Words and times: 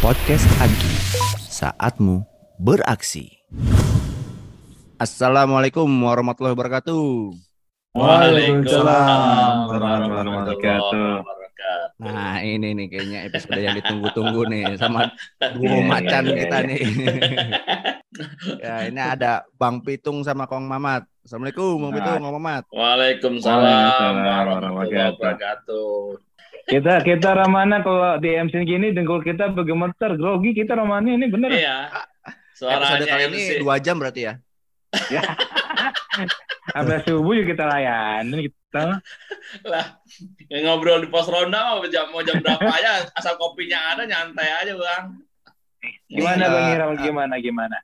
Podcast 0.00 0.48
Agi, 0.64 0.94
saatmu 1.44 2.24
beraksi. 2.56 3.44
Assalamualaikum 4.96 5.84
warahmatullahi 5.84 6.56
wabarakatuh. 6.56 7.36
Waalaikumsalam 7.92 9.68
warahmatullahi 9.68 10.28
wabarakatuh. 10.32 11.12
Nah 12.00 12.40
ini 12.40 12.72
nih 12.72 12.86
kayaknya 12.88 13.18
episode 13.28 13.60
yang 13.60 13.76
ditunggu-tunggu 13.76 14.48
nih 14.48 14.64
sama 14.80 15.12
duo 15.36 15.84
macan 15.84 16.24
kita 16.24 16.56
nih. 16.64 16.80
ya 18.64 18.88
ini 18.88 19.00
ada 19.04 19.44
Bang 19.60 19.84
Pitung 19.84 20.24
sama 20.24 20.48
Kong 20.48 20.64
Mamat. 20.64 21.04
Assalamualaikum 21.28 21.76
Bang 21.76 21.92
Pitung, 21.92 22.24
Kong 22.24 22.34
Mamat. 22.40 22.64
Waalaikumsalam 22.72 23.60
Waalaikumsalam 23.60 24.14
warahmatullahi 24.64 25.12
wabarakatuh. 25.12 26.24
Kita 26.66 26.98
kita 27.06 27.30
Ramana 27.30 27.78
kalau 27.78 28.18
di 28.18 28.34
MC 28.34 28.66
gini 28.66 28.90
dengkul 28.90 29.22
kita 29.22 29.54
bergemeter 29.54 30.18
grogi 30.18 30.50
kita 30.50 30.74
Ramana 30.74 31.14
ini 31.14 31.26
bener. 31.30 31.50
Iya. 31.54 31.94
Episode 32.26 33.06
Suaranya 33.06 33.06
kali 33.06 33.24
ini 33.30 33.42
dua 33.62 33.76
jam 33.78 33.96
berarti 34.02 34.26
ya. 34.26 34.34
Sampai 36.74 36.98
subuh 37.06 37.38
juga 37.38 37.54
kita 37.54 37.64
layanin 37.70 38.50
kita. 38.50 38.98
lah. 39.62 39.86
Yang 40.50 40.62
ngobrol 40.66 40.98
di 41.06 41.08
pos 41.08 41.30
ronda 41.30 41.78
mau 41.78 41.86
jam 41.86 42.10
mau 42.10 42.26
jam 42.26 42.42
berapa 42.42 42.66
aja 42.66 43.06
asal 43.14 43.38
kopinya 43.38 43.94
ada 43.94 44.02
nyantai 44.02 44.50
aja 44.66 44.72
bang. 44.74 45.04
Gimana 46.10 46.44
Bang 46.50 46.66
eh, 46.66 46.74
Ira? 46.74 46.84
Gimana 46.98 47.34
gimana? 47.38 47.76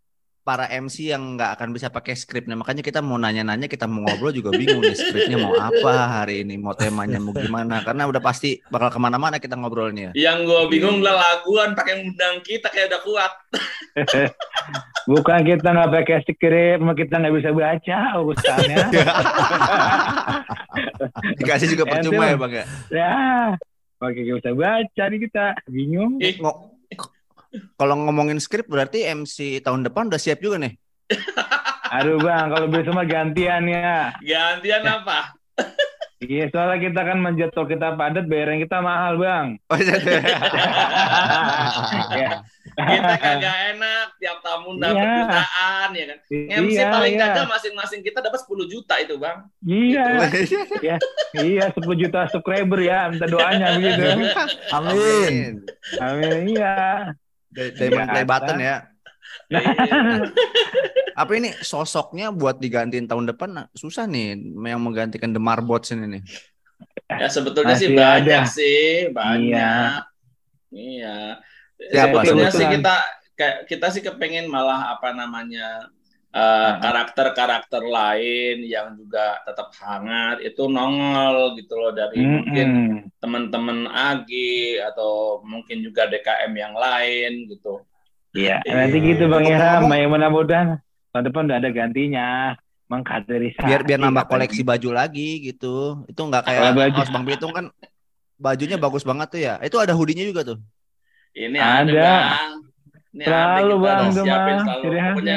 Para 0.42 0.66
MC 0.66 1.14
yang 1.14 1.38
nggak 1.38 1.54
akan 1.54 1.70
bisa 1.70 1.86
pakai 1.86 2.18
skrip, 2.18 2.50
nah 2.50 2.58
makanya 2.58 2.82
kita 2.82 2.98
mau 2.98 3.14
nanya-nanya, 3.14 3.70
kita 3.70 3.86
mau 3.86 4.02
ngobrol 4.02 4.34
juga 4.34 4.50
bingung 4.50 4.82
nih 4.82 4.98
skripnya 4.98 5.38
mau 5.38 5.54
apa 5.54 6.18
hari 6.18 6.42
ini, 6.42 6.58
mau 6.58 6.74
temanya 6.74 7.22
mau 7.22 7.30
gimana, 7.30 7.78
karena 7.86 8.10
udah 8.10 8.18
pasti 8.18 8.58
bakal 8.66 8.90
ke 8.90 8.98
mana-mana 8.98 9.38
kita 9.38 9.54
ngobrolnya. 9.54 10.10
Yang 10.18 10.50
gue 10.50 10.62
bingung 10.66 10.98
lah 10.98 11.14
laguan 11.14 11.78
pakai 11.78 12.02
undang 12.02 12.42
kita 12.42 12.74
kayak 12.74 12.90
udah 12.90 13.00
kuat. 13.06 13.32
Bukan 15.14 15.38
kita 15.46 15.68
nggak 15.78 15.90
pakai 15.94 16.18
skrip, 16.26 16.78
kita 16.90 17.14
nggak 17.22 17.34
bisa 17.38 17.50
baca 17.54 17.98
urusannya. 18.18 18.82
Dikasih 21.38 21.70
juga 21.70 21.86
percuma 21.86 22.26
ya 22.26 22.34
bang 22.34 22.52
ya. 22.52 22.64
ya, 22.90 23.14
pakai 24.02 24.20
nggak 24.26 24.36
bisa 24.42 24.50
baca 24.58 25.02
nih 25.06 25.18
kita 25.22 25.44
bingung. 25.70 26.18
Ih, 26.18 26.34
Ngo- 26.42 26.81
Kalau 27.76 27.94
ngomongin 27.98 28.40
skrip 28.40 28.66
berarti 28.68 29.04
MC 29.04 29.60
tahun 29.60 29.84
depan 29.84 30.08
udah 30.08 30.20
siap 30.20 30.40
juga 30.40 30.62
nih. 30.62 30.72
Aduh 32.00 32.16
bang, 32.16 32.48
kalau 32.48 32.66
bisa 32.72 32.88
mah 32.88 33.04
gantian 33.04 33.68
ya. 33.68 34.16
gantian 34.24 34.82
apa? 34.88 35.36
Iya, 36.22 36.46
soalnya 36.54 36.78
kita 36.86 37.02
kan 37.02 37.18
menjatuh 37.18 37.66
kita 37.66 37.98
padat, 37.98 38.30
bayaran 38.30 38.62
kita 38.62 38.78
mahal 38.78 39.18
bang. 39.18 39.58
Oh, 39.66 39.74
iya. 39.74 39.98
Ya. 42.14 42.30
Kita 42.78 43.14
kagak 43.18 43.56
enak 43.74 44.06
tiap 44.22 44.38
tamu 44.40 44.78
dapat 44.78 45.02
Iya. 45.02 45.18
jutaan 45.18 45.88
ya 45.92 46.04
kan. 46.06 46.18
MC 46.30 46.70
Iya, 46.78 46.84
paling 46.94 47.14
iya. 47.18 47.22
kagak 47.26 47.46
masing-masing 47.50 48.00
kita 48.06 48.18
dapat 48.22 48.38
10 48.38 48.70
juta 48.70 48.94
itu 49.02 49.14
bang. 49.18 49.38
Iya, 49.66 50.06
ya, 50.78 50.96
iya 51.50 51.64
10 51.74 52.00
juta 52.00 52.18
subscriber 52.30 52.78
ya, 52.80 53.10
minta 53.10 53.26
doanya 53.26 53.66
begitu. 53.76 54.02
Amin. 54.70 55.66
Amin, 55.98 56.38
iya. 56.54 56.74
Diamond 57.52 58.08
play 58.10 58.26
button 58.26 58.58
ya. 58.58 58.76
Iya. 59.52 59.62
Apa 61.12 61.32
ini 61.36 61.52
sosoknya 61.60 62.32
buat 62.32 62.56
digantiin 62.56 63.04
tahun 63.04 63.32
depan 63.32 63.48
nah, 63.52 63.66
susah 63.76 64.08
nih 64.08 64.36
yang 64.64 64.80
menggantikan 64.80 65.32
The 65.32 65.40
Marbots 65.40 65.92
ini 65.92 66.18
nih. 66.18 66.22
Ya 67.12 67.28
sebetulnya 67.28 67.76
sih 67.76 67.92
Masih 67.92 68.00
banyak 68.00 68.42
ada. 68.44 68.48
sih, 68.48 68.86
banyak. 69.12 70.00
Iya. 70.72 71.18
Siapa 71.92 72.24
sebetulnya 72.24 72.50
sebut? 72.50 72.60
sih 72.60 72.66
kita 72.80 72.94
kayak 73.36 73.56
kita 73.68 73.86
sih 73.92 74.02
kepengen 74.04 74.46
malah 74.48 74.96
apa 74.96 75.12
namanya 75.12 75.92
eh, 76.32 76.72
karakter-karakter 76.80 77.82
lain 77.84 78.64
yang 78.64 78.96
juga 78.96 79.40
tetap 79.44 79.68
hangat 79.78 80.40
itu 80.40 80.64
nongol 80.66 81.56
gitu 81.60 81.76
loh 81.76 81.92
dari 81.92 82.24
mungkin 82.24 82.68
Mm-mm. 82.68 83.20
teman-teman 83.20 83.86
Agi 83.92 84.80
atau 84.80 85.44
mungkin 85.44 85.84
juga 85.84 86.08
DKM 86.08 86.52
yang 86.56 86.74
lain 86.74 87.52
gitu. 87.52 87.84
Iya, 88.32 88.64
nanti 88.64 88.96
gitu 89.04 89.28
Bang 89.28 89.44
Ihram, 89.44 89.92
yang 89.92 90.08
mudah-mudahan 90.08 90.80
tahun 91.12 91.24
depan 91.28 91.44
udah 91.52 91.58
ada 91.60 91.70
gantinya, 91.70 92.56
mengkaderisasi. 92.88 93.68
Biar 93.68 93.80
biar 93.84 94.00
nambah 94.00 94.24
koleksi 94.24 94.64
baju 94.64 94.88
lagi 94.96 95.44
gitu. 95.44 96.08
Itu 96.08 96.20
nggak 96.24 96.48
kayak 96.48 96.72
baju. 96.72 96.92
kaos 96.96 97.12
Bang 97.12 97.24
Pitung 97.28 97.52
kan 97.52 97.68
bajunya 98.40 98.80
bagus 98.80 99.04
banget 99.04 99.28
tuh 99.28 99.40
ya. 99.44 99.54
Itu 99.60 99.76
ada 99.76 99.92
hoodie-nya 99.92 100.24
juga 100.24 100.48
tuh. 100.48 100.58
Ini 101.36 101.60
Ada. 101.60 101.84
ada, 101.84 101.92
Bang. 101.92 102.52
Ini 103.12 103.22
Selalu, 103.28 103.44
ada 103.44 103.60
kita 103.60 103.76
Bang, 103.84 104.08
siapin 104.16 104.56
selalu. 104.64 104.88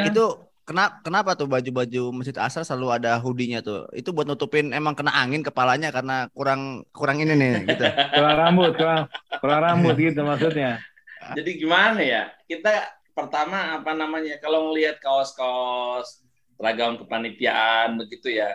Itu 0.07 0.25
kenapa 0.65 0.99
kenapa 1.05 1.31
tuh 1.37 1.45
baju-baju 1.45 2.03
Masjid 2.11 2.35
Asar 2.41 2.65
selalu 2.65 2.97
ada 2.97 3.15
hoodie-nya 3.21 3.61
tuh? 3.61 3.85
Itu 3.93 4.11
buat 4.11 4.25
nutupin 4.25 4.73
emang 4.73 4.97
kena 4.97 5.13
angin 5.13 5.45
kepalanya 5.45 5.93
karena 5.93 6.27
kurang 6.33 6.83
kurang 6.91 7.21
ini 7.21 7.37
nih 7.37 7.53
gitu. 7.69 7.85
Kurang 8.17 8.35
rambut, 8.35 8.71
kurang, 8.75 9.01
kurang 9.39 9.59
rambut 9.61 9.95
gitu 9.95 10.21
maksudnya. 10.25 10.81
Jadi 11.37 11.51
gimana 11.57 12.01
ya? 12.01 12.33
Kita 12.45 12.85
pertama 13.13 13.79
apa 13.79 13.93
namanya? 13.93 14.41
Kalau 14.41 14.69
ngelihat 14.69 14.97
kaos-kaos 14.99 16.25
seragam 16.57 16.97
kepanitiaan 16.99 17.95
begitu 18.01 18.33
ya. 18.33 18.53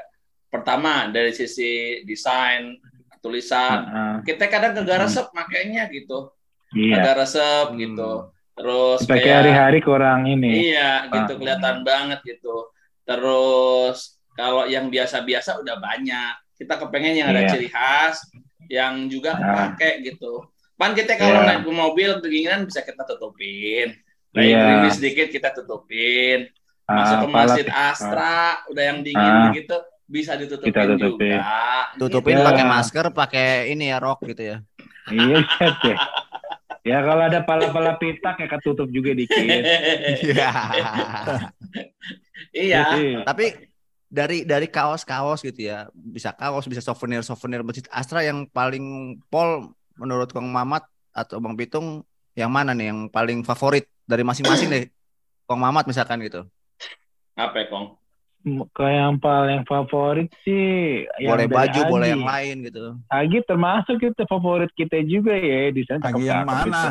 Pertama 0.51 1.07
dari 1.15 1.31
sisi 1.31 2.03
desain, 2.03 2.75
tulisan, 3.23 3.87
Heeh. 3.87 4.15
kita 4.27 4.51
kadang 4.51 4.75
kagak 4.75 5.07
resep 5.07 5.27
makanya 5.31 5.87
gitu. 5.95 6.35
Iya. 6.75 6.99
Kagak 6.99 7.17
resep 7.27 7.67
Hmm. 7.71 7.79
gitu. 7.79 8.13
Terus 8.61 9.01
Pakai 9.03 9.25
kayak 9.25 9.37
hari-hari 9.41 9.79
kurang 9.81 10.29
ini. 10.29 10.69
iya 10.69 11.09
gitu 11.09 11.33
Ah. 11.33 11.39
kelihatan 11.39 11.77
banget 11.81 12.21
gitu. 12.23 12.69
Terus 13.05 13.99
kalau 14.33 14.65
yang 14.65 14.87
biasa-biasa 14.87 15.59
udah 15.59 15.77
banyak. 15.77 16.35
Kita 16.55 16.77
kepengen 16.77 17.17
yang 17.17 17.29
ada 17.29 17.41
Iya. 17.41 17.51
ciri 17.51 17.69
khas 17.69 18.21
yang 18.69 19.09
juga 19.09 19.33
Ah. 19.33 19.73
pakai 19.73 20.05
gitu. 20.05 20.45
Pan 20.77 20.93
kita 20.93 21.17
kalau 21.17 21.41
Iya. 21.41 21.49
naik 21.51 21.63
ke 21.63 21.73
mobil 21.73 22.11
kedinginan 22.21 22.65
bisa 22.65 22.81
kita 22.81 23.01
tutupin. 23.07 23.97
Naik 24.31 24.45
Iya. 24.47 24.61
gerimis 24.61 24.95
sedikit 24.95 25.27
kita 25.29 25.49
tutupin. 25.51 26.49
Masuk 26.85 27.17
Ah, 27.17 27.21
ke 27.21 27.27
pala- 27.27 27.37
Masjid 27.47 27.67
Astra 27.67 28.37
udah 28.67 28.85
yang 28.85 28.99
dingin 29.01 29.17
Ah. 29.35 29.49
begitu 29.49 29.77
bisa 30.05 30.35
ditutupin 30.35 30.69
Kita 30.69 30.83
tutupin. 30.87 31.33
juga. 31.33 31.97
Tutupin 31.97 32.37
Iya. 32.37 32.45
pakai 32.45 32.65
masker, 32.67 33.05
pakai 33.11 33.47
ini 33.69 33.89
ya 33.89 33.97
rok 33.97 34.21
gitu 34.23 34.43
ya. 34.45 34.57
Iya, 35.07 35.39
set 35.57 35.75
ya. 36.83 36.99
Ya 36.99 36.99
kalau 37.05 37.23
ada 37.29 37.41
pala-pala 37.45 38.01
pitak 38.01 38.41
ya 38.41 38.49
ketutup 38.49 38.89
juga 38.89 39.13
dikit. 39.13 39.45
Iya. 40.25 40.51
iya. 42.57 42.85
Tapi 43.29 43.69
dari 44.11 44.43
dari 44.49 44.67
kaos-kaos 44.67 45.45
gitu 45.45 45.69
ya, 45.69 45.87
bisa 45.93 46.33
kaos, 46.33 46.67
bisa 46.67 46.83
souvenir-souvenir 46.83 47.63
Masjid 47.63 47.87
Astra 47.93 48.25
yang 48.25 48.49
paling 48.49 49.17
pol 49.29 49.77
menurut 50.01 50.33
Kang 50.33 50.49
Mamat 50.49 50.89
atau 51.13 51.37
Bang 51.39 51.55
Pitung 51.55 52.03
yang 52.33 52.49
mana 52.49 52.73
nih 52.73 52.89
yang 52.91 53.13
paling 53.13 53.45
favorit 53.45 53.87
dari 54.09 54.25
masing-masing 54.25 54.73
deh. 54.73 54.85
Kang 55.45 55.61
Mamat 55.61 55.85
misalkan 55.85 56.25
gitu. 56.25 56.49
Apa 57.37 57.69
Kong? 57.69 58.00
Kayak 58.73 58.97
yang 58.97 59.17
paling 59.21 59.61
favorit 59.69 60.33
sih 60.41 61.05
yang 61.21 61.37
boleh 61.37 61.45
dari 61.45 61.53
baju, 61.53 61.81
boleh 61.87 62.01
Agi. 62.03 62.13
yang 62.13 62.25
lain 62.25 62.57
gitu. 62.65 62.81
Agi 63.07 63.39
termasuk 63.45 63.99
itu 64.01 64.23
favorit 64.25 64.73
kita 64.73 64.97
juga 65.05 65.37
ya 65.37 65.69
di 65.69 65.83
sana. 65.85 66.09
Agi 66.09 66.25
yang 66.25 66.49
mana? 66.49 66.65
itu. 66.65 66.89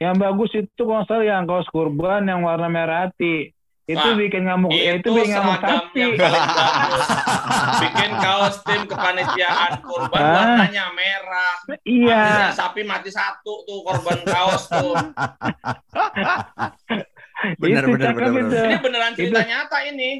Yang 0.00 0.14
bagus 0.16 0.50
itu 0.56 0.82
salah 1.04 1.20
yang 1.20 1.44
kaos 1.44 1.68
kurban 1.68 2.24
yang 2.24 2.40
warna 2.40 2.72
merah 2.72 3.04
hati. 3.04 3.52
Itu 3.84 3.98
Wah, 3.98 4.14
bikin 4.14 4.46
ngamuk, 4.46 4.70
ya, 4.70 4.96
itu 4.96 5.10
bikin 5.10 5.34
ngamuk 5.34 5.58
sapi. 5.58 5.98
yang 5.98 6.12
paling 6.14 6.46
bagus. 6.54 7.08
Bikin 7.82 8.10
kaos 8.16 8.56
tim 8.62 8.82
kepanitiaan 8.86 9.72
kurban 9.82 10.22
Ah. 10.22 10.30
warnanya 10.56 10.84
merah. 10.94 11.54
Iya. 11.82 12.16
Akhirnya 12.16 12.50
sapi 12.54 12.80
mati 12.80 13.10
satu 13.10 13.66
tuh 13.66 13.82
korban 13.82 14.22
kaos 14.22 14.70
tuh. 14.70 14.94
Bener, 17.56 17.82
Itu 17.84 17.90
bener, 17.96 18.06
cakep 18.12 18.20
bener, 18.20 18.42
itu. 18.44 18.56
Ini 18.60 18.78
beneran 18.84 19.12
cerita 19.16 19.40
nyata 19.44 19.78
ini. 19.88 20.10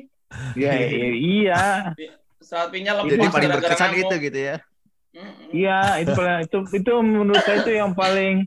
Iya, 0.56 0.72
iya, 0.88 1.08
iya. 1.12 1.62
Sapinya 2.40 2.92
lepas 2.98 3.10
Jadi 3.12 3.26
paling 3.28 3.50
berkesan 3.60 3.90
itu 3.94 4.14
gitu 4.30 4.38
ya. 4.40 4.56
Iya, 5.50 5.78
itu 6.00 6.10
paling 6.14 6.36
itu 6.46 6.58
itu 6.70 6.92
menurut 7.02 7.42
saya 7.42 7.60
itu 7.66 7.72
yang 7.74 7.92
paling 7.92 8.46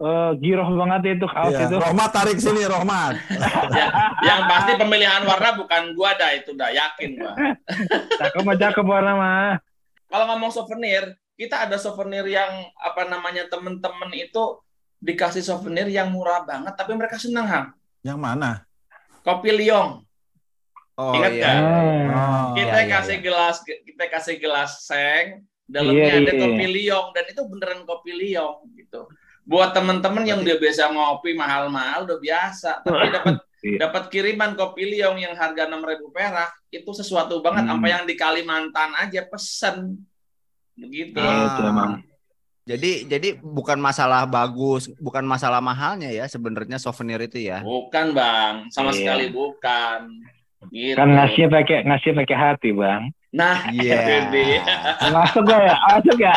eh, 0.00 0.30
giroh 0.40 0.68
banget 0.74 1.20
itu 1.20 1.26
kaos 1.28 1.54
Iya. 1.54 1.68
itu. 1.70 1.76
Rohmat 1.78 2.10
tarik 2.10 2.38
sini, 2.40 2.62
Rohmat. 2.66 3.14
Ya, 3.78 3.86
yang 4.24 4.40
pasti 4.50 4.74
pemilihan 4.74 5.22
warna 5.24 5.54
bukan 5.54 5.94
gua 5.94 6.16
dah 6.16 6.30
itu 6.34 6.56
dah 6.56 6.70
yakin 6.72 7.20
gua. 7.20 7.32
Cakep 8.20 8.42
mah 8.42 8.56
cakep 8.58 8.84
warna 8.84 9.12
mah. 9.14 9.52
Kalau 10.10 10.24
ngomong 10.34 10.50
souvenir, 10.50 11.14
kita 11.34 11.66
ada 11.66 11.76
souvenir 11.78 12.22
yang 12.26 12.70
apa 12.78 13.06
namanya 13.06 13.46
temen-temen 13.50 14.10
itu 14.14 14.62
dikasih 15.04 15.44
souvenir 15.44 15.84
yang 15.90 16.08
murah 16.08 16.46
banget 16.48 16.72
tapi 16.72 16.96
mereka 16.96 17.20
senang 17.20 17.44
Hang. 17.44 17.66
Yang 18.04 18.18
mana? 18.20 18.50
Kopi 19.24 19.50
Liong. 19.50 20.04
Oh 20.94 21.10
Ingat 21.18 21.32
iya. 21.34 21.42
kan? 21.42 21.60
Oh, 22.14 22.46
kita 22.54 22.78
iya, 22.78 22.86
iya, 22.86 22.92
kasih 22.94 23.18
gelas 23.18 23.56
kita 23.66 24.04
kasih 24.06 24.36
gelas 24.38 24.86
seng 24.86 25.42
Iya, 25.64 25.80
dalamnya 25.80 26.12
ada 26.20 26.32
iya. 26.36 26.42
kopi 26.44 26.66
liong 26.68 27.08
dan 27.16 27.24
itu 27.24 27.40
beneran 27.48 27.80
kopi 27.88 28.12
liong 28.12 28.68
gitu 28.76 29.08
buat 29.42 29.72
teman-teman 29.72 30.22
yang 30.22 30.38
udah 30.44 30.56
biasa 30.60 30.92
ngopi 30.92 31.32
mahal-mahal 31.36 32.04
udah 32.04 32.18
biasa, 32.20 32.84
tapi 32.84 33.08
dapat 33.16 33.34
Iya. 33.64 33.78
dapat 33.88 34.12
kiriman 34.12 34.52
kopi 34.60 34.84
liong 34.92 35.16
yang 35.16 35.32
harga 35.32 35.64
6.000 35.64 36.12
perak 36.12 36.52
itu 36.68 36.90
sesuatu 36.92 37.40
banget 37.40 37.64
Hmm. 37.64 37.80
apa 37.80 37.86
yang 37.88 38.02
di 38.04 38.12
Kalimantan 38.12 38.92
aja 38.92 39.24
pesen 39.24 40.04
begitu 40.76 41.16
Iya, 41.16 41.48
itu 41.48 41.60
emang. 41.64 42.04
Jadi 42.64 43.04
jadi 43.04 43.28
bukan 43.36 43.76
masalah 43.76 44.24
bagus, 44.24 44.88
bukan 44.96 45.20
masalah 45.22 45.60
mahalnya 45.60 46.08
ya 46.08 46.24
sebenarnya 46.24 46.80
souvenir 46.80 47.20
itu 47.20 47.36
ya. 47.38 47.60
bukan 47.60 48.16
bang 48.16 48.54
sama 48.72 48.88
Iya. 48.88 48.96
sekali 48.96 49.24
bukan 49.28 50.00
gitu 50.72 50.96
Kan 50.96 51.08
ngasih 51.12 51.44
pakai 51.46 51.78
ngasih 51.84 52.10
pakai 52.14 52.36
hati, 52.36 52.70
Bang. 52.72 53.12
nah 53.28 53.68
Iya. 53.68 54.00
dia 54.32 54.64
Masuk 55.12 55.44
gak 55.44 55.60
ya? 55.60 55.76
Masuk 55.92 56.16
ya? 56.16 56.34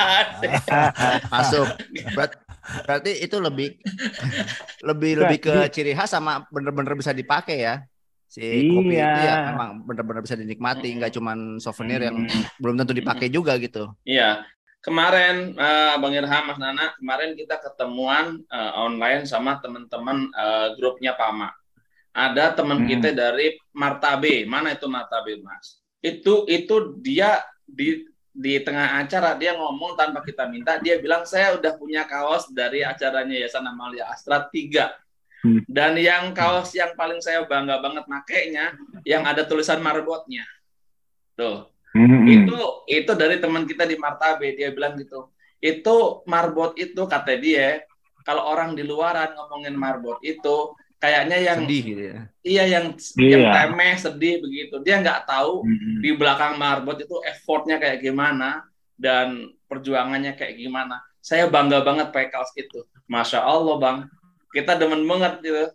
Masuk. 1.34 1.68
Berat- 2.12 2.44
berarti 2.84 3.12
itu 3.24 3.38
lebih 3.40 3.70
lebih 4.84 5.12
lebih 5.18 5.38
ke 5.40 5.56
ciri 5.72 5.96
khas 5.96 6.12
sama 6.12 6.44
bener-bener 6.50 6.92
bisa 6.94 7.16
dipakai 7.16 7.64
ya. 7.64 7.88
Si 8.28 8.44
kopi 8.68 9.00
Iya. 9.00 9.08
itu 9.08 9.20
ya 9.24 9.36
memang 9.48 9.70
bener-bener 9.82 10.20
bisa 10.20 10.36
dinikmati, 10.36 10.92
nggak 10.92 11.16
cuman 11.16 11.38
souvenir 11.58 12.04
yang 12.04 12.20
Hmm. 12.20 12.44
belum 12.60 12.76
tentu 12.76 12.92
dipakai 12.92 13.32
juga 13.32 13.56
gitu. 13.56 13.96
Iya, 14.04 14.44
kemarin 14.88 15.52
eh, 15.52 15.94
Bang 16.00 16.16
Irham, 16.16 16.44
Mas 16.48 16.56
Nana, 16.56 16.96
kemarin 16.96 17.36
kita 17.36 17.60
ketemuan 17.60 18.40
eh, 18.48 18.72
online 18.80 19.28
sama 19.28 19.60
teman-teman 19.60 20.32
eh, 20.32 20.68
grupnya 20.80 21.12
Pama. 21.20 21.52
Ada 22.16 22.56
teman 22.56 22.82
Hmm. 22.82 22.90
kita 22.90 23.12
dari 23.12 23.60
Martabe, 23.76 24.48
mana 24.48 24.72
itu 24.74 24.88
Martabe, 24.88 25.38
Mas? 25.44 25.84
Itu 26.00 26.48
itu 26.48 26.96
dia 27.04 27.44
di 27.68 28.08
di 28.32 28.62
tengah 28.62 29.02
acara 29.02 29.34
dia 29.34 29.58
ngomong 29.58 29.98
tanpa 29.98 30.22
kita 30.22 30.46
minta, 30.46 30.78
dia 30.78 31.02
bilang 31.02 31.26
saya 31.26 31.58
udah 31.58 31.74
punya 31.74 32.06
kaos 32.06 32.48
dari 32.54 32.86
acaranya 32.86 33.34
Yayasan 33.34 33.66
Amalia 33.66 34.08
Astra 34.10 34.46
3. 34.50 34.94
Hmm. 35.46 35.62
Dan 35.70 35.98
yang 36.02 36.34
kaos 36.34 36.74
yang 36.74 36.98
paling 36.98 37.22
saya 37.22 37.46
bangga 37.46 37.78
banget 37.82 38.06
makainya 38.10 38.74
yang 39.06 39.26
ada 39.26 39.46
tulisan 39.46 39.82
marbotnya. 39.82 40.46
Tuh, 41.38 41.70
Hmm. 41.98 42.28
itu 42.28 42.58
itu 42.88 43.12
dari 43.14 43.38
teman 43.38 43.66
kita 43.66 43.84
di 43.84 43.98
Martabe 43.98 44.54
dia 44.54 44.70
bilang 44.70 44.94
gitu 44.96 45.34
itu 45.58 45.96
marbot 46.24 46.78
itu 46.78 47.02
kata 47.04 47.34
dia 47.36 47.82
kalau 48.22 48.46
orang 48.46 48.72
di 48.72 48.84
luaran 48.84 49.34
ngomongin 49.34 49.74
marbot 49.74 50.22
itu 50.22 50.78
kayaknya 50.98 51.38
yang 51.40 51.60
Sedih 51.64 51.82
gitu 51.84 52.04
ya. 52.04 52.20
iya 52.42 52.64
yang 52.68 52.86
Iya. 53.16 53.30
yang 53.34 53.44
temeh 53.52 53.94
sedih 53.96 54.36
begitu 54.40 54.76
dia 54.82 54.98
nggak 54.98 55.26
tahu 55.26 55.62
Hmm. 55.62 55.98
di 56.00 56.10
belakang 56.12 56.54
marbot 56.56 56.98
itu 56.98 57.18
effortnya 57.24 57.78
kayak 57.78 58.02
gimana 58.02 58.62
dan 58.94 59.50
perjuangannya 59.66 60.34
kayak 60.34 60.56
gimana 60.56 60.98
saya 61.20 61.46
bangga 61.46 61.82
banget 61.82 62.10
pakai 62.10 62.30
kaos 62.30 62.54
itu 62.54 62.82
masya 63.06 63.42
allah 63.42 63.78
bang 63.78 63.98
kita 64.50 64.74
demen 64.74 65.04
banget 65.04 65.34
gitu 65.42 65.66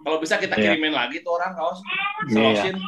kalau 0.00 0.18
bisa 0.18 0.36
kita 0.36 0.54
Iya. 0.54 0.72
kirimin 0.72 0.92
lagi 0.92 1.20
tuh 1.20 1.32
orang 1.34 1.52
kaos 1.52 1.78
Iya. 2.26 2.32
selosin 2.32 2.76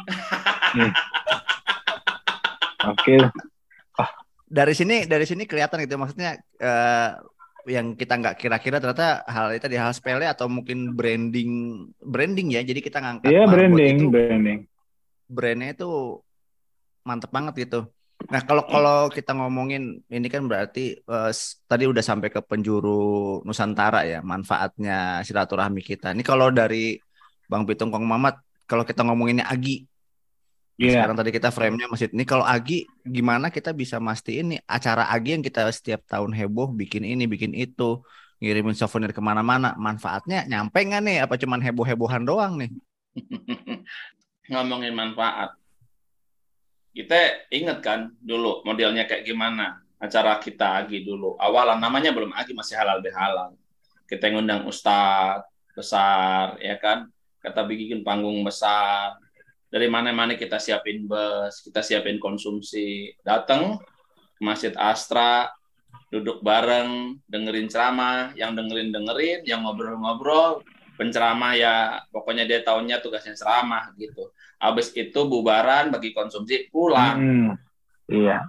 Oke. 2.87 3.19
Dari 4.49 4.73
sini 4.73 5.05
dari 5.05 5.25
sini 5.29 5.45
kelihatan 5.45 5.85
gitu 5.85 5.99
maksudnya 5.99 6.39
eh, 6.57 7.09
yang 7.69 7.93
kita 7.93 8.17
nggak 8.17 8.35
kira-kira 8.39 8.81
ternyata 8.81 9.21
hal 9.29 9.53
itu 9.53 9.69
di 9.69 9.77
hal 9.77 9.93
sepele 9.93 10.25
atau 10.25 10.49
mungkin 10.49 10.95
branding 10.97 11.51
branding 12.01 12.57
ya. 12.57 12.61
Jadi 12.65 12.79
kita 12.81 12.97
ngangkat 12.97 13.29
Iya, 13.29 13.45
marbot 13.45 13.77
branding, 13.77 13.95
itu 13.99 14.05
branding. 14.09 14.59
brandnya 15.29 15.69
itu 15.77 15.89
mantep 17.05 17.29
banget 17.29 17.53
gitu. 17.69 17.79
Nah 18.29 18.41
kalau 18.43 18.63
kalau 18.67 18.97
kita 19.07 19.31
ngomongin 19.31 20.01
ini 20.09 20.27
kan 20.27 20.43
berarti 20.49 20.97
s- 21.31 21.61
tadi 21.69 21.85
udah 21.87 22.03
sampai 22.03 22.27
ke 22.33 22.41
penjuru 22.43 23.39
Nusantara 23.45 24.03
ya 24.03 24.19
manfaatnya 24.25 25.21
silaturahmi 25.21 25.85
kita. 25.85 26.11
Ini 26.17 26.25
kalau 26.25 26.49
dari 26.49 26.97
Bang 27.45 27.69
Pitung 27.69 27.93
Kong 27.93 28.03
Mamat 28.03 28.41
kalau 28.65 28.81
kita 28.81 29.01
ngomonginnya 29.05 29.45
Agi, 29.45 29.85
Iya. 30.79 31.03
sekarang 31.03 31.17
tadi 31.19 31.31
kita 31.35 31.51
frame-nya 31.51 31.91
masih 31.91 32.07
ini 32.15 32.23
kalau 32.23 32.47
Agi 32.47 32.87
gimana 33.03 33.51
kita 33.51 33.75
bisa 33.75 33.99
mastiin 33.99 34.55
nih 34.55 34.59
acara 34.63 35.11
Agi 35.11 35.35
yang 35.35 35.43
kita 35.43 35.67
setiap 35.75 36.07
tahun 36.07 36.31
heboh 36.31 36.71
bikin 36.71 37.03
ini 37.03 37.27
bikin 37.27 37.51
itu 37.51 37.99
ngirimin 38.39 38.71
souvenir 38.71 39.11
ke 39.11 39.19
mana-mana 39.19 39.75
manfaatnya 39.75 40.47
nyampe 40.47 40.79
nggak 40.79 41.01
nih 41.03 41.17
apa 41.27 41.35
cuman 41.35 41.59
heboh-hebohan 41.59 42.23
doang 42.23 42.55
nih? 42.63 42.71
ngomongin 44.51 44.95
manfaat. 44.95 45.53
Kita 46.89 47.47
inget 47.53 47.83
kan 47.83 48.15
dulu 48.17 48.65
modelnya 48.65 49.05
kayak 49.05 49.27
gimana 49.27 49.83
acara 49.99 50.39
kita 50.39 50.79
Agi 50.83 51.05
dulu. 51.05 51.35
Awalan 51.37 51.77
namanya 51.77 52.15
belum 52.15 52.33
Agi 52.33 52.55
masih 52.55 52.79
halal 52.79 53.03
bihalal. 53.03 53.53
Kita 54.09 54.31
ngundang 54.31 54.65
ustadz 54.65 55.45
besar 55.75 56.57
ya 56.63 56.79
kan. 56.79 57.11
Kita 57.39 57.67
bikin 57.67 58.01
panggung 58.07 58.41
besar. 58.41 59.19
Dari 59.69 59.85
mana-mana 59.85 60.33
kita 60.33 60.57
siapin 60.57 61.05
bus, 61.05 61.61
kita 61.61 61.85
siapin 61.85 62.17
konsumsi. 62.17 63.13
Datang 63.21 63.77
ke 64.37 64.41
Masjid 64.41 64.73
Astra, 64.73 65.45
duduk 66.09 66.41
bareng, 66.41 67.21
dengerin 67.29 67.69
ceramah, 67.69 68.33
yang 68.33 68.57
dengerin-dengerin, 68.57 69.45
yang 69.45 69.61
ngobrol-ngobrol, 69.61 70.65
penceramah 70.97 71.53
ya 71.55 71.73
pokoknya 72.11 72.43
dia 72.43 72.59
tahunnya 72.65 72.99
tugasnya 72.99 73.37
ceramah 73.37 73.93
gitu. 73.95 74.33
Habis 74.59 74.91
itu 74.91 75.19
bubaran 75.23 75.93
bagi 75.93 76.11
konsumsi 76.11 76.67
pulang 76.67 77.15
Hmm. 77.15 77.51
Iya. 78.09 78.41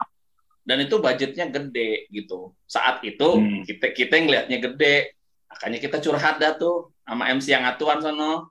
dan 0.60 0.86
itu 0.86 1.02
budgetnya 1.02 1.50
gede 1.50 2.06
gitu. 2.10 2.54
Saat 2.64 3.02
itu 3.04 3.28
Hmm. 3.38 3.62
kita 3.68 3.92
kita 3.92 4.14
ngelihatnya 4.18 4.58
gede, 4.58 5.14
makanya 5.46 5.78
kita 5.82 5.96
curhat 5.98 6.38
dah 6.38 6.54
tuh 6.56 6.94
sama 7.02 7.28
MC 7.28 7.50
yang 7.54 7.66
atuan 7.66 7.98
sono 7.98 8.50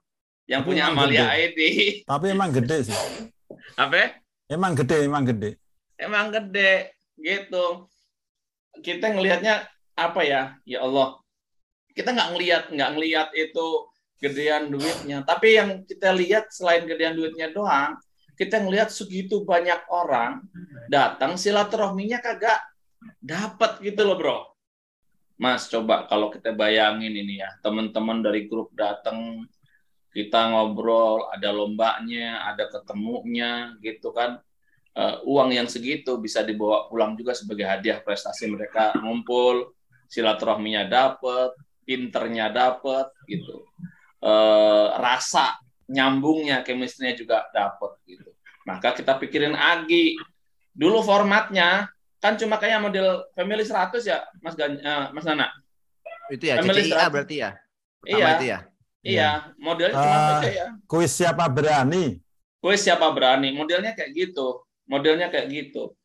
yang 0.50 0.66
punya 0.66 0.90
emang 0.90 1.06
Amalia 1.06 1.30
gede. 1.30 1.38
ID. 1.46 1.60
Tapi 2.10 2.26
emang 2.34 2.50
gede 2.50 2.76
sih. 2.90 2.98
Apa? 3.78 4.18
Emang 4.50 4.74
gede, 4.74 4.96
emang 5.06 5.22
gede. 5.22 5.50
Emang 5.94 6.26
gede 6.34 6.98
gitu. 7.22 7.86
Kita 8.82 9.14
ngelihatnya 9.14 9.70
apa 9.94 10.20
ya? 10.26 10.58
Ya 10.66 10.82
Allah. 10.82 11.22
Kita 11.94 12.10
nggak 12.10 12.30
ngelihat 12.34 12.64
nggak 12.74 12.90
ngelihat 12.98 13.28
itu 13.38 13.90
gedean 14.20 14.68
duitnya, 14.68 15.24
tapi 15.24 15.56
yang 15.56 15.80
kita 15.88 16.12
lihat 16.12 16.52
selain 16.52 16.84
gedean 16.84 17.16
duitnya 17.16 17.48
doang, 17.56 17.96
kita 18.36 18.60
ngelihat 18.60 18.92
segitu 18.92 19.48
banyak 19.48 19.80
orang 19.88 20.44
datang 20.92 21.40
silaturahminya 21.40 22.20
kagak 22.20 22.60
dapat 23.16 23.80
gitu 23.80 24.04
loh, 24.04 24.20
Bro. 24.20 24.38
Mas, 25.40 25.72
coba 25.72 26.04
kalau 26.04 26.28
kita 26.28 26.52
bayangin 26.52 27.16
ini 27.16 27.40
ya, 27.40 27.48
teman-teman 27.64 28.20
dari 28.20 28.44
grup 28.44 28.68
datang, 28.76 29.48
kita 30.10 30.50
ngobrol, 30.50 31.30
ada 31.30 31.54
lombanya, 31.54 32.50
ada 32.50 32.66
ketemunya, 32.66 33.78
gitu 33.78 34.10
kan. 34.10 34.42
Eh, 34.90 35.16
uang 35.22 35.54
yang 35.54 35.70
segitu 35.70 36.18
bisa 36.18 36.42
dibawa 36.42 36.90
pulang 36.90 37.14
juga 37.14 37.30
sebagai 37.30 37.62
hadiah 37.62 38.02
prestasi 38.02 38.50
mereka 38.50 38.90
ngumpul, 38.98 39.70
silaturahminya 40.10 40.90
dapet, 40.90 41.54
pinternya 41.86 42.50
dapet, 42.50 43.06
gitu. 43.30 43.62
Eh, 44.18 44.86
rasa 44.98 45.62
nyambungnya, 45.86 46.66
chemistry-nya 46.66 47.14
juga 47.14 47.46
dapet, 47.54 47.94
gitu. 48.10 48.30
Maka 48.66 48.98
kita 48.98 49.14
pikirin 49.16 49.54
Agi. 49.54 50.18
Dulu 50.70 51.02
formatnya 51.02 51.90
kan 52.20 52.36
cuma 52.36 52.60
kayak 52.60 52.84
model 52.84 53.26
Family 53.32 53.64
100 53.64 54.04
ya, 54.04 54.26
Mas 54.42 54.54
Gan 54.58 54.76
eh, 54.76 55.06
Mas 55.14 55.24
Nana. 55.24 55.48
Itu 56.30 56.44
ya 56.46 56.58
Family 56.58 56.90
CCIA 56.90 57.06
berarti 57.10 57.36
ya? 57.42 57.50
Pertama 58.00 58.18
Iya, 58.18 58.28
itu 58.36 58.46
ya? 58.46 58.58
Iya, 59.00 59.52
modelnya 59.56 59.96
cuma 59.96 60.18
beda 60.36 60.48
ya. 60.50 60.66
Kuis 60.84 61.12
siapa 61.12 61.44
berani? 61.48 62.20
Kuis 62.60 62.80
siapa 62.84 63.08
berani? 63.12 63.52
Modelnya 63.56 63.96
kayak 63.96 64.12
gitu. 64.12 64.64
Modelnya 64.84 65.32
kayak 65.32 65.48
gitu. 65.48 65.96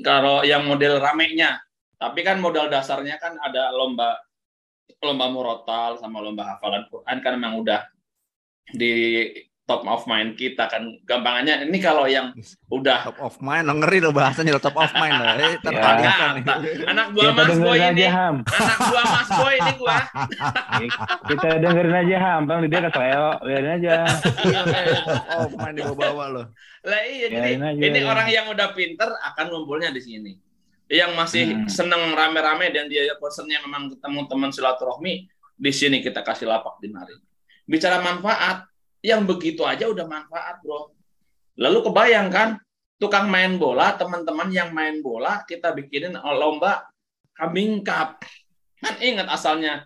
Kalau 0.00 0.44
yang 0.44 0.64
model 0.64 1.00
ramenya, 1.00 1.60
tapi 2.00 2.24
kan 2.24 2.40
modal 2.40 2.68
dasarnya 2.68 3.16
kan 3.20 3.36
ada 3.40 3.72
lomba 3.72 4.16
lomba 5.00 5.26
murotal 5.28 6.00
sama 6.00 6.20
lomba 6.20 6.56
hafalan 6.56 6.88
Quran 6.88 7.16
kan 7.20 7.32
memang 7.36 7.60
udah 7.60 7.84
di 8.72 9.28
top 9.64 9.80
of 9.82 10.04
mind 10.04 10.36
kita 10.36 10.68
kan 10.68 10.84
gampangannya 11.02 11.64
ini 11.64 11.78
kalau 11.78 12.04
yang 12.04 12.36
udah 12.68 13.00
Top 13.06 13.16
of 13.18 13.40
mind, 13.40 13.64
lo 13.64 13.72
ngeri 13.74 13.98
lo 13.98 14.10
bahasanya 14.10 14.52
lo 14.52 14.60
top 14.60 14.76
of 14.76 14.92
mind 14.92 15.14
lo. 15.14 15.24
Eh, 15.24 15.36
Ya. 15.36 15.48
tertarik 15.58 16.04
anak 16.84 17.06
buah 17.10 17.24
Kita 17.26 17.42
Mas 17.42 17.56
Boy 17.56 17.78
aja 17.78 17.88
ini 17.90 18.04
Ham. 18.06 18.36
anak 18.44 18.78
buah 18.82 19.06
Mas 19.06 19.30
Boy 19.32 19.54
ini 19.56 19.72
gua 19.74 19.96
Kita 21.24 21.48
dengerin 21.58 21.96
aja 21.96 22.16
Ham. 22.20 22.40
Bang 22.44 22.60
dia 22.62 22.80
kesleo. 22.82 23.28
Biarin 23.40 23.70
aja. 23.74 23.94
Top 24.04 25.40
of 25.42 25.52
mind 25.54 25.74
dibawa-bawa 25.74 26.24
lo. 26.30 26.42
lah 26.84 27.00
iya 27.02 27.26
jadi 27.26 27.50
aja, 27.56 27.80
ini 27.80 27.98
ya. 27.98 28.04
orang 28.04 28.28
yang 28.28 28.46
udah 28.46 28.68
pinter 28.70 29.08
akan 29.08 29.44
ngumpulnya 29.48 29.88
di 29.88 29.98
sini 29.98 30.32
yang 30.86 31.16
masih 31.16 31.56
Hmm. 31.56 31.64
seneng 31.66 32.12
rame-rame 32.12 32.68
dan 32.68 32.84
dia 32.86 33.08
pesennya 33.16 33.56
memang 33.58 33.88
ketemu 33.88 34.20
teman 34.28 34.50
silaturahmi 34.52 35.24
di 35.56 35.72
sini 35.72 35.98
kita 35.98 36.20
kasih 36.20 36.44
lapak 36.44 36.76
di 36.78 36.92
mari 36.92 37.16
bicara 37.64 37.98
manfaat 37.98 38.68
yang 39.04 39.28
begitu 39.28 39.60
aja 39.68 39.84
udah 39.84 40.08
manfaat 40.08 40.64
bro. 40.64 40.96
Lalu 41.60 41.84
kebayang 41.84 42.32
kan 42.32 42.56
tukang 42.96 43.28
main 43.28 43.60
bola 43.60 43.92
teman-teman 44.00 44.48
yang 44.48 44.72
main 44.72 45.04
bola 45.04 45.44
kita 45.44 45.76
bikinin 45.76 46.16
lomba 46.16 46.88
kambing 47.36 47.84
cup 47.84 48.24
kan 48.80 48.96
ingat 49.04 49.28
asalnya 49.28 49.84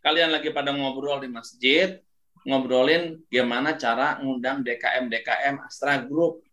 kalian 0.00 0.32
lagi 0.32 0.50
pada 0.54 0.72
ngobrol 0.72 1.20
di 1.20 1.28
masjid, 1.28 2.00
ngobrolin 2.46 3.20
gimana 3.28 3.74
cara 3.74 4.16
ngundang 4.22 4.62
DKM 4.62 5.10
DKM 5.10 5.54
Astra 5.66 6.00
Group, 6.06 6.46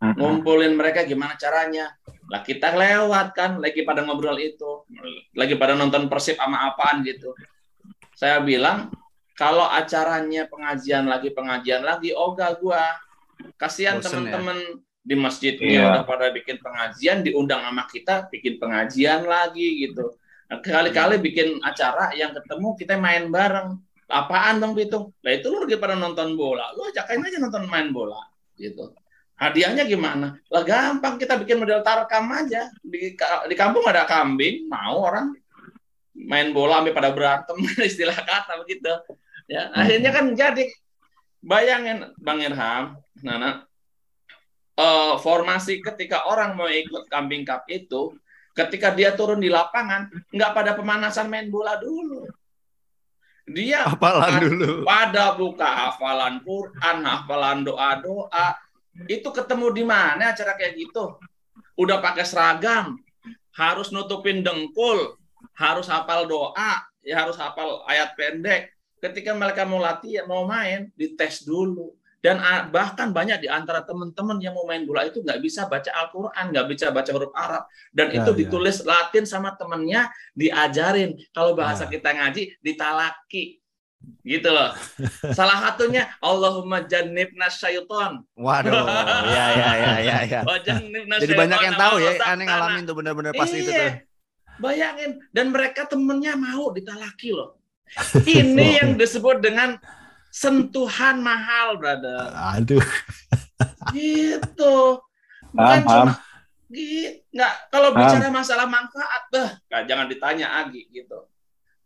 ngumpulin 0.00 0.74
mereka 0.74 1.04
gimana 1.04 1.36
caranya. 1.36 1.92
Lah 2.30 2.40
kita 2.42 2.72
lewat 2.74 3.36
kan, 3.36 3.50
lagi 3.60 3.82
pada 3.84 4.06
ngobrol 4.06 4.38
itu, 4.40 4.86
lagi 5.36 5.54
pada 5.60 5.76
nonton 5.76 6.08
Persib 6.08 6.40
sama 6.40 6.72
apaan 6.72 7.04
gitu. 7.04 7.34
Saya 8.16 8.40
bilang 8.42 8.90
kalau 9.40 9.64
acaranya 9.64 10.44
pengajian 10.52 11.08
lagi 11.08 11.32
pengajian 11.32 11.80
lagi, 11.80 12.12
ogah 12.12 12.52
gua. 12.60 12.84
Kasihan 13.56 13.96
Bosen 13.96 14.28
ya? 14.28 14.36
teman-teman 14.36 14.84
di 15.00 15.16
masjidnya 15.16 15.64
Iya. 15.64 15.84
udah 15.88 16.04
pada 16.04 16.28
bikin 16.28 16.60
pengajian, 16.60 17.24
diundang 17.24 17.64
sama 17.64 17.88
kita 17.88 18.28
bikin 18.28 18.60
pengajian 18.60 19.24
lagi 19.24 19.88
gitu. 19.88 20.12
Nah, 20.52 20.60
Kali-kali 20.60 21.16
bikin 21.16 21.56
acara 21.64 22.12
yang 22.12 22.36
ketemu 22.36 22.76
kita 22.76 23.00
main 23.00 23.32
bareng. 23.32 23.80
Apaan 24.10 24.60
bang 24.60 24.74
Pitung? 24.76 25.14
Nah 25.22 25.32
itu 25.32 25.46
lu 25.48 25.64
lagi 25.64 25.78
pada 25.78 25.94
nonton 25.96 26.34
bola, 26.34 26.74
lu 26.76 26.82
ajakin 26.90 27.22
aja 27.24 27.38
nonton 27.40 27.64
main 27.70 27.94
bola 27.94 28.18
gitu. 28.58 28.92
Hadiahnya 29.40 29.88
gimana? 29.88 30.36
Lah 30.52 30.62
gampang 30.66 31.16
kita 31.16 31.40
bikin 31.40 31.62
model 31.62 31.80
tarkam 31.80 32.28
aja. 32.28 32.68
Di, 32.84 33.16
di 33.48 33.54
kampung 33.56 33.86
ada 33.88 34.04
kambing, 34.04 34.68
mau 34.68 35.06
orang 35.08 35.32
main 36.12 36.52
bola 36.52 36.84
sampai 36.84 36.92
pada 36.92 37.08
berantem 37.14 37.56
istilah 37.88 38.18
kata 38.18 38.60
begitu. 38.66 38.90
Ya, 39.50 39.66
akhirnya 39.74 40.14
kan 40.14 40.30
jadi 40.38 40.70
bayangin 41.42 42.14
Bang 42.22 42.38
Irham, 42.38 43.02
Nana, 43.18 43.66
eh, 44.78 45.14
formasi 45.18 45.82
ketika 45.82 46.22
orang 46.30 46.54
mau 46.54 46.70
ikut 46.70 47.10
kambing 47.10 47.42
cup 47.42 47.66
itu, 47.66 48.14
ketika 48.54 48.94
dia 48.94 49.10
turun 49.18 49.42
di 49.42 49.50
lapangan, 49.50 50.06
nggak 50.30 50.54
pada 50.54 50.72
pemanasan 50.78 51.26
main 51.26 51.50
bola 51.50 51.74
dulu. 51.82 52.30
Dia 53.50 53.82
Apalan 53.90 54.38
dulu. 54.38 54.86
pada 54.86 55.34
buka 55.34 55.66
hafalan 55.66 56.38
Quran, 56.46 56.96
hafalan 57.02 57.66
doa-doa. 57.66 58.54
Itu 59.10 59.34
ketemu 59.34 59.66
di 59.74 59.82
mana 59.82 60.30
acara 60.30 60.54
kayak 60.54 60.78
gitu? 60.78 61.18
Udah 61.74 61.98
pakai 61.98 62.22
seragam, 62.22 63.02
harus 63.58 63.90
nutupin 63.90 64.46
dengkul, 64.46 65.18
harus 65.58 65.90
hafal 65.90 66.30
doa, 66.30 66.86
ya 67.02 67.26
harus 67.26 67.34
hafal 67.34 67.82
ayat 67.90 68.14
pendek. 68.14 68.70
Ketika 69.00 69.32
mereka 69.32 69.64
mau 69.64 69.80
latihan, 69.80 70.28
mau 70.28 70.44
main, 70.44 70.92
dites 70.94 71.42
dulu. 71.42 71.96
Dan 72.20 72.36
ah, 72.36 72.68
bahkan 72.68 73.16
banyak 73.16 73.40
di 73.40 73.48
antara 73.48 73.80
teman-teman 73.80 74.36
yang 74.44 74.52
mau 74.52 74.68
main 74.68 74.84
bola 74.84 75.08
itu 75.08 75.24
nggak 75.24 75.40
bisa 75.40 75.64
baca 75.64 75.88
Al-Quran, 75.88 76.52
nggak 76.52 76.66
bisa 76.68 76.92
baca 76.92 77.08
huruf 77.10 77.32
Arab. 77.32 77.64
Dan 77.88 78.12
Ya, 78.12 78.20
itu 78.20 78.30
ya. 78.30 78.38
ditulis 78.44 78.76
Latin 78.84 79.24
sama 79.24 79.56
temennya, 79.56 80.12
diajarin. 80.36 81.16
Kalau 81.32 81.56
bahasa 81.56 81.88
Ya. 81.88 81.96
kita 81.96 82.12
ngaji, 82.12 82.60
ditalaki. 82.60 83.64
Gitu 84.20 84.48
loh. 84.48 84.72
Salah 85.36 85.64
satunya 85.64 86.12
Allahumma 86.20 86.84
jannibna 86.84 87.48
syaiton. 87.48 88.20
Waduh, 88.32 88.84
ya 89.36 89.46
ya 89.56 89.70
ya 89.76 89.92
ya 90.00 90.16
ya. 90.24 90.40
Jannibna 90.60 91.16
Jadi 91.16 91.32
banyak 91.32 91.60
yang 91.62 91.76
tahu 91.76 91.94
ya, 92.00 92.10
aneh 92.20 92.44
ngalamin 92.44 92.84
tuh 92.84 92.96
bener-bener 92.96 93.32
pas 93.32 93.48
itu 93.48 93.64
Iya. 93.64 93.80
tuh. 93.80 93.92
Bayangin 94.60 95.24
dan 95.32 95.48
mereka 95.48 95.88
temennya 95.88 96.36
mau 96.36 96.68
ditalaki 96.68 97.32
loh. 97.32 97.59
Ini 98.22 98.66
yang 98.82 98.90
disebut 98.96 99.42
dengan 99.42 99.76
sentuhan 100.30 101.18
mahal, 101.20 101.74
brother. 101.76 102.30
Aduh. 102.54 102.82
Gitu. 103.90 104.76
Bukan 105.50 105.80
Paham, 105.82 105.86
cuma 105.86 106.12
gitu. 106.70 107.18
Nggak, 107.34 107.52
kalau 107.74 107.90
Paham. 107.90 108.06
bicara 108.06 108.28
masalah 108.30 108.66
manfaat, 108.70 109.22
bah, 109.34 109.58
nggak, 109.66 109.82
jangan 109.90 110.06
ditanya 110.06 110.46
Agi 110.62 110.86
gitu. 110.94 111.26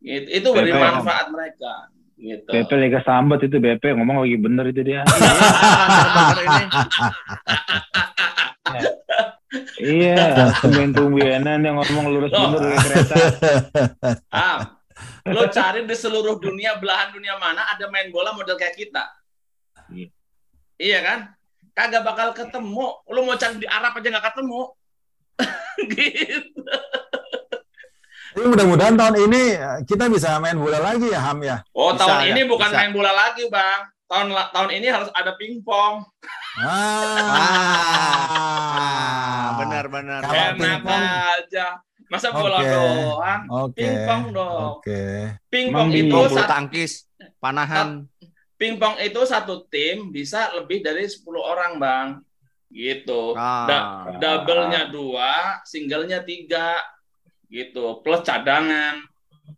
Gitu. 0.04 0.28
Itu 0.28 0.48
beri 0.52 0.72
BP. 0.72 0.80
manfaat 0.84 1.26
mereka. 1.32 1.88
Gitu. 2.14 2.46
BP 2.46 2.70
Liga 2.78 3.00
Sambat 3.02 3.40
itu 3.42 3.56
BP 3.58 3.96
ngomong 3.96 4.22
lagi 4.22 4.36
bener 4.38 4.64
itu 4.70 4.82
dia. 4.84 5.02
Ini. 6.44 6.64
iya, 9.80 10.52
tumben-tumbenan 10.60 11.58
yang 11.64 11.76
ngomong 11.80 12.04
lurus 12.12 12.32
bener 12.32 12.60
kayak 12.60 12.80
kereta. 12.84 13.14
Ah, 14.30 14.78
lo 15.26 15.48
cari 15.48 15.82
di 15.82 15.94
seluruh 15.94 16.38
dunia 16.38 16.78
belahan 16.78 17.10
dunia 17.10 17.34
mana 17.36 17.66
ada 17.66 17.90
main 17.90 18.10
bola 18.10 18.30
model 18.32 18.54
kayak 18.54 18.74
kita. 18.74 19.02
Iya. 19.90 20.08
Iya 20.74 20.98
kan? 21.02 21.18
Kagak 21.74 22.02
bakal 22.02 22.28
ketemu. 22.30 22.86
Lo 23.04 23.20
mau 23.22 23.34
cari 23.34 23.58
di 23.58 23.66
Arab 23.66 23.94
aja 23.94 24.08
nggak 24.10 24.26
ketemu. 24.30 24.60
gitu. 25.90 26.62
Tapi 28.34 28.46
mudah-mudahan 28.50 28.98
tahun 28.98 29.30
ini 29.30 29.42
eh, 29.54 29.78
kita 29.86 30.10
bisa 30.10 30.38
main 30.38 30.58
bola 30.58 30.82
lagi 30.82 31.06
ya 31.06 31.22
Ham 31.22 31.38
ya. 31.38 31.62
Oh, 31.70 31.94
Bisa, 31.94 32.02
tahun 32.02 32.18
ya, 32.18 32.34
ini 32.34 32.40
bukan 32.46 32.66
bisa. 32.66 32.78
main 32.82 32.90
bola 32.90 33.12
lagi, 33.14 33.46
Bang. 33.46 33.86
Tahun 34.10 34.26
tahun 34.50 34.70
ini 34.74 34.86
harus 34.90 35.06
ada 35.14 35.38
pingpong. 35.38 36.02
Ah, 38.24 39.54
benar-benar. 39.58 40.20
Kalau 40.22 40.34
Enak 40.34 40.58
pingpong- 40.58 41.06
aja. 41.38 41.66
Masa 42.14 42.30
bola 42.30 42.58
Oke. 42.62 42.70
doang? 42.70 43.42
Oke. 43.50 43.74
Pingpong 43.82 44.22
dong. 44.30 44.62
Oke. 44.78 45.02
Pingpong 45.50 45.88
itu 45.90 46.14
bulu 46.14 46.30
satu, 46.30 46.46
tangkis, 46.46 46.92
panahan. 47.42 48.06
pingpong 48.54 49.02
itu 49.02 49.20
satu 49.26 49.66
tim 49.66 50.14
bisa 50.14 50.54
lebih 50.54 50.78
dari 50.78 51.10
10 51.10 51.26
orang, 51.42 51.82
Bang. 51.82 52.08
Gitu. 52.70 53.34
Ah. 53.34 53.66
Da- 53.66 53.90
double-nya 54.14 54.94
dua, 54.94 55.58
single-nya 55.66 56.22
tiga, 56.22 56.78
gitu. 57.50 57.98
Plus 58.06 58.22
cadangan. 58.22 59.02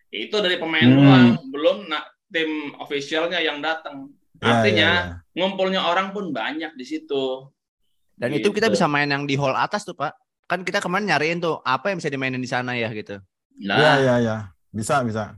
Itu 0.09 0.41
dari 0.41 0.57
pemain 0.57 0.89
Hmm. 0.89 0.97
doang, 0.97 1.27
belum 1.53 1.77
na- 1.93 2.09
tim 2.27 2.73
officialnya 2.81 3.39
yang 3.39 3.61
datang. 3.61 4.09
Ya, 4.41 4.49
Artinya 4.51 4.91
ya, 4.91 5.05
ya. 5.13 5.37
ngumpulnya 5.37 5.81
orang 5.85 6.11
pun 6.11 6.33
banyak 6.33 6.73
di 6.73 6.85
situ. 6.85 7.53
Dan 8.17 8.33
itu 8.33 8.49
kita 8.49 8.69
Gitu. 8.69 8.81
bisa 8.81 8.89
main 8.89 9.07
yang 9.07 9.29
di 9.29 9.37
hall 9.37 9.53
atas 9.53 9.85
tuh, 9.85 9.93
Pak. 9.93 10.13
Kan 10.47 10.63
kita 10.63 10.79
kemarin 10.79 11.07
nyariin 11.07 11.39
tuh 11.39 11.59
apa 11.61 11.91
yang 11.91 11.99
bisa 11.99 12.07
dimainin 12.07 12.39
di 12.39 12.47
sana 12.47 12.75
ya 12.75 12.87
gitu. 12.91 13.19
Nah, 13.63 13.77
Ya, 13.77 13.93
ya, 13.99 14.15
ya. 14.23 14.37
Bisa, 14.71 15.03
bisa. 15.03 15.35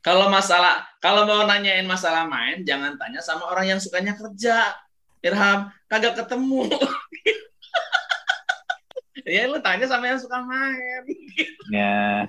kalau 0.00 0.32
masalah 0.32 0.88
kalau 0.96 1.28
mau 1.28 1.44
nanyain 1.44 1.84
masalah 1.84 2.24
main, 2.24 2.64
jangan 2.64 2.96
tanya 2.96 3.20
sama 3.20 3.44
orang 3.50 3.68
yang 3.68 3.80
sukanya 3.80 4.16
kerja. 4.16 4.72
Irham, 5.20 5.68
kagak 5.84 6.16
ketemu. 6.16 6.64
ya 9.28 9.44
lu 9.44 9.60
tanya 9.60 9.84
sama 9.84 10.08
yang 10.08 10.16
suka 10.16 10.40
main. 10.40 11.02
Ya. 11.68 12.24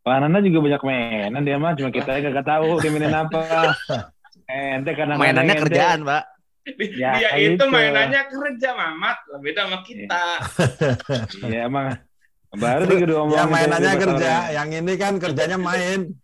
Pak 0.00 0.16
Nana 0.18 0.40
juga 0.40 0.64
banyak 0.64 0.82
mainan 0.82 1.42
dia 1.44 1.60
mah, 1.60 1.76
cuma 1.76 1.92
kita 1.92 2.18
yang 2.18 2.32
gak 2.32 2.48
tahu 2.48 2.80
dia 2.80 2.90
mainin 2.90 3.14
apa. 3.14 3.76
Ente 4.50 4.90
karena 4.98 5.14
Mainannya 5.14 5.54
ente- 5.54 5.62
kerjaan, 5.70 6.02
Pak. 6.02 6.22
Ya, 6.96 7.10
Dia 7.18 7.30
itu 7.40 7.58
itu. 7.58 7.64
mainannya 7.66 8.22
kerja, 8.28 8.68
Mamat. 8.76 9.18
Beda 9.40 9.60
sama 9.66 9.78
kita. 9.82 10.24
Iya 11.46 11.66
emang. 11.66 11.96
Baru 12.50 12.82
dia 12.90 12.98
kedua. 12.98 13.20
Yang 13.30 13.50
mainannya 13.50 13.94
kerja, 13.94 14.32
masalah. 14.34 14.54
yang 14.54 14.68
ini 14.74 14.92
kan 14.98 15.14
kerjanya 15.22 15.58
main. 15.58 16.00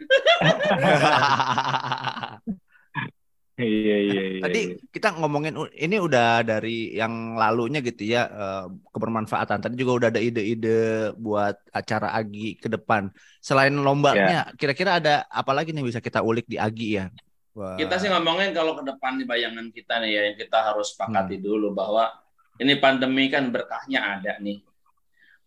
Iya 3.57 3.97
iya 4.05 4.23
iya. 4.37 4.43
Tadi 4.45 4.61
iya. 4.69 4.77
kita 4.93 5.17
ngomongin 5.17 5.57
ini 5.73 5.97
udah 5.97 6.45
dari 6.45 6.93
yang 6.93 7.41
lalunya 7.41 7.81
gitu 7.81 8.05
ya 8.05 8.29
eh, 8.29 8.65
kebermanfaatan. 8.93 9.65
Tadi 9.65 9.75
juga 9.81 9.93
udah 9.97 10.09
ada 10.13 10.21
ide-ide 10.21 11.09
buat 11.17 11.57
acara 11.73 12.13
Agi 12.13 12.61
ke 12.61 12.69
depan. 12.69 13.09
Selain 13.41 13.73
lombanya, 13.73 14.53
kira-kira 14.61 15.01
ada 15.01 15.25
apa 15.33 15.57
lagi 15.57 15.73
nih 15.73 15.89
bisa 15.89 16.05
kita 16.05 16.21
ulik 16.21 16.45
di 16.45 16.61
Agi 16.61 17.01
ya? 17.01 17.09
Wah. 17.57 17.81
Kita 17.81 17.97
sih 17.97 18.13
ngomongin 18.13 18.53
kalau 18.53 18.77
ke 18.77 18.85
depan 18.85 19.17
di 19.17 19.25
bayangan 19.25 19.73
kita 19.73 19.97
nih 20.05 20.11
ya, 20.13 20.23
yang 20.29 20.37
kita 20.37 20.59
harus 20.61 20.93
Hmm. 20.93 21.09
sepakati 21.09 21.41
dulu 21.41 21.73
bahwa 21.73 22.13
ini 22.61 22.77
pandemi 22.77 23.33
kan 23.33 23.49
berkahnya 23.49 24.21
ada 24.21 24.37
nih. 24.45 24.61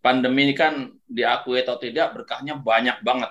Pandemi 0.01 0.49
ini 0.49 0.55
kan 0.57 0.89
diakui 1.05 1.61
atau 1.61 1.77
tidak 1.77 2.17
berkahnya 2.17 2.57
banyak 2.57 3.05
banget. 3.05 3.29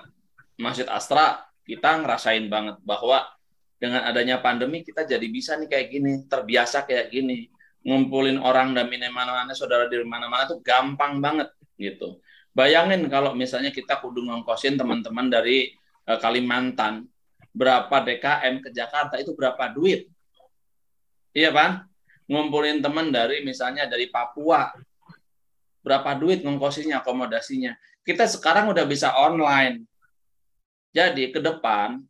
Masjid 0.55 0.87
Astra 0.87 1.43
kita 1.67 1.99
ngerasain 1.99 2.47
banget 2.47 2.79
bahwa 2.87 3.27
dengan 3.79 4.07
adanya 4.07 4.39
pandemi 4.39 4.83
kita 4.83 5.03
jadi 5.03 5.23
bisa 5.27 5.59
nih 5.59 5.67
kayak 5.67 5.87
gini, 5.91 6.11
terbiasa 6.31 6.87
kayak 6.87 7.11
gini. 7.11 7.51
Ngumpulin 7.83 8.39
orang 8.39 8.75
dan 8.75 8.91
mana-mana 8.91 9.55
saudara 9.55 9.87
di 9.87 9.95
mana-mana 10.03 10.43
tuh 10.47 10.59
gampang 10.59 11.23
banget 11.23 11.47
gitu. 11.79 12.19
Bayangin 12.51 13.07
kalau 13.07 13.31
misalnya 13.35 13.71
kita 13.71 14.03
kudu 14.03 14.23
ngongkosin 14.27 14.75
teman-teman 14.75 15.31
dari 15.31 15.71
eh, 16.03 16.19
Kalimantan, 16.19 17.07
berapa 17.53 17.91
DKM 17.91 18.61
ke 18.61 18.69
Jakarta 18.73 19.17
itu 19.17 19.33
berapa 19.33 19.69
duit? 19.73 20.09
Iya 21.33 21.53
kan? 21.53 21.85
Ngumpulin 22.29 22.81
teman 22.81 23.09
dari 23.09 23.41
misalnya 23.41 23.89
dari 23.89 24.05
Papua, 24.09 24.69
berapa 25.81 26.13
duit 26.17 26.45
ngongkosinya, 26.45 27.01
akomodasinya. 27.01 27.73
Kita 28.05 28.29
sekarang 28.29 28.69
udah 28.69 28.85
bisa 28.85 29.17
online. 29.17 29.85
Jadi 30.93 31.29
ke 31.29 31.41
depan 31.41 32.01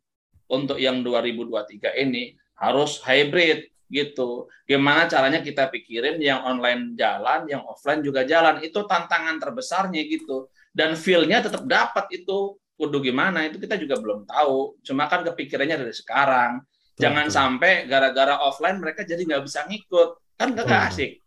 untuk 0.48 0.76
yang 0.80 1.00
2023 1.04 1.96
ini 2.00 2.36
harus 2.56 3.00
hybrid 3.04 3.68
gitu. 3.90 4.48
Gimana 4.64 5.10
caranya 5.10 5.42
kita 5.42 5.68
pikirin 5.68 6.22
yang 6.22 6.44
online 6.46 6.94
jalan, 6.96 7.48
yang 7.50 7.62
offline 7.66 8.00
juga 8.00 8.24
jalan. 8.24 8.60
Itu 8.60 8.84
tantangan 8.84 9.36
terbesarnya 9.40 10.04
gitu. 10.06 10.48
Dan 10.70 10.94
feel-nya 10.94 11.42
tetap 11.42 11.66
dapat 11.66 12.06
itu 12.14 12.54
kudu 12.80 13.04
gimana 13.04 13.44
itu 13.44 13.60
kita 13.60 13.76
juga 13.76 14.00
belum 14.00 14.24
tahu. 14.24 14.80
Cuma 14.80 15.04
kan 15.04 15.20
kepikirannya 15.20 15.76
dari 15.76 15.92
sekarang. 15.92 16.64
Jangan 16.96 17.28
sampai 17.28 17.84
gara-gara 17.84 18.40
offline 18.40 18.80
mereka 18.80 19.04
jadi 19.04 19.20
nggak 19.20 19.44
bisa 19.44 19.68
ngikut. 19.68 20.16
Kan 20.40 20.56
nggak 20.56 20.88
asik. 20.88 21.20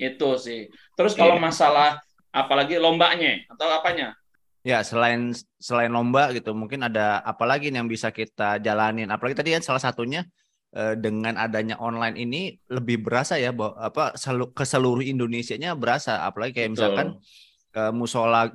Itu 0.00 0.40
sih. 0.40 0.72
Terus 0.96 1.12
kalau 1.12 1.36
Iya. 1.36 1.44
masalah 1.44 1.90
apalagi 2.32 2.80
lombanya 2.80 3.44
atau 3.52 3.68
apanya? 3.68 4.16
Ya, 4.60 4.84
selain 4.84 5.32
selain 5.56 5.88
lomba 5.88 6.28
gitu, 6.36 6.52
mungkin 6.52 6.84
ada 6.84 7.24
apa 7.24 7.48
lagi 7.48 7.72
yang 7.72 7.88
bisa 7.88 8.12
kita 8.12 8.60
jalanin. 8.60 9.08
Apalagi 9.08 9.36
tadi 9.36 9.56
kan 9.56 9.64
salah 9.64 9.80
satunya 9.80 10.24
eh, 10.76 10.94
dengan 11.00 11.34
adanya 11.40 11.80
online 11.80 12.16
ini 12.20 12.40
lebih 12.68 13.00
berasa 13.02 13.40
ya 13.40 13.56
bahwa 13.56 13.80
apa 13.80 14.14
ke 14.52 14.64
seluruh 14.68 15.00
Indonesianya 15.04 15.72
berasa. 15.76 16.24
Apalagi 16.28 16.60
kayak 16.60 16.76
misalkan 16.76 17.16
eh, 17.72 17.92
musola 17.92 18.52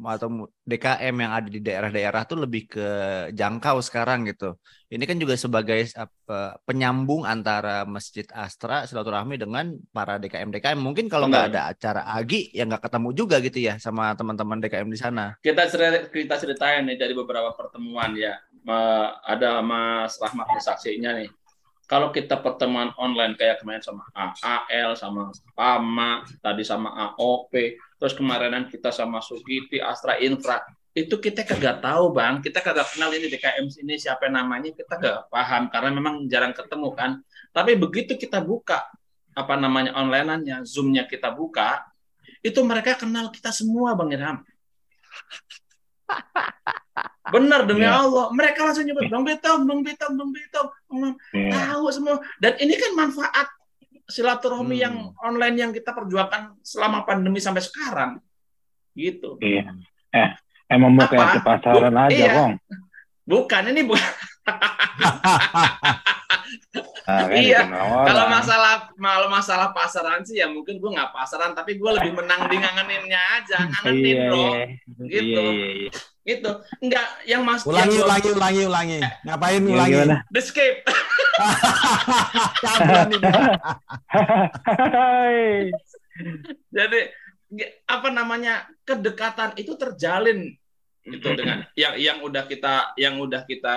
atau 0.00 0.48
DKM 0.64 1.14
yang 1.14 1.32
ada 1.36 1.48
di 1.52 1.60
daerah-daerah 1.60 2.24
tuh 2.24 2.42
lebih 2.42 2.70
ke 2.70 2.88
jangkau 3.36 3.78
sekarang 3.84 4.24
gitu. 4.26 4.56
Ini 4.88 5.04
kan 5.04 5.20
juga 5.20 5.36
sebagai 5.36 5.84
apa, 5.94 6.56
penyambung 6.64 7.22
antara 7.28 7.84
Masjid 7.84 8.26
Astra 8.32 8.88
silaturahmi 8.88 9.36
dengan 9.38 9.76
para 9.94 10.16
DKM 10.18 10.48
DKM. 10.48 10.80
Mungkin 10.80 11.06
kalau 11.06 11.28
nggak 11.30 11.54
ada 11.54 11.70
acara 11.70 12.02
Agi 12.18 12.50
ya 12.50 12.66
nggak 12.66 12.88
ketemu 12.88 13.08
juga 13.14 13.36
gitu 13.44 13.58
ya 13.62 13.76
sama 13.78 14.16
teman-teman 14.16 14.58
DKM 14.64 14.88
di 14.90 14.98
sana. 14.98 15.36
kita 15.44 15.68
cerita, 15.70 16.08
kita 16.08 16.34
ceritain 16.40 16.82
nih 16.88 16.98
dari 16.98 17.14
beberapa 17.14 17.52
pertemuan 17.54 18.16
ya. 18.16 18.40
Ada 19.26 19.62
Mas 19.62 20.18
Rahmat 20.18 20.46
saksinya 20.62 21.14
nih. 21.18 21.30
Kalau 21.90 22.08
kita 22.08 22.40
pertemuan 22.40 22.88
online 22.96 23.36
kayak 23.36 23.60
kemarin 23.60 23.84
sama 23.84 24.08
AAL, 24.16 24.96
sama 24.96 25.28
PAMA, 25.52 26.24
tadi 26.40 26.64
sama 26.64 26.88
AOP, 26.88 27.52
terus 28.02 28.18
kemarinan 28.18 28.66
kita 28.66 28.90
sama 28.90 29.22
Sugiti, 29.22 29.78
Astra 29.78 30.18
Infra, 30.18 30.58
itu 30.90 31.22
kita 31.22 31.46
kagak 31.46 31.78
tahu 31.78 32.10
bang, 32.10 32.42
kita 32.42 32.58
kagak 32.58 32.90
kenal 32.90 33.14
ini 33.14 33.30
DKM 33.30 33.62
ini 33.78 33.94
siapa 33.94 34.26
namanya, 34.26 34.74
kita 34.74 34.98
gak 34.98 35.30
paham 35.30 35.70
karena 35.70 35.94
memang 35.94 36.26
jarang 36.26 36.50
ketemu 36.50 36.90
kan. 36.98 37.22
Tapi 37.54 37.78
begitu 37.78 38.18
kita 38.18 38.42
buka 38.42 38.90
apa 39.38 39.54
namanya 39.54 39.94
onlineannya, 39.94 40.66
zoomnya 40.66 41.06
kita 41.06 41.30
buka, 41.30 41.86
itu 42.42 42.58
mereka 42.66 42.98
kenal 42.98 43.30
kita 43.30 43.54
semua 43.54 43.94
bang 43.94 44.18
Irham. 44.18 44.38
Benar 47.30 47.70
demi 47.70 47.86
Iya. 47.86 48.02
Allah, 48.02 48.34
mereka 48.34 48.66
langsung 48.66 48.82
nyebut 48.82 49.06
Bang 49.06 49.22
Betom, 49.22 49.62
Bang 49.62 49.80
Betom, 49.86 50.12
Bang 50.18 50.30
Betom, 50.34 50.66
Bang 50.90 51.14
Iya. 51.30 51.54
tahu 51.54 51.86
semua. 51.94 52.18
Dan 52.42 52.58
ini 52.58 52.74
kan 52.74 52.98
manfaat 52.98 53.46
silaturahmi 54.12 54.76
Hmm. 54.76 54.84
yang 54.84 54.94
online 55.18 55.56
yang 55.56 55.70
kita 55.72 55.90
perjuangkan 55.90 56.60
selama 56.60 57.02
pandemi 57.02 57.40
sampai 57.40 57.64
sekarang. 57.64 58.20
Gitu. 58.92 59.40
Iya. 59.40 59.72
Eh, 60.12 60.28
emang 60.68 60.92
mau 60.92 61.08
kayak 61.08 61.32
ke 61.32 61.40
pasaran 61.40 61.88
Bu- 61.88 62.02
aja, 62.04 62.12
iya. 62.12 62.44
Bukan 63.24 63.62
ini 63.70 63.80
bukan 63.82 64.02
Nah, 67.02 67.26
kan 67.26 67.34
Iya. 67.34 67.66
kalau 68.06 68.24
masalah 68.30 68.74
kalau 68.94 69.26
masalah 69.26 69.68
pasaran 69.74 70.22
sih 70.22 70.38
ya 70.38 70.46
mungkin 70.46 70.78
gue 70.78 70.90
nggak 70.90 71.10
pasaran 71.10 71.50
tapi 71.50 71.74
gue 71.74 71.90
lebih 71.90 72.14
menang 72.14 72.46
di 72.46 72.56
ngangeninnya 72.56 73.20
aja 73.42 73.58
ngangenin 73.70 74.06
Iya, 74.06 74.26
bro 74.30 74.38
iya. 74.38 74.64
Gitu. 75.02 75.40
Iya, 75.42 75.50
iya, 75.50 75.70
iya. 75.82 75.90
Gitu. 76.22 76.50
Enggak 76.78 77.06
yang 77.26 77.42
mas 77.42 77.66
Ulangi, 77.66 77.98
yang 77.98 78.06
ulangi, 78.06 78.30
ulangi, 78.32 78.62
ulangi. 78.66 78.98
Ngapain 79.26 79.62
Iya, 79.62 79.74
ulangi? 79.74 79.92
gimana? 79.98 80.16
the 80.30 80.40
escape. 80.40 80.78
Jadi 86.72 87.00
apa 87.84 88.08
namanya 88.08 88.64
kedekatan 88.86 89.52
itu 89.60 89.76
terjalin 89.76 90.56
itu 91.02 91.28
dengan 91.34 91.66
yang 91.74 91.98
yang 91.98 92.18
udah 92.22 92.46
kita 92.46 92.94
yang 92.94 93.18
udah 93.18 93.42
kita 93.42 93.76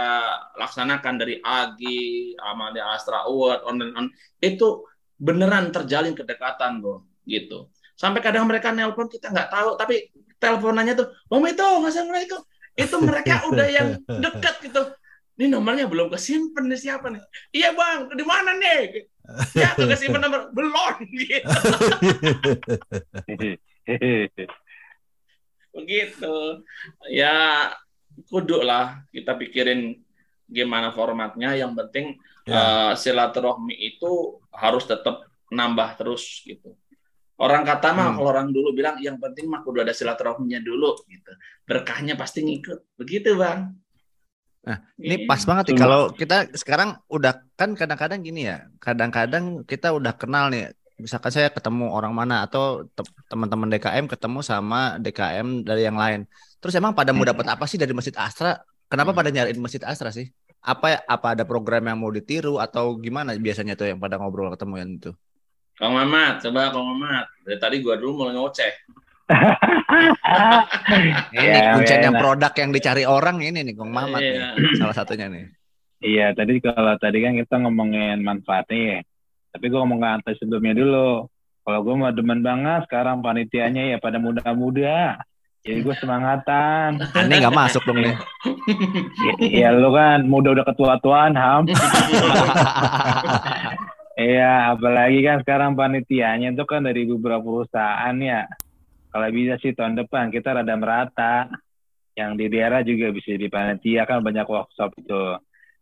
laksanakan 0.61 1.15
dari 1.17 1.41
Agi, 1.41 2.37
Amalia 2.37 2.93
Astra 2.93 3.25
Award, 3.25 3.65
on 3.65 3.81
and 3.81 3.93
on. 3.97 4.07
Itu 4.37 4.85
beneran 5.17 5.73
terjalin 5.73 6.13
kedekatan 6.13 6.83
bro 6.83 7.01
gitu 7.25 7.71
sampai 7.95 8.19
kadang 8.19 8.43
mereka 8.45 8.69
nelpon 8.75 9.07
kita 9.07 9.31
nggak 9.31 9.49
tahu 9.51 9.79
tapi 9.79 10.11
teleponannya 10.37 10.93
tuh 10.99 11.07
Bang 11.31 11.41
Beto 11.41 11.63
assalamualaikum. 11.81 12.43
Itu 12.75 12.99
mereka 12.99 13.47
udah 13.47 13.67
yang 13.71 13.87
dekat 14.03 14.59
gitu. 14.67 14.83
Ini 15.35 15.51
nomornya 15.51 15.87
belum 15.87 16.11
kesimpan 16.11 16.67
nih 16.67 16.79
siapa 16.79 17.07
nih? 17.11 17.23
Iya 17.51 17.75
bang 17.75 18.07
di 18.15 18.23
mana 18.23 18.55
nih? 18.55 19.07
Ya 19.55 19.71
kesimpan 19.75 20.23
nomor. 20.23 20.51
Belum 20.51 20.71
gitu. 21.23 21.51
Begitu. 25.75 26.35
Ya 27.11 27.35
kudu 28.31 28.63
lah 28.63 29.03
kita 29.11 29.35
pikirin 29.35 29.99
gimana 30.47 30.91
formatnya. 30.91 31.55
Yang 31.55 31.73
penting 31.83 32.07
Ya. 32.45 32.93
eh, 32.93 32.93
silaturahmi 32.93 33.73
itu 33.73 34.37
harus 34.53 34.85
tetap 34.85 35.25
nambah 35.49 35.97
terus 35.97 36.45
gitu 36.45 36.77
orang 37.35 37.63
kata 37.63 37.87
mah 37.91 38.05
Hmm. 38.09 38.15
kalau 38.17 38.29
orang 38.31 38.47
dulu 38.49 38.71
bilang 38.71 38.95
yang 38.99 39.19
penting 39.19 39.45
mah 39.45 39.59
kudu 39.59 39.83
ada 39.83 39.91
silaturahminya 39.91 40.59
dulu 40.59 40.95
gitu 41.05 41.31
berkahnya 41.63 42.15
pasti 42.15 42.41
ngikut 42.41 42.95
begitu 42.95 43.35
bang 43.35 43.75
Nah, 44.65 44.81
Ini 44.97 45.29
pas 45.29 45.37
banget 45.45 45.69
nih 45.69 45.77
kalau 45.77 46.09
kita 46.09 46.49
sekarang 46.57 46.97
udah 47.05 47.37
kan 47.53 47.77
kadang-kadang 47.77 48.25
gini 48.25 48.49
ya, 48.49 48.65
kadang-kadang 48.81 49.61
kita 49.61 49.93
udah 49.93 50.17
kenal 50.17 50.49
nih. 50.49 50.73
Misalkan 50.97 51.29
saya 51.29 51.53
ketemu 51.53 51.93
orang 51.93 52.09
mana 52.17 52.41
atau 52.41 52.81
te- 52.89 53.05
teman-teman 53.29 53.69
DKM 53.69 54.09
ketemu 54.09 54.41
sama 54.41 54.97
DKM 54.97 55.61
dari 55.61 55.85
yang 55.85 55.93
lain. 55.93 56.25
Terus 56.57 56.73
emang 56.73 56.97
pada 56.97 57.13
mau 57.13 57.21
Hmm. 57.21 57.37
dapat 57.37 57.45
apa 57.45 57.69
sih 57.69 57.77
dari 57.77 57.93
Masjid 57.93 58.17
Astra? 58.17 58.57
Kenapa 58.89 59.13
pada 59.13 59.29
nyariin 59.29 59.61
Masjid 59.61 59.85
Astra 59.85 60.09
sih? 60.09 60.33
Apa 60.65 60.97
apa 61.05 61.37
ada 61.37 61.45
program 61.45 61.85
yang 61.85 62.01
mau 62.01 62.09
ditiru 62.09 62.57
atau 62.57 62.97
gimana 62.97 63.37
biasanya 63.37 63.77
tuh 63.77 63.93
yang 63.93 64.01
pada 64.01 64.17
ngobrol 64.17 64.49
ketemu 64.49 64.73
yang 64.81 64.89
itu? 64.97 65.11
Kang 65.75 65.91
Mamat 65.91 66.39
coba 66.39 66.71
Kang 66.71 66.85
Mamat 66.95 67.25
dari 67.43 67.57
tadi 67.59 67.75
gua 67.83 67.95
dulu 67.99 68.23
mau 68.23 68.31
ngoceh 68.31 68.71
Ini 71.33 71.41
Ya, 71.49 71.73
kuncinya 71.73 72.13
enak. 72.13 72.21
produk 72.21 72.53
yang 72.61 72.69
dicari 72.69 73.03
orang 73.09 73.41
ini 73.41 73.65
nih, 73.65 73.73
Kong 73.73 73.89
Mamat 73.89 74.21
nih. 74.21 74.37
Iya. 74.37 74.47
Salah 74.77 74.95
satunya 74.95 75.25
nih. 75.33 75.45
Iya, 76.05 76.27
tadi 76.37 76.61
kalau 76.61 76.93
tadi 77.01 77.25
kan 77.25 77.33
kita 77.33 77.55
ngomongin 77.65 78.21
manfaatnya 78.21 78.77
ya. 78.77 78.99
Tapi 79.55 79.65
gue 79.71 79.79
ngomong 79.81 80.21
ke 80.21 80.37
sebelumnya 80.37 80.77
dulu. 80.77 81.25
Kalau 81.65 81.79
gue 81.81 81.95
mau 81.97 82.13
demen 82.13 82.45
banget 82.45 82.85
sekarang 82.85 83.25
panitianya 83.25 83.95
ya 83.95 83.97
pada 83.97 84.21
muda-muda. 84.21 85.17
Jadi 85.65 85.81
gue 85.81 85.95
semangatan. 85.97 87.01
Aneh 87.17 87.41
nggak 87.41 87.57
masuk 87.57 87.81
dong 87.89 88.05
nih. 88.05 88.13
Iya 89.41 89.73
lu 89.73 89.89
kan 89.89 90.21
muda 90.29 90.53
udah 90.53 90.65
ketua-tuaan 90.69 91.33
Ham. 91.33 91.65
Iya, 94.15 94.71
apalagi 94.71 95.19
kan 95.27 95.43
sekarang 95.43 95.75
panitianya 95.75 96.55
itu 96.55 96.63
kan 96.63 96.87
dari 96.87 97.03
beberapa 97.03 97.43
perusahaan 97.43 98.15
ya. 98.15 98.47
Kalau 99.11 99.27
bisa 99.31 99.59
sih 99.59 99.75
tahun 99.75 99.99
depan 99.99 100.31
kita 100.31 100.55
rada 100.55 100.75
merata. 100.79 101.51
Yang 102.15 102.31
di 102.39 102.45
daerah 102.47 102.79
juga 102.79 103.11
bisa 103.11 103.35
di 103.35 103.51
panitia 103.51 104.07
kan 104.07 104.23
banyak 104.23 104.47
workshop 104.47 104.95
itu. 105.03 105.35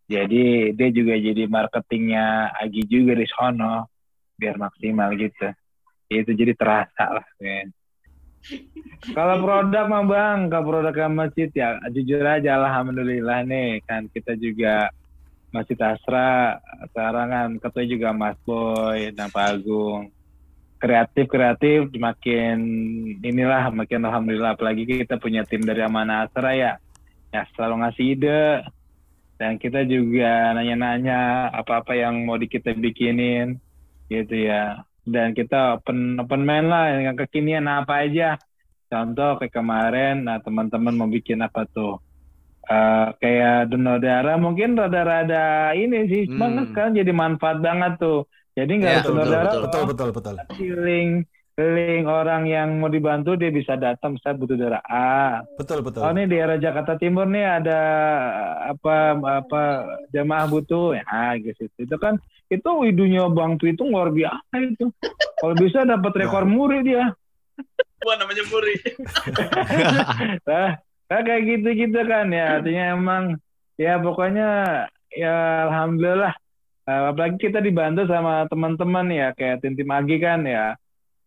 Jadi 0.09 0.73
dia 0.73 0.89
juga 0.89 1.13
jadi 1.13 1.45
marketingnya 1.45 2.57
Agi 2.57 2.89
juga 2.89 3.13
di 3.13 3.29
sono 3.29 3.93
biar 4.33 4.57
maksimal 4.57 5.13
gitu. 5.13 5.53
Itu 6.09 6.33
jadi 6.33 6.57
terasa 6.57 7.21
lah. 7.21 7.27
men. 7.37 7.69
Kalau 9.13 9.45
produk 9.45 9.85
mah 9.85 10.03
bang, 10.09 10.39
kalau 10.49 10.65
produk 10.73 11.07
masjid 11.13 11.53
ya 11.53 11.77
jujur 11.93 12.25
aja 12.25 12.57
alhamdulillah 12.59 13.45
nih 13.45 13.79
kan 13.85 14.09
kita 14.09 14.35
juga 14.41 14.89
Masjid 15.53 15.77
Asra 15.85 16.57
sekarang 16.89 17.27
kan 17.29 17.49
ketua 17.61 17.85
juga 17.85 18.09
Mas 18.09 18.33
Boy 18.41 19.13
dan 19.13 19.29
Pak 19.29 19.61
Agung. 19.61 20.09
Kreatif 20.81 21.29
kreatif 21.29 21.93
makin 21.95 22.57
inilah 23.21 23.69
makin 23.69 24.01
alhamdulillah. 24.09 24.57
Apalagi 24.57 25.05
kita 25.05 25.21
punya 25.21 25.45
tim 25.45 25.61
dari 25.61 25.85
Amanah 25.85 26.25
Asra 26.25 26.57
ya. 26.57 26.81
Ya 27.29 27.45
selalu 27.53 27.85
ngasih 27.85 28.05
ide. 28.17 28.45
Dan 29.37 29.61
kita 29.61 29.85
juga 29.85 30.57
nanya-nanya 30.57 31.53
apa-apa 31.53 31.93
yang 31.93 32.25
mau 32.25 32.41
di 32.41 32.49
kita 32.49 32.73
bikinin 32.73 33.61
gitu 34.09 34.33
ya. 34.33 34.81
Dan 35.05 35.37
kita 35.37 35.77
open 35.77 36.17
open 36.17 36.41
main 36.41 36.65
lah 36.65 36.97
yang 36.97 37.13
kekinian 37.13 37.69
apa 37.69 38.09
aja. 38.09 38.41
Contoh 38.89 39.37
kayak 39.37 39.53
kemarin 39.53 40.25
nah 40.25 40.41
teman-teman 40.41 40.97
mau 40.97 41.09
bikin 41.09 41.45
apa 41.45 41.69
tuh 41.69 42.01
Eh, 42.63 43.07
kayak 43.19 43.67
donor 43.67 43.99
darah 43.99 44.39
mungkin 44.39 44.79
rada-rada 44.79 45.75
ini 45.75 46.07
sih 46.07 46.31
cuma 46.31 46.47
Hmm. 46.47 46.55
kan 46.55 46.65
sekarang 46.71 46.93
jadi 46.95 47.11
manfaat 47.11 47.57
banget 47.59 47.99
tuh 47.99 48.23
jadi 48.55 48.71
nggak 48.71 48.91
harus 48.93 49.03
donor 49.03 49.19
betul, 49.19 49.33
darah 49.35 49.43
betul. 49.43 49.61
Betul, 49.83 49.83
betul, 49.83 50.09
betul. 50.15 50.35
link 50.79 51.27
link 51.53 52.05
orang 52.07 52.47
yang 52.47 52.79
mau 52.79 52.87
dibantu 52.87 53.35
dia 53.35 53.51
bisa 53.51 53.75
datang 53.75 54.15
saya 54.17 54.33
butuh 54.33 54.55
darah 54.55 54.79
A 54.81 55.43
Betul, 55.53 55.83
betul. 55.83 56.01
oh 56.01 56.09
ini 56.09 56.23
daerah 56.23 56.55
Jakarta 56.55 56.95
Timur 56.95 57.27
nih 57.27 57.43
ada 57.43 57.79
apa 58.71 58.95
apa 59.43 59.61
jamaah 60.09 60.47
butuh 60.47 60.95
ya 60.95 61.03
gitu 61.37 61.67
itu 61.67 61.95
kan 61.99 62.15
itu 62.47 62.69
idunya 62.87 63.27
Bang 63.27 63.59
Twi 63.59 63.75
itu 63.75 63.83
luar 63.83 64.07
biasa 64.07 64.55
itu 64.55 64.87
kalau 65.37 65.53
bisa 65.53 65.83
dapat 65.83 66.15
rekor 66.15 66.47
muri 66.47 66.79
dia 66.81 67.11
Gua 67.99 68.15
namanya 68.15 68.43
Muri 68.47 68.75
Nah, 70.47 70.79
Nah, 71.13 71.21
kayak 71.21 71.45
gitu-gitu 71.45 71.99
kan 72.09 72.25
ya. 72.33 72.57
Artinya 72.57 72.83
emang 72.97 73.23
ya 73.77 74.01
pokoknya 74.01 74.47
ya 75.13 75.69
alhamdulillah. 75.69 76.33
Uh, 76.89 77.13
apalagi 77.13 77.37
kita 77.37 77.61
dibantu 77.61 78.09
sama 78.09 78.49
teman-teman 78.49 79.07
ya 79.13 79.29
kayak 79.37 79.61
tim 79.61 79.77
tim 79.77 79.93
Agi 79.93 80.17
kan 80.17 80.41
ya. 80.41 80.73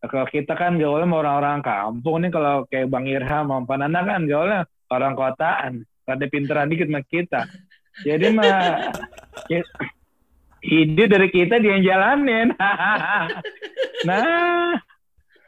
Kalau 0.03 0.27
kita 0.27 0.59
kan 0.59 0.75
gaulnya 0.75 1.07
sama 1.07 1.23
orang-orang 1.23 1.63
kampung 1.63 2.19
nih 2.19 2.35
kalau 2.35 2.67
kayak 2.67 2.91
Bang 2.91 3.07
Irham 3.07 3.47
sama 3.47 3.63
Pak 3.63 3.77
Nana 3.79 4.01
kan 4.03 4.27
gaulnya 4.27 4.67
orang 4.91 5.15
kotaan. 5.15 5.73
Ada 6.03 6.27
pinteran 6.27 6.67
dikit 6.67 6.91
sama 6.91 7.07
kita. 7.07 7.47
Jadi 8.03 8.27
mah 8.35 8.91
ya, 9.55 9.63
ide 10.67 11.05
dari 11.07 11.29
kita 11.31 11.63
dia 11.63 11.79
yang 11.79 11.87
jalanin. 11.87 12.51
Nah 14.07 14.77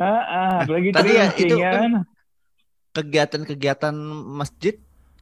ah, 0.01 0.24
ah, 0.24 0.55
apalagi 0.62 0.94
Tadi 0.94 1.11
ya, 1.11 1.27
itu 1.35 1.59
kan 1.59 2.07
Kegiatan-kegiatan 2.92 3.94
masjid 4.38 4.74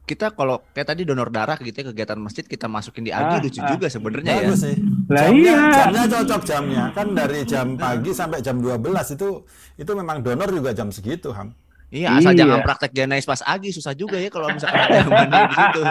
kita 0.06 0.30
kalau 0.38 0.62
kayak 0.70 0.94
tadi 0.94 1.02
donor 1.02 1.34
darah 1.34 1.58
gitu 1.58 1.74
ya 1.82 1.90
kegiatan 1.90 2.14
masjid 2.14 2.46
kita 2.46 2.70
masukin 2.70 3.02
di 3.02 3.10
Ah, 3.10 3.26
Agi 3.26 3.50
lucu 3.50 3.58
ah. 3.58 3.74
juga 3.74 3.86
sebenarnya 3.90 4.32
ya. 4.38 4.42
Bagus 4.46 4.60
sih. 4.62 4.76
Lah 5.10 5.22
Jamnya, 5.26 5.50
iya. 5.50 5.74
jamnya 5.74 6.02
cocok 6.06 6.42
jamnya. 6.46 6.84
Kan 6.94 7.06
dari 7.18 7.40
jam 7.42 7.66
pagi 7.74 8.10
sampai 8.14 8.38
jam 8.38 8.62
12 8.62 8.86
itu 9.18 9.28
itu 9.76 9.90
memang 9.98 10.22
donor 10.22 10.48
juga 10.54 10.70
jam 10.70 10.94
segitu, 10.94 11.34
Ham. 11.34 11.50
Iya, 11.96 12.08
asal 12.12 12.32
Iya. 12.32 12.40
jangan 12.44 12.60
praktek 12.60 12.92
Janais 12.92 13.24
pas 13.24 13.40
Agi 13.40 13.72
susah 13.72 13.92
juga 13.92 14.16
ya 14.16 14.28
kalau 14.28 14.52
misalkan 14.52 14.76
ada 14.78 14.96
yang 14.98 15.08
mandi 15.08 15.38
di 15.40 15.54
situ. 15.56 15.82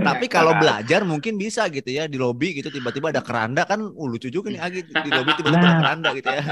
Tapi 0.00 0.24
kalau 0.26 0.52
belajar 0.54 1.00
mungkin 1.02 1.34
bisa 1.34 1.66
gitu 1.66 1.90
ya 1.90 2.06
di 2.06 2.14
lobi 2.14 2.54
gitu 2.54 2.70
tiba-tiba 2.70 3.10
ada 3.10 3.18
keranda 3.18 3.62
kan 3.64 3.82
uh, 3.82 4.06
lucu 4.06 4.28
juga 4.28 4.48
nih 4.48 4.60
Agi 4.60 4.78
di 4.86 5.10
lobi 5.10 5.30
tiba-tiba 5.34 5.58
ada 5.58 5.66
Nah. 5.66 5.80
keranda 5.80 6.08
gitu 6.14 6.30
ya. 6.30 6.44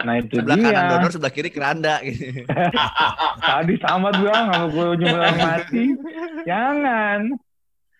nah 0.00 0.14
itu 0.16 0.32
Sebelah 0.34 0.56
dia 0.56 0.64
kanan 0.66 0.84
donor, 0.90 1.10
sebelah 1.10 1.28
kiri 1.30 1.50
keranda 1.50 1.94
gitu. 2.00 2.24
tadi 3.44 3.74
sama 3.78 4.08
bang 4.10 4.44
sama 4.48 4.66
gue 4.66 4.86
nyumbang 4.96 5.36
mati 5.38 5.84
jangan 6.42 7.18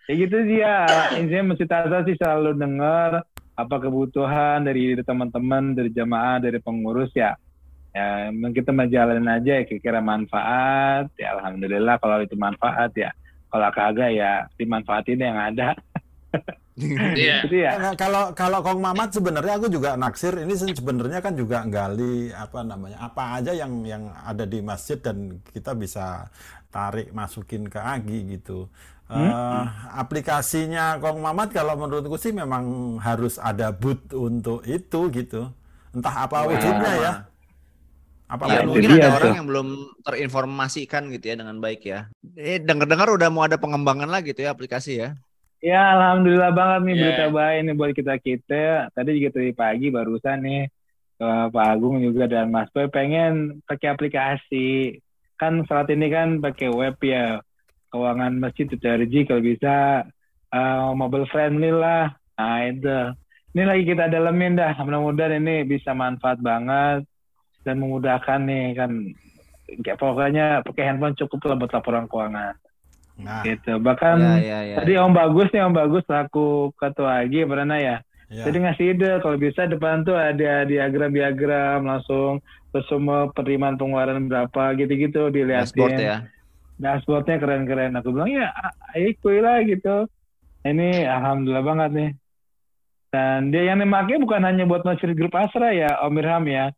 ya 0.04 0.14
gitu 0.16 0.36
dia 0.44 0.74
intinya 1.14 1.52
masjid 1.52 1.68
Azhar 1.68 2.02
sih 2.02 2.16
selalu 2.16 2.56
dengar 2.56 3.20
apa 3.52 3.74
kebutuhan 3.76 4.64
dari 4.64 4.96
teman-teman 4.98 5.72
dari 5.72 5.88
jamaah 5.88 6.40
dari 6.40 6.56
pengurus 6.58 7.12
ya 7.12 7.36
ya 7.90 8.06
kita 8.30 8.70
menjalani 8.70 9.26
aja 9.26 9.52
ya 9.58 9.62
kira-kira 9.66 9.98
manfaat 9.98 11.10
ya 11.18 11.34
alhamdulillah 11.34 11.98
kalau 11.98 12.22
itu 12.22 12.38
manfaat 12.38 12.94
ya 12.94 13.10
kalau 13.50 13.66
kagak 13.74 14.10
ya 14.14 14.46
dimanfaatin 14.54 15.18
yang 15.18 15.38
ada 15.38 15.74
Iya. 16.80 17.44
gitu 17.44 17.56
ya 17.60 17.76
Nah, 17.76 17.92
kalau 17.92 18.32
kalau 18.32 18.64
Kong 18.64 18.80
Mamat 18.80 19.12
sebenarnya 19.12 19.58
aku 19.60 19.68
juga 19.68 19.98
naksir 19.98 20.32
ini 20.38 20.54
se- 20.56 20.72
sebenarnya 20.72 21.20
kan 21.20 21.34
juga 21.36 21.60
gali 21.66 22.30
apa 22.32 22.64
namanya 22.64 23.04
apa 23.04 23.36
aja 23.36 23.52
yang 23.52 23.84
yang 23.84 24.08
ada 24.24 24.48
di 24.48 24.62
masjid 24.64 24.96
dan 24.96 25.42
kita 25.50 25.76
bisa 25.76 26.30
tarik 26.70 27.10
masukin 27.10 27.66
ke 27.66 27.76
Agi 27.76 28.38
gitu. 28.38 28.70
Eh, 29.10 29.64
aplikasinya 29.92 30.96
Kong 31.02 31.18
Mamat 31.18 31.50
kalau 31.50 31.74
menurutku 31.74 32.14
sih 32.14 32.30
memang 32.30 32.96
harus 33.02 33.36
ada 33.36 33.74
boot 33.74 34.00
untuk 34.14 34.62
itu 34.64 35.10
gitu. 35.10 35.50
Entah 35.90 36.24
apa 36.24 36.46
wujudnya 36.46 36.92
ya. 36.96 37.12
Apa 38.30 38.46
Iya, 38.46 38.58
itu 38.62 38.66
mungkin 38.70 38.90
dia 38.94 39.02
ada 39.02 39.10
orang 39.10 39.26
tuh. 39.26 39.38
yang 39.42 39.48
belum 39.50 39.68
terinformasikan 40.06 41.02
gitu 41.10 41.24
ya 41.26 41.34
dengan 41.34 41.56
baik 41.58 41.82
ya. 41.82 42.06
Eh 42.38 42.62
dengar-dengar 42.62 43.10
udah 43.10 43.26
mau 43.26 43.42
ada 43.42 43.58
pengembangan 43.58 44.06
lagi 44.06 44.30
gitu 44.30 44.46
ya 44.46 44.54
aplikasi 44.54 45.02
ya. 45.02 45.08
Ya, 45.60 45.92
alhamdulillah 45.92 46.54
banget 46.54 46.80
nih 46.86 46.94
Yeah. 46.94 47.02
berita 47.04 47.26
baik 47.28 47.58
nih 47.60 47.74
buat 47.74 47.92
kita 47.92 48.14
kita. 48.22 48.64
Tadi 48.94 49.10
juga 49.18 49.30
tadi 49.34 49.50
pagi 49.50 49.86
barusan 49.90 50.38
nih 50.40 50.62
eh, 51.20 51.46
Pak 51.50 51.66
Agung 51.68 51.98
juga 51.98 52.24
dan 52.24 52.48
Mas 52.48 52.70
Boy 52.70 52.86
pengen 52.86 53.58
pakai 53.66 53.92
aplikasi. 53.92 54.96
Kan 55.34 55.66
saat 55.66 55.90
ini 55.90 56.06
kan 56.08 56.38
pakai 56.38 56.70
web 56.70 56.96
ya. 57.02 57.42
Keuangan 57.90 58.38
masjid 58.38 58.70
TRG 58.70 59.26
kalau 59.26 59.42
bisa 59.42 60.06
eh, 60.48 60.90
mobile 60.94 61.26
friendly 61.26 61.74
lah. 61.74 62.14
Nah 62.38 62.62
itu. 62.62 62.98
Ini 63.50 63.66
lagi 63.66 63.82
kita 63.82 64.06
dalemin 64.06 64.54
dah. 64.54 64.78
Mudah-mudahan 64.78 65.42
ini 65.42 65.66
bisa 65.66 65.90
manfaat 65.90 66.38
banget 66.38 67.02
dan 67.66 67.76
memudahkan 67.80 68.40
nih 68.44 68.76
kan. 68.76 68.90
Kayak 69.70 70.02
pokoknya 70.02 70.46
pakai 70.66 70.84
handphone 70.90 71.14
cukup 71.14 71.46
lah 71.46 71.56
buat 71.60 71.70
laporan 71.70 72.10
keuangan. 72.10 72.54
Nah, 73.20 73.44
Gitu. 73.44 73.76
Bahkan 73.78 74.16
ya, 74.18 74.38
ya, 74.40 74.58
ya. 74.64 74.76
Tadi 74.82 74.92
Om 74.96 75.12
Bagus 75.12 75.48
nih, 75.52 75.62
Om 75.62 75.74
Bagus 75.76 76.02
selaku 76.08 76.72
ketua 76.74 77.22
AG 77.22 77.34
pernah 77.44 77.78
ya. 77.78 77.96
ya. 78.32 78.44
Jadi 78.48 78.56
ngasih 78.64 78.86
ide 78.96 79.10
kalau 79.20 79.36
bisa 79.36 79.68
depan 79.68 80.02
tuh 80.02 80.16
ada 80.16 80.64
diagram-diagram 80.64 81.84
langsung 81.84 82.40
terus 82.70 82.86
semua 82.86 83.28
penerimaan 83.34 83.74
pengeluaran 83.74 84.30
berapa 84.30 84.62
gitu-gitu 84.78 85.28
dilihatin. 85.30 85.70
dashboard 85.70 85.98
ya. 85.98 86.16
Dashboardnya 86.80 87.36
keren-keren. 87.38 87.92
Aku 88.00 88.14
bilang 88.14 88.30
ya 88.32 88.48
ayo 88.96 89.12
kuy 89.20 89.38
lah 89.42 89.60
gitu. 89.66 90.08
Ini 90.64 91.04
alhamdulillah 91.08 91.64
banget 91.66 91.90
nih. 91.92 92.10
Dan 93.10 93.50
dia 93.50 93.74
yang 93.74 93.82
dipakai 93.82 94.22
bukan 94.22 94.42
hanya 94.46 94.64
buat 94.70 94.86
masjid 94.86 95.10
grup 95.18 95.34
Asra 95.34 95.74
ya, 95.74 95.98
Om 96.06 96.14
Irham 96.22 96.46
ya. 96.46 96.70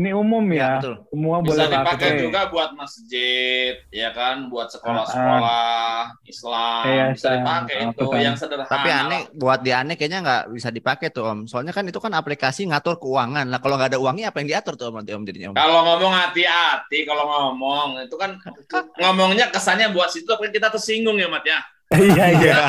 Ini 0.00 0.16
umum 0.16 0.40
Iya, 0.48 0.56
ya. 0.56 0.70
betul. 0.80 0.94
Semua 1.12 1.36
Bisa 1.38 1.50
boleh 1.52 1.66
dipakai 1.68 2.08
pakai. 2.08 2.22
juga 2.24 2.40
buat 2.48 2.70
masjid, 2.72 3.72
ya 3.92 4.08
kan, 4.10 4.48
buat 4.48 4.72
sekolah-sekolah 4.72 5.92
Islam, 6.24 6.82
Iya, 6.88 7.04
bisa 7.12 7.20
Sam. 7.20 7.36
dipakai 7.36 7.76
itu 7.84 8.04
kan? 8.08 8.18
yang 8.18 8.32
sederhana. 8.32 8.70
Tapi 8.70 8.88
aneh 8.88 9.20
buat 9.36 9.60
di 9.60 9.70
aneh 9.70 9.94
kayaknya 9.94 10.20
nggak 10.24 10.42
bisa 10.56 10.68
dipakai 10.70 11.12
tuh 11.12 11.28
Om. 11.28 11.38
Soalnya 11.44 11.76
kan 11.76 11.84
itu 11.84 12.00
kan 12.00 12.16
aplikasi 12.16 12.64
ngatur 12.64 12.96
keuangan. 12.96 13.44
Lah 13.46 13.60
kalau 13.60 13.76
nggak 13.76 13.92
ada 13.92 14.00
uangnya 14.00 14.32
apa 14.32 14.40
yang 14.40 14.48
diatur 14.48 14.74
tuh 14.74 14.88
Om 14.88 15.04
nanti 15.04 15.12
Om 15.12 15.22
jadinya 15.22 15.48
Om? 15.52 15.56
Kalau 15.60 15.78
ngomong 15.84 16.12
hati-hati, 16.16 16.98
kalau 17.04 17.24
ngomong 17.28 17.88
itu 18.00 18.16
kan 18.16 18.40
ngomongnya 19.04 19.52
kesannya 19.52 19.92
buat 19.92 20.08
situ, 20.08 20.24
tapi 20.24 20.48
kita 20.48 20.72
tersinggung 20.72 21.20
ya, 21.20 21.28
Mat 21.28 21.44
ya. 21.44 21.60
Iya 21.90 22.24
iya. 22.38 22.54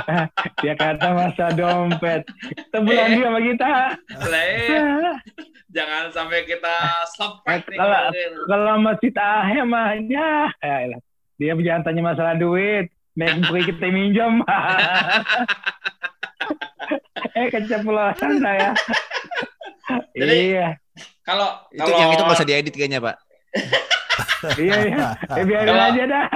Dia 0.62 0.74
kata 0.76 1.08
masa 1.16 1.46
dompet. 1.56 2.28
Tebulan 2.68 3.16
dia 3.16 3.26
sama 3.32 3.40
kita. 3.40 3.70
Lah, 4.28 4.44
eh, 4.44 5.16
Jangan 5.76 6.10
sampai 6.12 6.44
kita 6.44 6.76
sampai 7.16 7.62
nih. 7.64 7.78
Kalau- 7.78 8.12
Kalau 8.44 8.74
masih 8.82 9.10
tahe 9.14 9.58
mah 9.64 9.96
ya. 10.04 10.52
ya 10.60 10.74
elah. 10.84 11.00
Dia 11.40 11.56
jangan 11.56 11.82
tanya 11.86 12.02
masalah 12.12 12.34
duit. 12.36 12.92
Nek 13.16 13.40
pergi 13.48 13.72
kita 13.72 13.86
minjem. 13.88 14.44
eh 17.30 17.46
keceplosan 17.48 18.32
saya. 18.38 18.70
Jadi- 20.12 20.54
iya, 20.54 20.76
Kalau 21.24 21.48
itu 21.70 21.80
kalau 21.80 21.96
yang 21.96 22.10
itu 22.12 22.22
nggak 22.22 22.36
usah 22.36 22.48
diedit 22.48 22.74
kayaknya 22.74 23.00
Pak. 23.00 23.16
iya, 24.58 24.76
iya. 24.86 25.06
Eh, 25.34 25.44
biarin 25.46 25.68
Kalau- 25.72 25.88
aja 25.88 26.02
dah. 26.04 26.26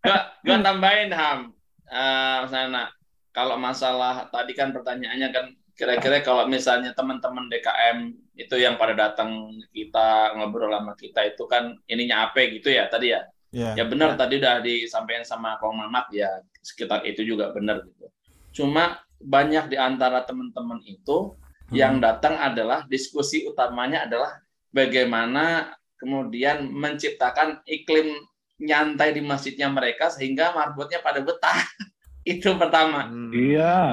Gua, 0.00 0.18
gua 0.44 0.56
tambahin 0.64 1.12
Ham, 1.12 1.52
Eh 1.90 2.36
Mas 2.46 2.54
Nana, 2.54 2.86
kalau 3.34 3.58
masalah 3.58 4.30
tadi 4.30 4.54
kan 4.54 4.70
pertanyaannya 4.70 5.28
kan 5.34 5.46
kira-kira 5.74 6.22
kalau 6.22 6.46
misalnya 6.46 6.94
teman-teman 6.94 7.50
DKM 7.50 8.14
itu 8.38 8.54
yang 8.60 8.78
pada 8.78 8.94
datang 8.94 9.50
kita 9.74 10.38
ngobrol 10.38 10.70
sama 10.70 10.94
kita 10.94 11.34
itu 11.34 11.42
kan 11.50 11.74
ininya 11.90 12.30
apa 12.30 12.46
gitu 12.46 12.70
ya 12.70 12.86
tadi 12.86 13.10
ya. 13.10 13.26
Ya. 13.50 13.74
Ya 13.74 13.84
benar 13.90 14.14
tadi 14.14 14.38
udah 14.38 14.62
disampaikan 14.62 15.26
sama 15.26 15.58
Kong 15.58 15.82
Mamat 15.82 16.14
ya 16.14 16.30
sekitar 16.62 17.02
itu 17.02 17.26
juga 17.26 17.50
benar 17.50 17.82
gitu. 17.82 18.06
Cuma 18.54 19.02
banyak 19.18 19.74
di 19.74 19.76
antara 19.80 20.22
teman-teman 20.22 20.78
itu 20.86 21.34
yang 21.74 21.98
datang 21.98 22.38
adalah 22.38 22.86
diskusi 22.86 23.42
utamanya 23.50 24.06
adalah 24.06 24.38
bagaimana 24.70 25.74
kemudian 25.98 26.70
menciptakan 26.70 27.66
iklim 27.66 28.14
nyantai 28.60 29.16
di 29.16 29.24
masjidnya 29.24 29.72
mereka 29.72 30.12
sehingga 30.12 30.52
marbotnya 30.52 31.00
pada 31.00 31.24
betah. 31.24 31.56
itu 32.28 32.52
pertama. 32.60 33.08
Hmm. 33.08 33.32
Iya, 33.32 33.90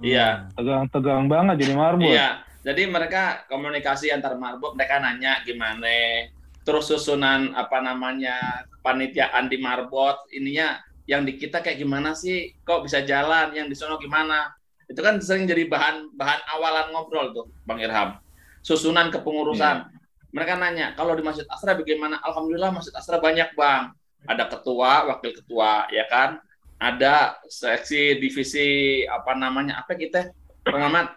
Iya. 0.00 0.28
tegang-tegang 0.56 1.28
banget 1.28 1.68
jadi 1.68 1.74
marbot. 1.76 2.08
Iya. 2.08 2.40
Jadi 2.66 2.82
mereka 2.90 3.46
komunikasi 3.46 4.10
antar 4.10 4.34
marbot, 4.34 4.74
mereka 4.74 4.98
nanya 4.98 5.38
gimana, 5.46 6.26
terus 6.66 6.90
susunan 6.90 7.54
apa 7.54 7.78
namanya 7.78 8.66
kepanitiaan 8.74 9.46
di 9.46 9.62
marbot, 9.62 10.26
ininya 10.34 10.82
yang 11.06 11.22
di 11.22 11.38
kita 11.38 11.62
kayak 11.62 11.78
gimana 11.78 12.18
sih, 12.18 12.58
kok 12.66 12.82
bisa 12.82 13.06
jalan, 13.06 13.54
yang 13.54 13.70
di 13.70 13.78
sono 13.78 14.02
gimana? 14.02 14.50
Itu 14.90 14.98
kan 14.98 15.22
sering 15.22 15.46
jadi 15.46 15.70
bahan 15.70 16.18
bahan 16.18 16.40
awalan 16.58 16.90
ngobrol 16.90 17.30
tuh, 17.30 17.46
Bang 17.62 17.78
Irham. 17.78 18.18
Susunan 18.66 19.14
kepengurusan. 19.14 19.86
Mereka 20.34 20.58
nanya, 20.58 20.90
kalau 20.98 21.14
di 21.14 21.22
Masjid 21.22 21.46
Asra 21.46 21.78
bagaimana? 21.78 22.18
Alhamdulillah 22.18 22.74
Masjid 22.74 22.90
Asra 22.98 23.22
banyak 23.22 23.54
bang. 23.54 23.94
Ada 24.26 24.44
ketua, 24.48 25.06
wakil 25.06 25.32
ketua, 25.32 25.86
ya 25.88 26.04
kan? 26.06 26.38
Ada 26.76 27.40
seksi 27.46 28.20
divisi 28.20 28.68
apa 29.02 29.32
namanya? 29.32 29.80
Apa 29.80 29.94
kita? 29.94 30.28
Pengamat 30.60 31.14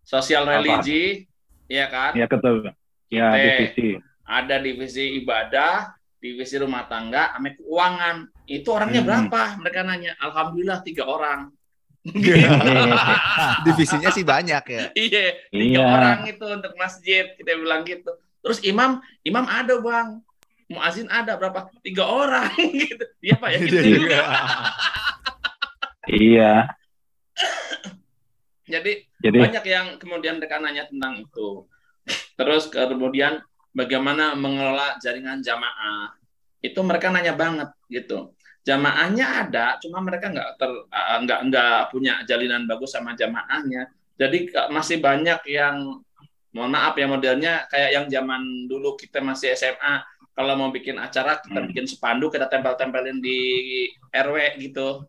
sosial 0.00 0.44
Apa? 0.44 0.60
religi, 0.60 1.26
ya 1.66 1.88
kan? 1.88 2.12
Iya 2.14 2.28
betul. 2.28 2.70
Ya, 3.08 3.32
Oke. 3.32 3.40
divisi. 3.42 3.88
Ada 4.24 4.56
divisi 4.56 5.04
ibadah, 5.18 5.92
divisi 6.16 6.56
rumah 6.56 6.84
tangga, 6.84 7.32
sama 7.32 7.52
keuangan. 7.52 8.16
Itu 8.44 8.68
orangnya 8.70 9.00
Hmm. 9.00 9.08
berapa? 9.08 9.42
Mereka 9.58 9.80
nanya. 9.82 10.12
Alhamdulillah 10.16 10.80
tiga 10.80 11.04
orang. 11.04 11.48
Divisinya 13.64 14.12
sih 14.12 14.24
banyak 14.24 14.64
ya. 14.68 14.82
Iya, 14.92 15.24
tiga 15.48 15.80
Iya. 15.80 15.82
orang 15.82 16.18
itu 16.28 16.44
untuk 16.44 16.72
masjid 16.76 17.32
kita 17.34 17.56
bilang 17.56 17.82
gitu. 17.84 18.12
Terus 18.44 18.60
imam, 18.60 19.00
imam 19.24 19.44
ada 19.48 19.80
bang. 19.80 20.20
Muazin 20.70 21.08
ada 21.12 21.36
berapa? 21.36 21.68
Tiga 21.84 22.04
orang 22.08 22.52
gitu. 22.82 23.04
Iya 23.20 23.34
pak 23.36 23.48
ya 23.52 23.58
gitu. 23.64 23.76
Iya. 23.76 23.92
juga 23.98 24.20
Iya. 26.04 26.54
jadi 28.64 28.92
Jadi 29.24 29.38
banyak 29.40 29.64
yang 29.64 29.86
kemudian 29.96 30.36
mereka 30.36 30.60
nanya 30.60 30.84
tentang 30.88 31.24
itu. 31.24 31.64
Terus 32.36 32.68
kemudian 32.68 33.40
bagaimana 33.72 34.36
mengelola 34.36 35.00
jaringan 35.00 35.40
jamaah. 35.40 36.12
Itu 36.60 36.80
mereka 36.84 37.12
nanya 37.12 37.36
banget 37.36 37.72
gitu. 37.88 38.36
Jamaahnya 38.64 39.44
ada 39.44 39.76
cuma 39.80 40.00
mereka 40.00 40.32
nggak 40.32 40.50
ter 40.56 40.70
eh, 40.72 41.18
nggak 41.24 41.40
nggak 41.52 41.80
punya 41.92 42.24
jalinan 42.24 42.64
bagus 42.64 42.96
sama 42.96 43.12
jamaahnya. 43.12 43.92
Jadi 44.16 44.52
masih 44.72 45.02
banyak 45.02 45.40
yang 45.50 46.00
mohon 46.54 46.70
maaf 46.70 46.94
ya 46.94 47.10
modelnya 47.10 47.66
kayak 47.66 47.90
yang 47.98 48.06
zaman 48.06 48.70
dulu 48.70 48.94
kita 48.94 49.18
masih 49.18 49.58
SMA 49.58 50.06
kalau 50.34 50.54
mau 50.54 50.68
bikin 50.68 50.98
acara 50.98 51.38
kita 51.38 51.56
Hmm. 51.56 51.70
bikin 51.70 51.86
spanduk 51.86 52.34
kita 52.34 52.46
tempel-tempelin 52.46 53.18
di 53.18 53.38
RW 54.10 54.36
gitu. 54.60 55.06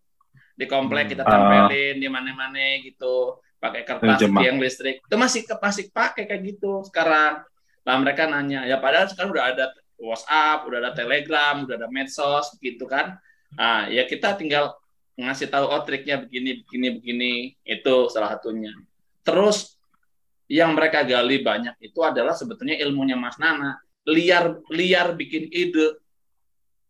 Di 0.54 0.66
komplek 0.66 1.12
kita 1.12 1.22
Ah. 1.22 1.30
tempelin 1.30 1.98
di 1.98 2.08
mana-mana 2.08 2.62
gitu. 2.80 3.42
Pakai 3.58 3.82
kertas 3.82 4.22
Jemaah. 4.22 4.42
tiang 4.46 4.58
listrik. 4.58 5.02
Itu 5.02 5.18
masih 5.18 5.42
ke 5.42 5.58
masih 5.58 5.90
pakai 5.90 6.24
kayak 6.24 6.42
gitu 6.46 6.86
sekarang. 6.86 7.42
Lah 7.82 7.96
mereka 7.98 8.26
nanya 8.26 8.64
ya 8.64 8.78
padahal 8.78 9.10
sekarang 9.10 9.34
udah 9.34 9.46
ada 9.48 9.66
WhatsApp 9.98 10.60
udah 10.64 10.78
ada 10.80 10.92
Telegram 10.94 11.66
udah 11.66 11.76
ada 11.76 11.88
medsos 11.90 12.54
gitu 12.58 12.86
kan. 12.86 13.18
Ah 13.56 13.90
ya 13.90 14.06
kita 14.06 14.36
tinggal 14.36 14.78
ngasih 15.16 15.48
tahu 15.48 15.66
oh 15.66 15.82
triknya 15.82 16.22
begini 16.22 16.62
begini 16.62 16.88
begini. 16.94 17.34
Itu 17.64 18.08
salah 18.08 18.38
satunya. 18.38 18.70
Terus 19.22 19.74
yang 20.46 20.78
mereka 20.78 21.02
gali 21.02 21.42
banyak 21.42 21.74
itu 21.80 21.98
adalah 22.00 22.38
sebetulnya 22.38 22.78
ilmunya 22.78 23.18
Mas 23.18 23.42
Nana 23.42 23.82
liar 24.06 24.62
liar 24.70 25.18
bikin 25.18 25.50
ide. 25.50 25.98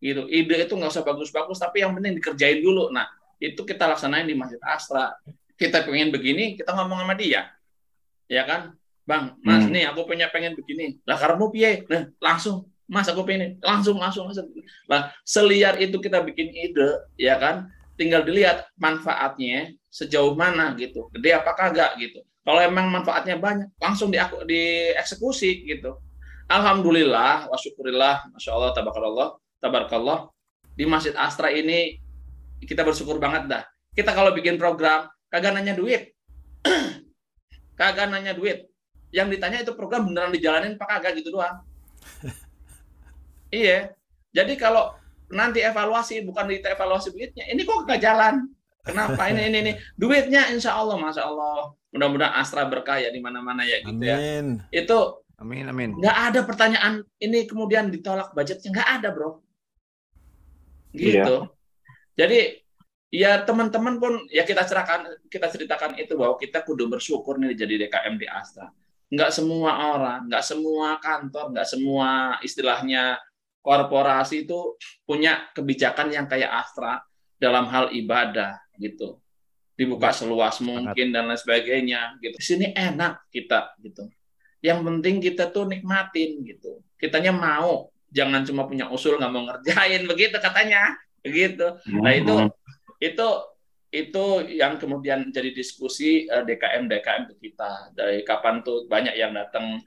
Gitu. 0.04 0.28
Ide 0.28 0.68
itu 0.68 0.74
nggak 0.76 0.92
usah 0.92 1.04
bagus-bagus 1.08 1.58
tapi 1.58 1.82
yang 1.82 1.96
penting 1.96 2.20
dikerjain 2.20 2.60
dulu. 2.60 2.92
Nah 2.92 3.08
itu 3.40 3.64
kita 3.64 3.88
laksanain 3.90 4.28
di 4.28 4.36
Masjid 4.36 4.60
Astra 4.62 5.16
kita 5.56 5.88
pengen 5.88 6.12
begini 6.12 6.60
kita 6.60 6.76
ngomong 6.76 7.08
sama 7.08 7.16
dia. 7.16 7.50
Ya 8.28 8.44
kan? 8.44 8.76
Bang 9.08 9.40
mas 9.42 9.64
Hmm. 9.66 9.72
nih 9.72 9.88
aku 9.90 10.04
punya 10.04 10.28
pengen 10.30 10.54
begini. 10.54 11.00
Lah 11.08 11.16
karena 11.16 11.40
piye? 11.50 11.88
Nah 11.88 12.12
langsung. 12.20 12.68
Mas 12.86 13.10
aku 13.10 13.26
pengen 13.26 13.58
langsung 13.66 13.98
langsung 13.98 14.30
langsung. 14.30 14.46
Lah 14.86 15.10
seliar 15.26 15.82
itu 15.82 15.98
kita 15.98 16.22
bikin 16.22 16.54
ide 16.54 17.02
ya 17.18 17.40
kan? 17.40 17.72
Tinggal 17.96 18.28
dilihat 18.28 18.68
manfaatnya 18.76 19.72
sejauh 19.88 20.36
mana 20.36 20.76
gitu. 20.76 21.08
Gede 21.16 21.34
apa 21.34 21.56
kagak 21.56 21.96
gitu. 21.98 22.22
Kalau 22.46 22.62
emang 22.62 22.92
manfaatnya 22.94 23.42
banyak 23.42 23.74
langsung 23.82 24.14
di 24.14 24.22
dieksekusi 24.22 25.66
gitu 25.66 25.98
alhamdulillah 26.50 27.50
wa 27.50 27.58
syukurillah 27.58 28.30
masya 28.34 28.52
Allah 28.54 28.72
tabarakallah 28.74 29.30
tabarakallah. 29.62 30.30
Di 30.76 30.84
Masjid 30.84 31.16
Astra 31.16 31.50
ini 31.50 31.98
kita 32.62 32.84
bersyukur 32.84 33.18
banget 33.18 33.48
dah. 33.48 33.64
Kita 33.96 34.12
kalau 34.12 34.36
bikin 34.36 34.60
program 34.60 35.08
kagak 35.32 35.56
nanya 35.56 35.74
duit. 35.74 36.12
Kagak 37.80 38.08
nanya 38.08 38.32
duit. 38.32 38.72
Yang 39.12 39.36
ditanya 39.36 39.64
itu 39.64 39.72
program 39.76 40.08
beneran 40.08 40.32
dijalanin 40.32 40.80
apa 40.80 41.00
kagak 41.00 41.20
gitu 41.20 41.36
doang. 41.36 41.64
Iya. 43.54 43.94
Jadi 44.36 44.60
kalau 44.60 44.92
nanti 45.32 45.64
evaluasi 45.64 46.20
bukan 46.28 46.50
kita 46.50 46.76
evaluasi 46.76 47.16
duitnya 47.16 47.48
ini 47.48 47.64
kok 47.64 47.88
gak 47.88 48.04
jalan? 48.04 48.52
Kenapa? 48.84 49.32
Ini 49.32 49.48
ini 49.48 49.58
ini. 49.64 49.72
Duitnya 49.96 50.52
insya 50.52 50.76
Allah 50.76 51.00
masya 51.00 51.24
Allah. 51.24 51.72
Mudah-mudahan 51.96 52.36
Astra 52.36 52.68
berkah 52.68 53.00
ya 53.00 53.10
di 53.16 53.24
mana-mana 53.24 53.64
ya 53.64 53.80
gitu 53.80 54.04
ya. 54.04 54.20
Amin. 54.20 54.60
itu 54.76 54.98
Amin 55.36 55.68
amin. 55.68 56.00
nggak 56.00 56.18
ada 56.32 56.40
pertanyaan 56.48 57.04
ini 57.20 57.44
kemudian 57.44 57.92
ditolak 57.92 58.32
budgetnya. 58.32 58.72
Nggak 58.72 58.90
ada 59.00 59.08
bro. 59.12 59.44
Gitu. 60.96 61.38
Jadi 62.16 62.64
ya 63.12 63.44
teman-teman 63.44 64.00
pun 64.00 64.14
ya 64.32 64.48
kita 64.48 64.64
ceritakan 64.64 65.28
kita 65.28 65.48
ceritakan 65.52 66.00
itu 66.00 66.16
bahwa 66.16 66.40
kita 66.40 66.64
kudu 66.64 66.88
bersyukur 66.88 67.36
nih 67.36 67.52
jadi 67.52 67.88
DKM 67.88 68.16
di 68.16 68.28
Astra. 68.32 68.72
Nggak 69.12 69.32
semua 69.36 69.72
orang 69.92 70.32
nggak 70.32 70.44
semua 70.44 70.88
kantor 71.04 71.52
nggak 71.52 71.68
semua 71.68 72.40
istilahnya 72.40 73.20
korporasi 73.60 74.48
itu 74.48 74.80
punya 75.04 75.52
kebijakan 75.52 76.16
yang 76.16 76.32
kayak 76.32 76.64
Astra 76.64 77.04
dalam 77.36 77.68
hal 77.68 77.92
ibadah 77.92 78.56
gitu. 78.80 79.20
Dibuka 79.76 80.16
seluas 80.16 80.64
mungkin 80.64 81.12
dan 81.12 81.28
lain 81.28 81.36
sebagainya 81.36 82.16
gitu. 82.24 82.40
Di 82.40 82.46
sini 82.48 82.72
enak 82.72 83.28
kita 83.28 83.76
gitu 83.84 84.08
yang 84.66 84.82
penting 84.82 85.22
kita 85.22 85.54
tuh 85.54 85.70
nikmatin 85.70 86.42
gitu. 86.42 86.82
Kitanya 86.98 87.30
mau 87.30 87.94
jangan 88.10 88.42
cuma 88.42 88.66
punya 88.66 88.90
usul 88.90 89.22
nggak 89.22 89.32
mau 89.32 89.46
ngerjain 89.46 90.02
begitu 90.12 90.36
katanya 90.42 90.98
begitu. 91.22 91.78
Nah 91.94 92.12
itu 92.18 92.36
itu 92.98 93.28
itu 93.94 94.26
yang 94.58 94.76
kemudian 94.82 95.30
jadi 95.30 95.54
diskusi 95.54 96.26
eh, 96.26 96.44
DKM 96.44 96.90
DKM 96.90 97.22
ke 97.30 97.36
kita. 97.46 97.94
Dari 97.94 98.26
kapan 98.26 98.66
tuh 98.66 98.90
banyak 98.90 99.14
yang 99.14 99.32
datang 99.38 99.78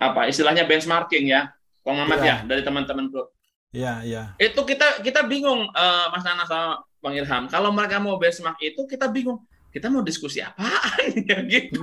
apa 0.00 0.26
istilahnya 0.26 0.64
benchmarking 0.64 1.28
ya 1.28 1.52
Bang 1.84 2.00
Mamat 2.00 2.18
Iya. 2.24 2.26
ya 2.26 2.36
dari 2.48 2.62
teman-teman 2.64 3.12
bro 3.12 3.28
Iya, 3.70 4.02
iya. 4.02 4.22
itu 4.40 4.58
kita 4.66 4.98
kita 5.04 5.22
bingung 5.30 5.62
eh, 5.70 6.06
Mas 6.10 6.26
Nana 6.26 6.42
sama 6.42 6.82
Bang 6.98 7.14
Ilham. 7.14 7.46
Kalau 7.46 7.70
mereka 7.70 8.02
mau 8.02 8.18
benchmark 8.18 8.58
itu 8.58 8.82
kita 8.84 9.06
bingung 9.06 9.46
kita 9.70 9.86
mau 9.86 10.02
diskusi 10.02 10.42
apaan 10.42 11.14
ya 11.30 11.38
gitu 11.46 11.78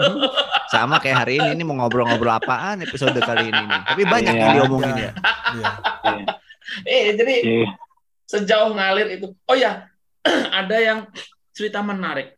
Sama 0.68 1.00
kayak 1.00 1.24
hari 1.24 1.40
ini 1.40 1.56
ini 1.56 1.64
mau 1.64 1.80
ngobrol-ngobrol 1.80 2.36
apaan 2.36 2.84
episode 2.84 3.16
kali 3.24 3.48
ini 3.48 3.62
nih. 3.64 3.82
Tapi 3.88 4.04
banyak 4.04 4.34
Iya. 4.36 4.42
yang 4.44 4.52
diomongin 4.60 4.96
ya. 5.00 5.12
Iya. 5.56 5.72
eh 6.84 7.06
jadi 7.16 7.36
Iya. 7.40 7.68
sejauh 8.28 8.76
ngalir 8.76 9.08
itu. 9.16 9.32
Oh 9.48 9.56
ya, 9.56 9.88
ada 10.60 10.78
yang 10.78 11.08
cerita 11.56 11.80
menarik. 11.80 12.36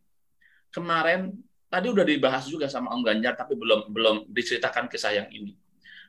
Kemarin 0.70 1.34
tadi 1.66 1.90
udah 1.90 2.06
dibahas 2.06 2.46
juga 2.46 2.70
sama 2.70 2.94
Om 2.94 3.02
Ganjar 3.02 3.34
tapi 3.34 3.58
belum 3.58 3.90
belum 3.90 4.16
diceritakan 4.30 4.86
kisah 4.86 5.18
yang 5.18 5.30
ini. 5.34 5.58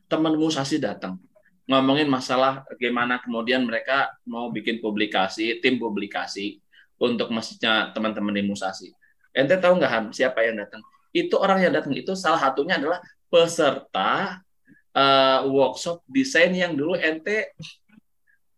Teman 0.05 0.37
Musasi 0.37 0.77
datang 0.77 1.17
ngomongin 1.65 2.11
masalah 2.11 2.67
bagaimana 2.67 3.23
kemudian 3.23 3.63
mereka 3.63 4.11
mau 4.27 4.51
bikin 4.51 4.83
publikasi, 4.83 5.63
tim 5.63 5.79
publikasi 5.79 6.59
untuk 6.99 7.31
masjidnya 7.33 7.95
teman-teman 7.95 8.35
di 8.37 8.43
Musasi. 8.45 8.91
Ente 9.31 9.55
tahu 9.57 9.79
nggak 9.79 9.91
Ham 9.91 10.05
siapa 10.11 10.43
yang 10.43 10.59
datang? 10.59 10.83
Itu 11.11 11.39
orang 11.39 11.63
yang 11.63 11.73
datang 11.75 11.95
itu 11.95 12.15
salah 12.15 12.39
satunya 12.39 12.79
adalah 12.79 12.99
peserta 13.31 14.43
eh, 14.91 15.41
workshop 15.47 16.03
desain 16.11 16.51
yang 16.51 16.75
dulu 16.75 16.99
ente 16.99 17.55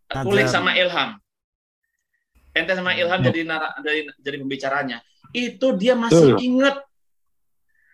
kulik 0.09 0.49
sama 0.49 0.73
Ilham. 0.73 1.17
Ente 2.53 2.73
sama 2.73 2.93
Ilham 2.93 3.17
Hmm. 3.21 3.27
jadi 3.29 3.39
nara, 3.45 3.69
jadi 3.81 4.09
jadi 4.21 4.37
pembicaranya. 4.41 4.97
Itu 5.33 5.73
dia 5.73 5.93
masih 5.97 6.37
inget 6.37 6.77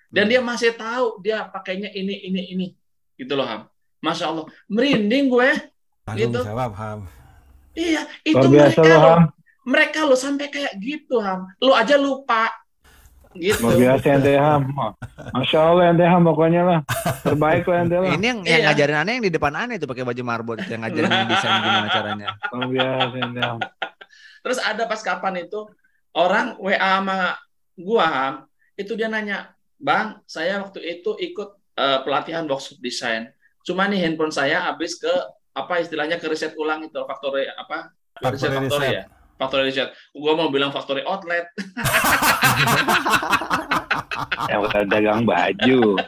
dan 0.09 0.25
dia 0.27 0.41
masih 0.41 0.73
tahu 0.75 1.19
dia 1.21 1.45
pakainya 1.47 1.87
ini 1.91 2.15
ini 2.27 2.41
ini 2.51 2.67
gitu 3.15 3.35
loh 3.35 3.47
Ham. 3.47 3.61
Masya 3.99 4.31
Allah 4.31 4.45
merinding 4.67 5.27
gue. 5.27 5.49
Tanggung 6.07 6.31
Gitu. 6.31 6.39
jawab, 6.43 6.71
Ham. 6.75 6.99
Iya 7.75 8.07
itu 8.23 8.39
Luar 8.39 8.71
biasa 8.71 8.79
mereka 8.79 8.95
loh. 8.95 9.03
Ham. 9.03 9.23
Mereka 9.69 9.99
lo 10.07 10.15
sampai 10.15 10.47
kayak 10.47 10.73
gitu 10.79 11.19
Ham. 11.19 11.47
Lu 11.59 11.71
aja 11.71 11.95
lupa 11.95 12.51
gitu. 13.37 13.61
Luar 13.61 13.77
biasa 13.77 14.09
Ham. 14.45 14.61
Masya 15.35 15.59
Allah 15.61 15.93
Ham 15.93 16.21
pokoknya 16.25 16.61
lah. 16.65 16.79
Terbaik 17.21 17.65
lah 17.69 17.85
lah. 17.85 18.13
Ini 18.17 18.25
yang 18.25 18.39
yang 18.41 18.61
Iya. 18.61 18.67
ngajarin 18.73 18.97
aneh 19.05 19.11
yang 19.19 19.25
di 19.25 19.33
depan 19.33 19.53
aneh 19.53 19.75
itu 19.77 19.85
pakai 19.85 20.03
baju 20.05 20.21
marbot 20.25 20.57
yang 20.65 20.81
ngajarin 20.81 21.09
desain 21.29 21.53
gimana 21.61 21.87
caranya. 21.93 22.27
Luar 22.49 22.67
biasa 22.69 23.17
Ham. 23.21 23.57
Terus 24.39 24.59
ada 24.63 24.83
pas 24.87 25.01
kapan 25.03 25.45
itu 25.45 25.59
orang 26.15 26.57
WA 26.57 26.77
sama 26.79 27.37
gua 27.77 28.05
Ham, 28.07 28.33
itu 28.73 28.95
dia 28.97 29.11
nanya, 29.11 29.53
"Bang, 29.77 30.23
saya 30.25 30.63
waktu 30.63 30.79
itu 30.81 31.13
ikut 31.19 31.49
eh, 31.79 31.99
pelatihan 32.03 32.43
workshop 32.43 32.79
desain. 32.83 33.31
Cuma 33.63 33.87
nih 33.87 34.03
handphone 34.03 34.33
saya 34.33 34.67
habis 34.67 34.99
ke 34.99 35.11
apa 35.53 35.79
istilahnya 35.79 36.19
ke 36.19 36.27
riset 36.27 36.55
ulang 36.55 36.83
itu 36.83 36.99
factory 37.03 37.47
apa? 37.47 37.91
riset 38.19 38.51
Factory 38.51 38.67
factory 38.67 38.83
reset. 38.83 38.95
ya. 38.95 39.03
Factory 39.39 39.71
reset. 39.71 39.87
Gua 40.11 40.35
mau 40.35 40.51
bilang 40.51 40.69
factory 40.69 40.99
outlet. 41.07 41.47
Yang 44.51 44.61
udah 44.67 44.81
dagang 44.85 45.21
baju. 45.23 45.79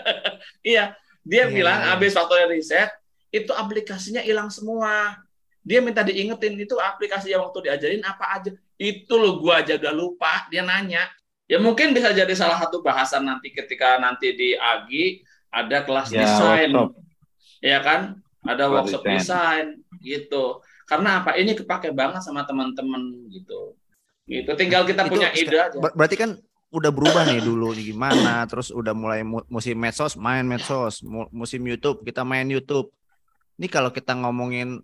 Iya, 0.62 0.94
dia 1.24 1.50
Iya, 1.50 1.54
bilang 1.54 1.80
iya. 1.82 1.88
habis 1.96 2.14
factory 2.14 2.46
reset 2.46 2.92
itu 3.32 3.50
aplikasinya 3.50 4.22
hilang 4.22 4.54
semua. 4.54 5.18
Dia 5.64 5.82
minta 5.82 6.06
diingetin 6.06 6.54
itu 6.54 6.78
aplikasi 6.78 7.34
yang 7.34 7.42
waktu 7.42 7.66
diajarin 7.66 8.04
apa 8.06 8.38
aja. 8.38 8.52
Itu 8.76 9.18
loh 9.18 9.42
gua 9.42 9.66
aja 9.66 9.78
udah 9.82 9.90
lupa. 9.90 10.46
Dia 10.54 10.62
nanya. 10.62 11.10
Ya 11.50 11.58
mungkin 11.58 11.98
bisa 11.98 12.14
jadi 12.14 12.30
salah 12.38 12.62
satu 12.62 12.86
bahasan 12.86 13.26
nanti 13.26 13.50
ketika 13.50 13.98
nanti 13.98 14.38
di 14.38 14.54
AGI 14.54 15.26
ada 15.50 15.82
kelas 15.82 16.14
Ya, 16.14 16.30
desain. 16.30 16.70
workshop. 16.74 16.90
Ya 17.62 17.78
kan? 17.82 18.02
Ada 18.46 18.64
workshop 18.70 19.02
desain 19.02 19.82
gitu. 19.98 20.62
Karena 20.92 21.24
apa? 21.24 21.40
Ini 21.40 21.56
kepake 21.56 21.96
banget 21.96 22.20
sama 22.20 22.44
teman-teman 22.44 23.32
gitu. 23.32 23.80
Gitu. 24.28 24.52
Tinggal 24.60 24.84
kita 24.84 25.08
Itu 25.08 25.12
punya 25.16 25.30
ide 25.32 25.56
aja. 25.56 25.78
Ber- 25.80 25.96
Berarti 25.96 26.20
kan 26.20 26.36
udah 26.72 26.92
berubah 26.92 27.24
nih 27.28 27.40
dulu 27.44 27.72
nih 27.76 27.96
gimana 27.96 28.44
terus 28.52 28.72
udah 28.72 28.96
mulai 28.96 29.28
mu- 29.28 29.44
musim 29.52 29.76
medsos 29.76 30.16
main 30.16 30.48
medsos 30.48 31.04
mu- 31.04 31.28
musim 31.36 31.60
YouTube 31.68 32.00
kita 32.08 32.24
main 32.24 32.48
YouTube 32.48 32.96
Ini 33.60 33.68
kalau 33.68 33.92
kita 33.92 34.16
ngomongin 34.16 34.80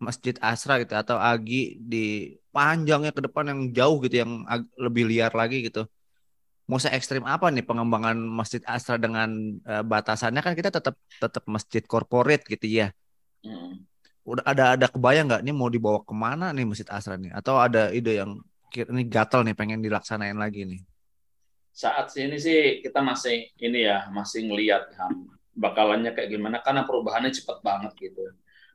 Masjid 0.00 0.32
Asra 0.40 0.80
gitu 0.80 0.96
atau 0.96 1.20
Agi 1.20 1.76
di 1.76 2.32
panjangnya 2.48 3.12
ke 3.12 3.20
depan 3.20 3.52
yang 3.52 3.60
jauh 3.76 4.00
gitu 4.00 4.24
yang 4.24 4.48
lebih 4.80 5.04
liar 5.04 5.28
lagi 5.36 5.60
gitu. 5.68 5.84
Mau 6.64 6.80
se 6.80 6.88
ekstrim 6.88 7.20
apa 7.28 7.52
nih 7.52 7.60
pengembangan 7.60 8.16
Masjid 8.16 8.64
Asra 8.64 8.96
dengan 8.96 9.28
uh, 9.68 9.84
batasannya 9.84 10.40
kan 10.40 10.56
kita 10.56 10.72
tetap 10.72 10.96
tetap 11.20 11.44
masjid 11.44 11.84
korporat 11.84 12.40
gitu 12.48 12.64
ya. 12.64 12.96
Udah 14.30 14.44
ada 14.46 14.64
ada 14.78 14.86
kebayang 14.86 15.26
nggak 15.26 15.42
nih 15.42 15.54
mau 15.54 15.66
dibawa 15.66 16.00
ke 16.06 16.14
mana 16.14 16.54
nih 16.54 16.62
Masjid 16.62 16.86
Asra 16.86 17.18
nih? 17.18 17.34
Atau 17.34 17.58
ada 17.58 17.90
ide 17.90 18.22
yang 18.22 18.38
ini 18.70 19.02
gatel 19.10 19.42
nih 19.42 19.58
pengen 19.58 19.82
dilaksanain 19.82 20.38
lagi 20.38 20.62
nih? 20.62 20.80
Saat 21.74 22.14
ini 22.14 22.38
sih 22.38 22.78
kita 22.78 23.02
masih 23.02 23.50
ini 23.58 23.86
ya 23.86 24.06
masih 24.14 24.46
ngelihat 24.46 24.94
bakalannya 25.58 26.14
kayak 26.14 26.30
gimana 26.30 26.62
karena 26.62 26.86
perubahannya 26.86 27.34
cepat 27.34 27.58
banget 27.66 27.92
gitu 27.98 28.30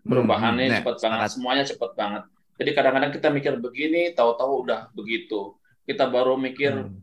perubahannya 0.05 0.69
hmm, 0.69 0.71
hmm. 0.71 0.79
cepat 0.85 0.95
banget, 1.01 1.29
semuanya 1.33 1.63
cepat 1.65 1.91
banget. 1.97 2.23
Jadi 2.55 2.69
kadang-kadang 2.71 3.11
kita 3.11 3.27
mikir 3.33 3.53
begini, 3.59 4.01
tahu-tahu 4.15 4.63
udah 4.63 4.87
begitu. 4.95 5.57
Kita 5.83 6.07
baru 6.07 6.39
mikir 6.39 6.71
hmm. 6.71 7.01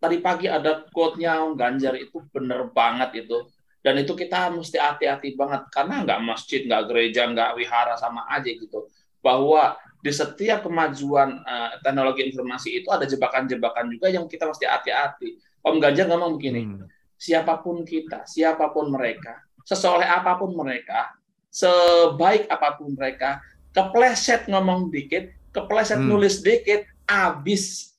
tadi 0.00 0.16
pagi 0.22 0.46
ada 0.48 0.86
quote-nya 0.88 1.42
Ganjar 1.52 1.98
itu 1.98 2.22
bener 2.32 2.70
banget 2.72 3.26
itu. 3.26 3.44
Dan 3.82 3.98
itu 3.98 4.14
kita 4.14 4.46
mesti 4.54 4.78
hati-hati 4.78 5.34
banget 5.34 5.66
karena 5.74 6.06
nggak 6.06 6.20
masjid, 6.22 6.62
nggak 6.62 6.86
gereja, 6.86 7.26
nggak 7.26 7.58
wihara 7.58 7.98
sama 7.98 8.22
aja 8.30 8.46
gitu. 8.46 8.86
Bahwa 9.18 9.74
di 10.02 10.10
setiap 10.14 10.66
kemajuan 10.66 11.42
uh, 11.42 11.78
teknologi 11.82 12.26
informasi 12.30 12.82
itu 12.82 12.90
ada 12.90 13.06
jebakan-jebakan 13.06 13.90
juga 13.90 14.06
yang 14.10 14.30
kita 14.30 14.46
mesti 14.46 14.66
hati-hati. 14.66 15.38
Om 15.62 15.78
Ganjar 15.78 16.10
ngomong 16.10 16.38
begini, 16.38 16.62
hmm. 16.66 16.86
siapa 17.14 17.58
pun 17.62 17.86
kita, 17.86 18.26
siapa 18.26 18.70
pun 18.74 18.90
mereka, 18.90 19.42
sesoleh 19.62 20.06
apa 20.06 20.34
pun 20.34 20.58
mereka, 20.58 21.14
sebaik 21.54 22.50
apa 22.50 22.74
pun 22.74 22.98
mereka, 22.98 23.38
kepleset 23.70 24.50
ngomong 24.50 24.90
dikit, 24.90 25.30
kepleset 25.54 26.02
hmm. 26.02 26.10
nulis 26.10 26.42
dikit, 26.42 26.82
abis 27.06 27.94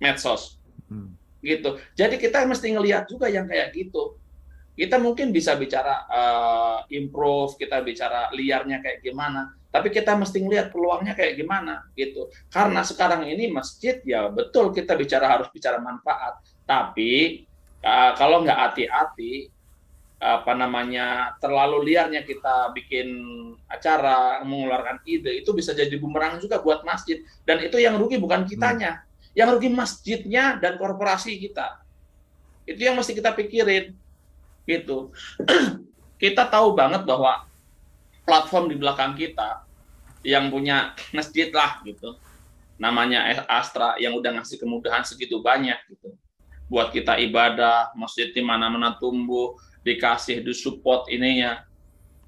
medsos. 0.00 0.56
Hmm. 0.88 1.12
Gitu. 1.44 1.76
Jadi 1.92 2.16
kita 2.16 2.48
mesti 2.48 2.72
ngelihat 2.72 3.04
juga 3.12 3.28
yang 3.28 3.44
kayak 3.44 3.76
gitu. 3.76 4.16
Kita 4.80 4.96
mungkin 4.96 5.28
bisa 5.28 5.60
bicara 5.60 6.08
uh, 6.08 6.78
improve, 6.88 7.60
kita 7.60 7.84
bicara 7.84 8.32
liarnya 8.32 8.80
kayak 8.80 9.04
gimana, 9.04 9.52
tapi 9.68 9.92
kita 9.92 10.16
mesti 10.16 10.40
ngelihat 10.40 10.72
peluangnya 10.72 11.12
kayak 11.12 11.36
gimana 11.36 11.84
gitu. 11.92 12.32
Karena 12.48 12.80
sekarang 12.80 13.28
ini 13.28 13.52
masjid 13.52 14.00
ya 14.08 14.32
betul 14.32 14.72
kita 14.72 14.96
bicara 14.96 15.36
harus 15.36 15.52
bicara 15.52 15.76
manfaat, 15.84 16.40
tapi 16.64 17.44
uh, 17.84 18.16
kalau 18.16 18.40
nggak 18.40 18.56
hati-hati 18.56 19.52
apa 20.20 20.52
namanya 20.52 21.36
terlalu 21.40 21.92
liarnya 21.92 22.24
kita 22.24 22.76
bikin 22.76 23.08
acara 23.68 24.44
mengeluarkan 24.44 25.00
ide 25.08 25.40
itu 25.40 25.52
bisa 25.56 25.76
jadi 25.76 25.92
bumerang 26.00 26.40
juga 26.40 26.56
buat 26.64 26.88
masjid. 26.88 27.20
Dan 27.44 27.60
itu 27.60 27.76
yang 27.76 28.00
rugi 28.00 28.16
bukan 28.16 28.48
kitanya. 28.48 29.04
Hmm. 29.04 29.08
yang 29.30 29.54
rugi 29.54 29.70
masjidnya 29.70 30.58
dan 30.58 30.74
korporasi 30.74 31.38
kita. 31.38 31.78
Itu 32.66 32.82
yang 32.82 32.98
mesti 32.98 33.14
kita 33.14 33.30
pikirin 33.30 33.94
gitu 34.70 35.10
kita 36.22 36.46
tahu 36.46 36.78
banget 36.78 37.02
bahwa 37.02 37.48
platform 38.22 38.70
di 38.70 38.76
belakang 38.78 39.18
kita 39.18 39.66
yang 40.22 40.46
punya 40.52 40.94
masjid 41.16 41.50
lah 41.50 41.82
gitu 41.82 42.14
namanya 42.78 43.26
Astra 43.50 43.98
yang 43.98 44.14
udah 44.14 44.40
ngasih 44.40 44.56
kemudahan 44.56 45.02
segitu 45.02 45.42
banyak 45.42 45.76
gitu 45.90 46.14
buat 46.70 46.94
kita 46.94 47.18
ibadah 47.18 47.90
masjid 47.98 48.30
di 48.30 48.40
mana-mana 48.46 48.94
tumbuh 48.94 49.58
dikasih 49.82 50.46
di 50.46 50.54
support 50.54 51.10
ininya. 51.10 51.66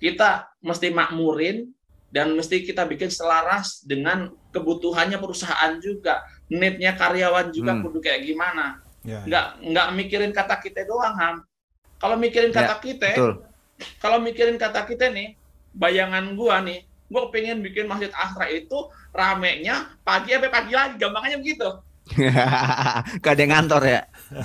Kita 0.02 0.50
mesti 0.59 0.90
makmurin 0.90 1.70
dan 2.11 2.35
mesti 2.35 2.66
kita 2.66 2.83
bikin 2.90 3.09
selaras 3.09 3.87
dengan 3.87 4.35
kebutuhannya 4.50 5.16
perusahaan 5.22 5.78
juga. 5.78 6.26
Need-nya 6.50 6.98
karyawan 6.98 7.55
juga 7.55 7.78
hmm. 7.78 7.83
kudu 7.87 7.98
kayak 8.02 8.26
gimana. 8.26 8.83
Ya, 9.07 9.22
ya. 9.22 9.26
nggak 9.31 9.46
nggak 9.70 9.87
mikirin 9.94 10.33
kata 10.35 10.59
kita 10.59 10.83
doang, 10.90 11.14
Ham. 11.14 11.37
Kalau 12.03 12.19
mikirin 12.19 12.51
ya, 12.51 12.67
kata 12.67 12.75
kita, 12.83 13.15
kalau 14.03 14.19
mikirin 14.19 14.59
kata 14.59 14.83
kita 14.91 15.15
nih, 15.15 15.38
bayangan 15.71 16.35
gua 16.35 16.59
nih, 16.59 16.83
gua 17.07 17.31
pengen 17.31 17.62
bikin 17.62 17.87
masjid 17.87 18.11
Asra 18.11 18.51
itu 18.51 18.91
ramenya 19.15 19.95
pagi 20.03 20.35
sampai 20.35 20.51
pagi 20.51 20.75
lagi, 20.75 20.99
gampangnya 20.99 21.38
begitu. 21.38 21.71
Gak 23.23 23.38
ada 23.38 23.45
ngantor 23.47 23.83
ya? 23.87 24.01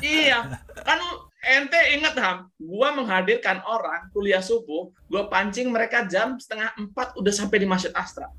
iya, 0.06 0.62
kan 0.86 1.02
ente 1.42 1.82
inget 1.98 2.14
ham, 2.22 2.46
gua 2.62 2.94
menghadirkan 2.94 3.66
orang 3.66 4.06
kuliah 4.14 4.46
subuh, 4.46 4.94
gua 5.10 5.26
pancing 5.26 5.74
mereka 5.74 6.06
jam 6.06 6.38
setengah 6.38 6.78
empat 6.78 7.18
udah 7.18 7.34
sampai 7.34 7.58
di 7.58 7.66
masjid 7.66 7.90
Astra, 7.98 8.30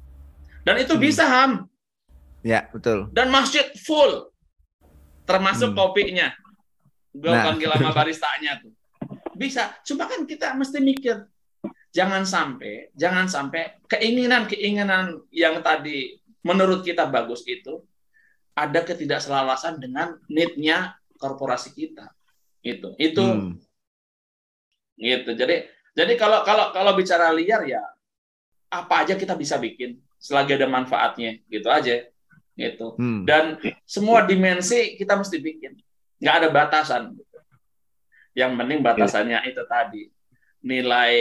dan 0.63 0.79
itu 0.79 0.95
hmm. 0.95 1.03
bisa 1.03 1.27
ham. 1.27 1.67
Ya 2.47 2.71
betul. 2.71 3.11
Dan 3.11 3.35
masjid 3.35 3.67
full, 3.83 4.31
termasuk 5.27 5.75
hmm. 5.75 5.79
kopinya. 5.83 6.31
Gua 7.11 7.35
nah. 7.35 7.45
panggil 7.51 7.67
sama 7.75 7.91
baristanya 7.91 8.63
tuh. 8.63 8.78
Bisa, 9.39 9.79
cuma 9.87 10.11
kan 10.11 10.27
kita 10.27 10.59
mesti 10.59 10.83
mikir, 10.83 11.23
jangan 11.95 12.27
sampai, 12.27 12.91
jangan 12.99 13.31
sampai 13.31 13.79
keinginan-keinginan 13.87 15.23
yang 15.31 15.63
tadi 15.63 16.19
menurut 16.43 16.83
kita 16.83 17.07
bagus 17.09 17.47
itu 17.47 17.83
ada 18.59 18.83
ketidakselarasan 18.83 19.79
dengan 19.79 20.19
need-nya 20.27 20.99
korporasi 21.19 21.75
kita. 21.75 22.11
Itu 22.63 22.99
itu. 22.99 23.23
Hmm. 23.23 23.55
gitu. 24.99 25.31
Jadi 25.39 25.71
jadi 25.95 26.13
kalau 26.19 26.43
kalau 26.43 26.75
kalau 26.75 26.93
bicara 26.99 27.31
liar 27.31 27.63
ya 27.63 27.83
apa 28.67 29.07
aja 29.07 29.15
kita 29.15 29.39
bisa 29.39 29.55
bikin 29.63 30.03
selagi 30.19 30.59
ada 30.59 30.67
manfaatnya. 30.67 31.39
Gitu 31.47 31.69
aja. 31.71 32.03
Gitu. 32.59 32.99
Hmm. 32.99 33.23
dan 33.23 33.55
semua 33.87 34.27
dimensi 34.27 34.99
kita 34.99 35.15
mesti 35.15 35.39
bikin. 35.39 35.79
Nggak 36.19 36.35
ada 36.43 36.49
batasan 36.51 37.15
yang 38.39 38.55
penting 38.55 38.79
batasannya 38.87 39.43
itu 39.51 39.63
tadi 39.67 40.07
nilai 40.63 41.15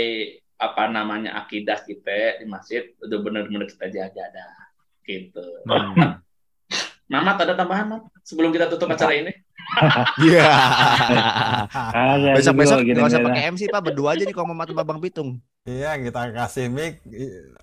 apa 0.57 0.85
namanya 0.85 1.41
akidah 1.41 1.81
kita 1.81 2.37
di 2.37 2.45
masjid 2.45 2.93
udah 3.01 3.17
benar-benar 3.25 3.65
kita 3.65 3.89
jaga 3.89 4.25
dah 4.29 4.57
gitu 5.01 5.45
hmm. 5.65 6.21
Mamat 7.07 7.39
ada 7.47 7.55
tambahan 7.55 7.87
Mat 7.87 8.03
sebelum 8.21 8.51
kita 8.51 8.67
tutup 8.69 8.91
acara 8.91 9.15
ini 9.17 9.33
Iya. 10.23 10.47
Besok-besok 12.39 12.87
nggak 12.87 13.11
usah 13.11 13.19
pakai 13.19 13.51
MC 13.51 13.67
Pak, 13.67 13.81
berdua 13.83 14.15
aja 14.15 14.23
nih 14.23 14.31
kalau 14.31 14.47
mau 14.55 14.63
Babang 14.63 15.03
Pitung. 15.03 15.43
Iya, 15.67 15.99
kita 15.99 16.31
kasih 16.31 16.71
mic, 16.71 17.03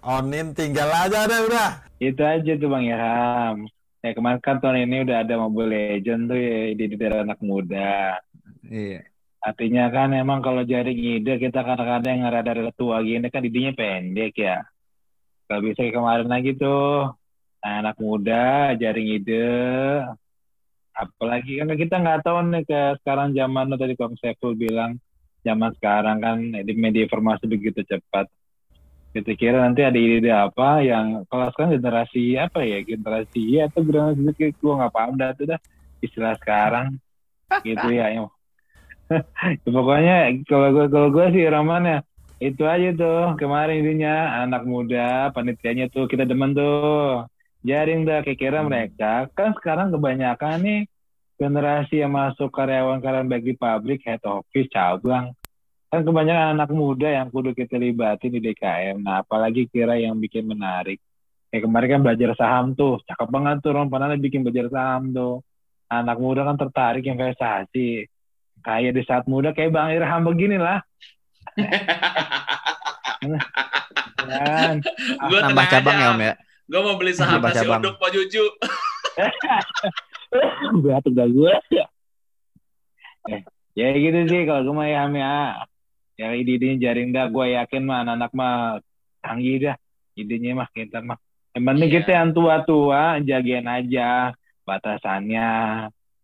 onin 0.04 0.52
tinggal 0.52 0.92
aja 0.92 1.24
deh 1.24 1.40
udah. 1.48 1.70
Itu 1.96 2.20
aja 2.20 2.52
tuh 2.60 2.68
Bang 2.68 2.84
Ilham. 2.84 3.64
Ya 4.04 4.12
kemarin 4.12 4.36
kan 4.44 4.60
tahun 4.60 4.84
ini 4.84 5.08
udah 5.08 5.24
ada 5.24 5.40
Mobile 5.40 5.72
Legend 5.72 6.28
tuh 6.28 6.36
ya 6.36 6.76
di 6.76 6.84
daerah 6.92 7.24
anak 7.24 7.40
muda. 7.40 8.20
Iya. 8.68 9.13
Artinya 9.44 9.92
kan 9.92 10.16
emang 10.16 10.40
kalau 10.40 10.64
jaring 10.64 10.96
ide 10.96 11.36
kita 11.36 11.60
kadang-kadang 11.60 12.24
yang 12.24 12.32
rada-rada 12.32 12.72
tua 12.72 13.04
gini 13.04 13.28
kan 13.28 13.44
didinya 13.44 13.76
pendek 13.76 14.32
ya. 14.40 14.64
Gak 15.52 15.60
bisa 15.60 15.84
kemarin 15.92 16.28
lagi 16.32 16.56
tuh. 16.56 17.12
Anak 17.60 17.96
muda 18.00 18.72
jaring 18.76 19.20
ide 19.20 19.52
apalagi 20.94 21.58
kan 21.58 21.74
kita 21.74 21.98
nggak 21.98 22.22
tahu 22.22 22.38
nih 22.54 22.62
ke 22.62 22.80
sekarang 23.02 23.34
zaman 23.34 23.74
tadi 23.74 23.98
Kang 23.98 24.14
Saiful 24.22 24.54
bilang 24.54 24.94
zaman 25.42 25.74
sekarang 25.74 26.22
kan 26.22 26.38
di 26.54 26.72
media 26.78 27.02
informasi 27.02 27.50
begitu 27.50 27.82
cepat 27.82 28.30
kita 29.10 29.34
kira 29.34 29.58
nanti 29.62 29.82
ada 29.82 29.98
ide 29.98 30.30
apa 30.30 30.86
yang 30.86 31.26
kalau 31.26 31.50
sekarang 31.50 31.82
generasi 31.82 32.38
apa 32.38 32.62
ya 32.62 32.78
generasi 32.86 33.42
ya 33.58 33.66
atau 33.66 33.82
generasi 33.82 34.22
itu 34.22 34.54
gue 34.54 34.74
nggak 34.74 34.94
paham 34.94 35.14
dah 35.18 35.30
tuh 35.34 35.46
dah 35.50 35.60
istilah 35.98 36.34
sekarang 36.38 36.98
gitu 37.66 37.88
ya 37.90 38.14
yang 38.14 38.30
pokoknya 39.64 40.32
kalau 40.48 40.68
gue 40.72 40.86
kalau 40.88 41.08
gue 41.12 41.26
sih 41.36 41.44
Roman 41.48 41.84
ya 41.84 41.98
itu 42.42 42.62
aja 42.66 42.88
tuh. 42.92 43.38
Kemarin 43.40 43.84
intinya 43.84 44.44
anak 44.44 44.62
muda 44.66 45.30
panitianya 45.32 45.88
tuh 45.88 46.04
kita 46.10 46.26
demen 46.26 46.52
tuh. 46.52 47.24
Jaring 47.64 48.04
dah 48.04 48.20
kira-kira 48.20 48.60
hmm. 48.60 48.68
mereka 48.68 49.12
kan 49.32 49.56
sekarang 49.56 49.88
kebanyakan 49.88 50.60
nih 50.60 50.80
generasi 51.40 52.04
yang 52.04 52.12
masuk 52.12 52.52
karyawan-karyawan 52.52 53.26
baik 53.26 53.44
di 53.48 53.54
pabrik 53.56 54.00
head 54.04 54.20
office 54.28 54.68
cabang. 54.68 55.32
Kan 55.88 56.00
kebanyakan 56.04 56.58
anak 56.58 56.70
muda 56.74 57.08
yang 57.08 57.32
kudu 57.32 57.56
kita 57.56 57.80
libatin 57.80 58.34
di 58.34 58.40
DKM 58.42 59.00
nah 59.00 59.24
apalagi 59.24 59.64
kira 59.70 59.96
yang 59.96 60.20
bikin 60.20 60.44
menarik. 60.44 61.00
Kayak 61.48 61.70
kemarin 61.70 61.88
kan 61.88 62.00
belajar 62.02 62.30
saham 62.34 62.66
tuh. 62.74 62.98
Cakep 63.06 63.28
banget 63.30 63.62
tuh 63.62 63.72
Ron. 63.78 63.86
Panana 63.86 64.18
bikin 64.18 64.42
belajar 64.42 64.68
saham 64.74 65.14
tuh. 65.14 65.40
Anak 65.86 66.18
muda 66.18 66.42
kan 66.42 66.58
tertarik 66.58 67.06
investasi 67.06 68.10
kayak 68.64 68.96
di 68.96 69.02
saat 69.04 69.28
muda 69.28 69.52
kayak 69.52 69.70
Bang 69.70 69.92
Irham 69.92 70.24
begini 70.24 70.56
lah 70.56 70.80
kan. 74.24 74.80
nambah 75.28 75.66
cabang 75.70 75.98
ya 76.00 76.08
Om 76.16 76.20
ya 76.24 76.34
Gue 76.64 76.80
mau 76.80 76.96
beli 76.96 77.12
saham 77.12 77.44
nasi 77.44 77.68
uduk 77.68 78.00
Pak 78.00 78.08
Juju. 78.08 78.40
Berat 80.80 81.04
udah 81.04 81.28
gue. 81.28 81.54
Eh, 83.28 83.40
ya 83.76 83.92
gitu 83.92 84.20
sih 84.32 84.48
kalau 84.48 84.72
gue 84.72 84.74
mah 84.74 84.88
ya, 84.88 85.04
ya. 85.12 85.36
yang 86.16 86.32
ide-idenya 86.40 86.76
jaring 86.88 87.12
dah 87.12 87.28
gue 87.28 87.46
yakin 87.52 87.82
mah 87.84 88.00
anak-anak 88.06 88.30
mah 88.32 88.54
canggih 89.20 89.56
dah 89.60 89.76
idenya 90.16 90.56
mah 90.56 90.68
kita 90.72 91.04
mah 91.04 91.18
yang 91.52 91.64
penting 91.68 91.88
Iya. 91.90 91.96
kita 92.00 92.10
yang 92.16 92.30
tua-tua 92.32 93.02
jagain 93.24 93.66
aja 93.66 94.32
batasannya 94.64 95.48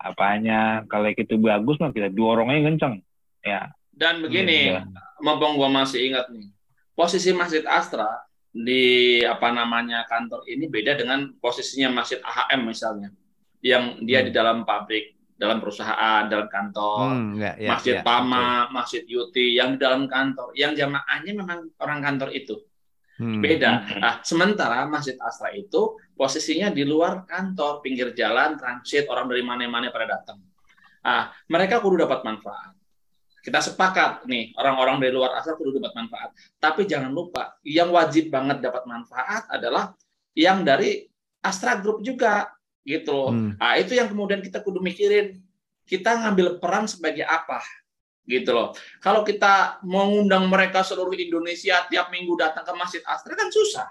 apanya 0.01 0.83
kalau 0.89 1.13
itu 1.13 1.37
bagus 1.37 1.77
mah 1.77 1.93
kita 1.93 2.09
dorongnya 2.09 2.73
kenceng 2.73 3.05
ya 3.41 3.69
Dan 3.91 4.25
begini, 4.25 4.73
Iya. 4.73 4.89
mumpung 5.21 5.61
gua 5.61 5.69
masih 5.69 6.09
ingat 6.09 6.33
nih, 6.33 6.49
posisi 6.97 7.37
Masjid 7.37 7.61
Astra 7.69 8.09
di 8.49 9.21
apa 9.21 9.53
namanya 9.53 10.09
kantor 10.09 10.49
ini 10.49 10.67
beda 10.67 10.97
dengan 10.97 11.29
posisinya 11.37 12.01
Masjid 12.01 12.17
AHM 12.25 12.65
misalnya, 12.65 13.13
yang 13.61 14.01
dia 14.01 14.25
Hmm. 14.25 14.27
di 14.27 14.33
dalam 14.33 14.59
pabrik, 14.65 15.21
dalam 15.37 15.61
perusahaan, 15.61 16.25
dalam 16.27 16.49
kantor. 16.49 17.13
Hmm, 17.13 17.37
ya, 17.37 17.53
ya, 17.61 17.69
Masjid 17.77 17.97
ya, 18.01 18.03
Pama, 18.03 18.73
Masjid 18.73 19.05
Yuti 19.05 19.53
yang 19.53 19.77
di 19.77 19.85
dalam 19.85 20.09
kantor, 20.09 20.57
yang 20.57 20.73
jamaahnya 20.73 21.33
memang 21.37 21.69
orang 21.77 22.01
kantor 22.01 22.33
itu. 22.33 22.57
Hmm. 23.21 23.45
beda. 23.45 23.85
Hmm. 23.85 24.01
Nah, 24.01 24.15
sementara 24.25 24.89
Masjid 24.89 25.13
Astra 25.21 25.53
itu 25.53 25.93
posisinya 26.21 26.68
di 26.68 26.85
luar 26.85 27.25
kantor, 27.25 27.81
pinggir 27.81 28.12
jalan, 28.12 28.61
transit, 28.61 29.09
orang 29.09 29.25
dari 29.25 29.41
mana-mana 29.41 29.89
pada 29.89 30.21
datang. 30.21 30.37
Ah, 31.01 31.33
mereka 31.49 31.81
kudu 31.81 32.05
dapat 32.05 32.21
manfaat. 32.21 32.77
Kita 33.41 33.57
sepakat 33.64 34.29
nih, 34.29 34.53
orang-orang 34.53 35.01
dari 35.01 35.16
luar 35.16 35.33
Astra 35.41 35.57
kudu 35.57 35.81
dapat 35.81 35.97
manfaat. 35.97 36.37
Tapi 36.61 36.85
jangan 36.85 37.09
lupa, 37.09 37.57
yang 37.64 37.89
wajib 37.89 38.29
banget 38.29 38.61
dapat 38.61 38.85
manfaat 38.85 39.49
adalah 39.49 39.97
yang 40.37 40.61
dari 40.61 41.09
Astra 41.41 41.81
Group 41.81 42.05
juga, 42.05 42.53
gitu 42.85 43.16
loh. 43.16 43.33
Hmm. 43.33 43.57
Nah, 43.57 43.81
itu 43.81 43.97
yang 43.97 44.12
kemudian 44.12 44.45
kita 44.45 44.61
kudu 44.61 44.85
mikirin. 44.85 45.41
Kita 45.89 46.21
ngambil 46.21 46.61
peran 46.61 46.85
sebagai 46.85 47.25
apa? 47.25 47.64
Gitu 48.29 48.53
loh. 48.53 48.77
Kalau 49.01 49.25
kita 49.25 49.81
mau 49.89 50.05
ngundang 50.12 50.45
mereka 50.53 50.85
seluruh 50.85 51.16
Indonesia 51.16 51.81
tiap 51.89 52.12
minggu 52.12 52.37
datang 52.37 52.68
ke 52.68 52.73
Masjid 52.77 53.03
Astra 53.09 53.33
kan 53.33 53.49
susah. 53.49 53.89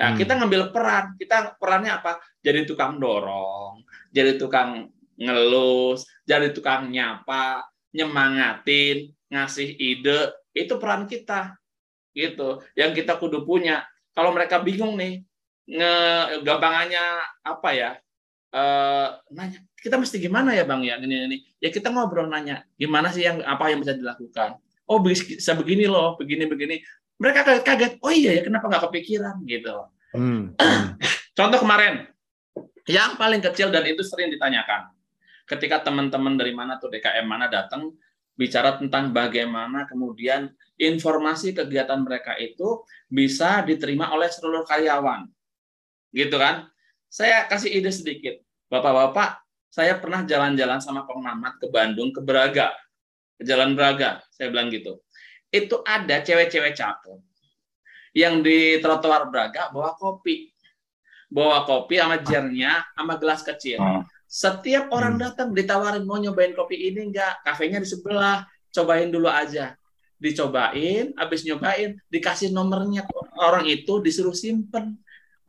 Nah, 0.00 0.16
Hmm. 0.16 0.18
kita 0.18 0.32
ngambil 0.40 0.72
peran. 0.72 1.12
Kita 1.20 1.60
perannya 1.60 1.92
apa? 2.00 2.16
Jadi 2.40 2.64
tukang 2.64 2.96
dorong, 2.96 3.84
jadi 4.08 4.40
tukang 4.40 4.88
ngelus, 5.20 6.08
jadi 6.24 6.56
tukang 6.56 6.88
nyapa, 6.88 7.68
nyemangatin, 7.92 9.12
ngasih 9.28 9.76
ide. 9.76 10.32
Itu 10.56 10.80
peran 10.80 11.04
kita. 11.04 11.52
Gitu. 12.16 12.64
Yang 12.72 13.04
kita 13.04 13.20
kudu 13.20 13.44
punya. 13.44 13.84
Kalau 14.16 14.32
mereka 14.32 14.64
bingung 14.64 14.96
nih, 14.96 15.20
nge 15.68 15.94
gampangannya 16.42 17.04
apa 17.44 17.70
ya? 17.76 17.92
eh 18.50 19.08
nanya 19.30 19.62
kita 19.78 19.94
mesti 19.94 20.18
gimana 20.18 20.50
ya 20.50 20.66
bang 20.66 20.82
ya 20.82 20.98
ini 20.98 21.30
ini 21.30 21.36
ya 21.62 21.70
kita 21.70 21.86
ngobrol 21.86 22.26
nanya 22.26 22.66
gimana 22.74 23.14
sih 23.14 23.22
yang 23.22 23.38
apa 23.46 23.70
yang 23.70 23.78
bisa 23.78 23.94
dilakukan 23.94 24.58
oh 24.90 24.98
bisa 24.98 25.54
begini 25.54 25.86
loh 25.86 26.18
begini 26.18 26.50
begini 26.50 26.82
mereka 27.20 27.44
kaget 27.44 27.64
kaget 27.64 27.92
oh 28.00 28.12
iya 28.12 28.40
ya 28.40 28.42
kenapa 28.42 28.66
nggak 28.66 28.84
kepikiran 28.88 29.36
gitu 29.46 29.76
Hmm. 30.10 30.58
contoh 31.38 31.62
kemarin 31.62 32.10
yang 32.90 33.14
paling 33.14 33.38
kecil 33.38 33.70
dan 33.70 33.86
itu 33.86 34.02
sering 34.02 34.26
ditanyakan 34.26 34.90
ketika 35.46 35.86
teman-teman 35.86 36.34
dari 36.34 36.50
mana 36.50 36.82
tuh 36.82 36.90
DKM 36.90 37.22
mana 37.30 37.46
datang 37.46 37.94
bicara 38.34 38.74
tentang 38.74 39.14
bagaimana 39.14 39.86
kemudian 39.86 40.50
informasi 40.82 41.54
kegiatan 41.54 42.02
mereka 42.02 42.34
itu 42.42 42.82
bisa 43.06 43.62
diterima 43.62 44.10
oleh 44.10 44.26
seluruh 44.26 44.66
karyawan 44.66 45.30
gitu 46.10 46.34
kan 46.34 46.66
saya 47.10 47.50
kasih 47.50 47.82
ide 47.82 47.90
sedikit. 47.90 48.38
Bapak-bapak, 48.70 49.42
saya 49.66 49.98
pernah 49.98 50.22
jalan-jalan 50.22 50.78
sama 50.78 51.02
Kong 51.02 51.26
Mamat 51.26 51.58
ke 51.58 51.66
Bandung, 51.66 52.14
ke 52.14 52.22
Braga. 52.22 52.70
Ke 53.34 53.42
Jalan 53.42 53.74
Braga, 53.74 54.22
saya 54.30 54.46
bilang 54.54 54.70
gitu. 54.70 55.02
Itu 55.50 55.82
ada 55.82 56.22
cewek-cewek 56.22 56.78
cakep 56.78 57.18
yang 58.14 58.42
di 58.42 58.78
trotoar 58.82 59.30
Braga 59.30 59.70
bawa 59.70 59.94
kopi. 59.98 60.50
Bawa 61.30 61.62
kopi 61.62 61.98
sama 61.98 62.18
jernya, 62.22 62.82
sama 62.94 63.14
gelas 63.18 63.46
kecil. 63.46 63.78
Oh. 63.78 64.02
Setiap 64.26 64.90
orang 64.94 65.18
Hmm. 65.18 65.22
datang 65.26 65.48
ditawarin 65.54 66.06
mau 66.06 66.18
nyobain 66.18 66.54
kopi 66.54 66.90
ini 66.90 67.10
enggak, 67.10 67.42
kafenya 67.46 67.82
di 67.82 67.86
sebelah, 67.86 68.46
cobain 68.70 69.10
dulu 69.10 69.30
aja. 69.30 69.74
Dicobain, 70.18 71.14
habis 71.18 71.46
nyobain, 71.46 71.98
dikasih 72.10 72.50
nomornya 72.50 73.06
orang 73.38 73.66
itu 73.66 74.02
disuruh 74.02 74.34
simpen. 74.34 74.98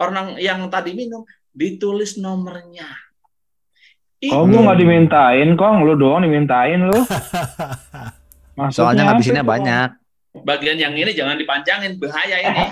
Orang 0.02 0.38
yang 0.41 0.66
tadi 0.70 0.97
minum 0.97 1.26
ditulis 1.54 2.18
nomornya. 2.18 2.89
Itu 4.22 4.34
Kok 4.34 4.45
gue 4.49 4.62
nggak 4.66 4.80
dimintain, 4.82 5.49
Kong? 5.58 5.82
Lu 5.82 5.97
doang 5.97 6.22
dimintain 6.22 6.78
lu. 6.89 6.93
Maksudnya 8.62 8.78
Soalnya 8.78 9.03
ngabisinnya 9.09 9.45
banyak. 9.45 9.89
bagian 10.32 10.80
yang 10.80 10.95
ini 10.95 11.12
jangan 11.12 11.36
dipanjangin, 11.36 11.99
bahaya 11.99 12.38
ini. 12.39 12.66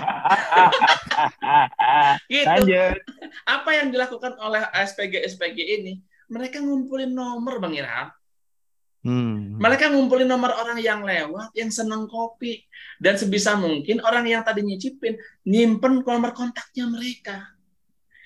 Gitu. 2.32 2.46
Lanjut. 2.46 2.96
Apa 3.44 3.70
yang 3.76 3.92
dilakukan 3.92 4.38
oleh 4.40 4.64
SPG 4.72 5.26
SPG 5.28 5.58
ini? 5.82 6.00
Mereka 6.30 6.62
ngumpulin 6.62 7.10
nomor, 7.10 7.58
Bang 7.58 7.74
Irham. 7.74 8.08
Hmm. 9.00 9.56
Mereka 9.56 9.92
ngumpulin 9.92 10.28
nomor 10.28 10.52
orang 10.56 10.78
yang 10.80 11.02
lewat, 11.04 11.52
yang 11.52 11.68
seneng 11.68 12.06
kopi. 12.06 12.64
Dan 13.00 13.16
sebisa 13.16 13.56
mungkin 13.56 14.00
orang 14.04 14.28
yang 14.28 14.40
tadi 14.40 14.60
nyicipin, 14.60 15.16
nyimpen 15.44 16.04
nomor 16.04 16.32
kontaknya 16.32 16.86
mereka. 16.88 17.44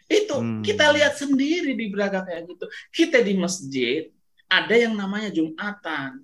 Itu 0.04 0.36
Hmm. 0.36 0.60
kita 0.60 0.92
lihat 0.92 1.16
sendiri 1.16 1.72
di 1.74 1.88
Braga 1.88 2.22
kayak 2.22 2.44
gitu. 2.44 2.66
Kita 2.92 3.18
di 3.18 3.34
masjid, 3.34 4.10
ada 4.46 4.74
yang 4.76 4.92
namanya 4.94 5.32
Jumatan. 5.32 6.22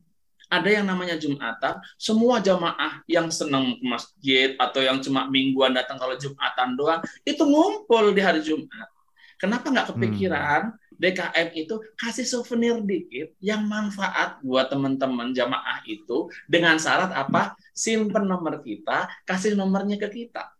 Ada 0.51 0.83
yang 0.83 0.87
namanya 0.91 1.15
Jumatan, 1.15 1.79
semua 1.95 2.43
jamaah 2.43 3.07
yang 3.07 3.31
senang 3.31 3.79
ke 3.79 3.87
masjid 3.87 4.49
atau 4.59 4.83
yang 4.83 4.99
cuma 4.99 5.31
mingguan 5.31 5.71
datang 5.71 5.95
kalau 5.95 6.19
Jumatan 6.19 6.75
doang, 6.75 7.01
itu 7.23 7.47
ngumpul 7.47 8.11
di 8.11 8.19
hari 8.19 8.43
Jumat. 8.43 8.91
Kenapa 9.39 9.71
nggak 9.71 9.95
kepikiran 9.95 10.75
DKM 11.01 11.49
itu 11.57 11.81
kasih 11.97 12.29
souvenir 12.29 12.77
dikit 12.85 13.33
yang 13.41 13.65
manfaat 13.65 14.37
buat 14.45 14.69
teman-teman 14.69 15.33
jamaah 15.33 15.81
itu 15.89 16.29
dengan 16.45 16.77
syarat 16.77 17.15
apa? 17.15 17.57
Simpen 17.73 18.29
nomor 18.29 18.61
kita, 18.61 19.09
kasih 19.25 19.57
nomornya 19.57 19.97
ke 19.97 20.13
kita. 20.13 20.51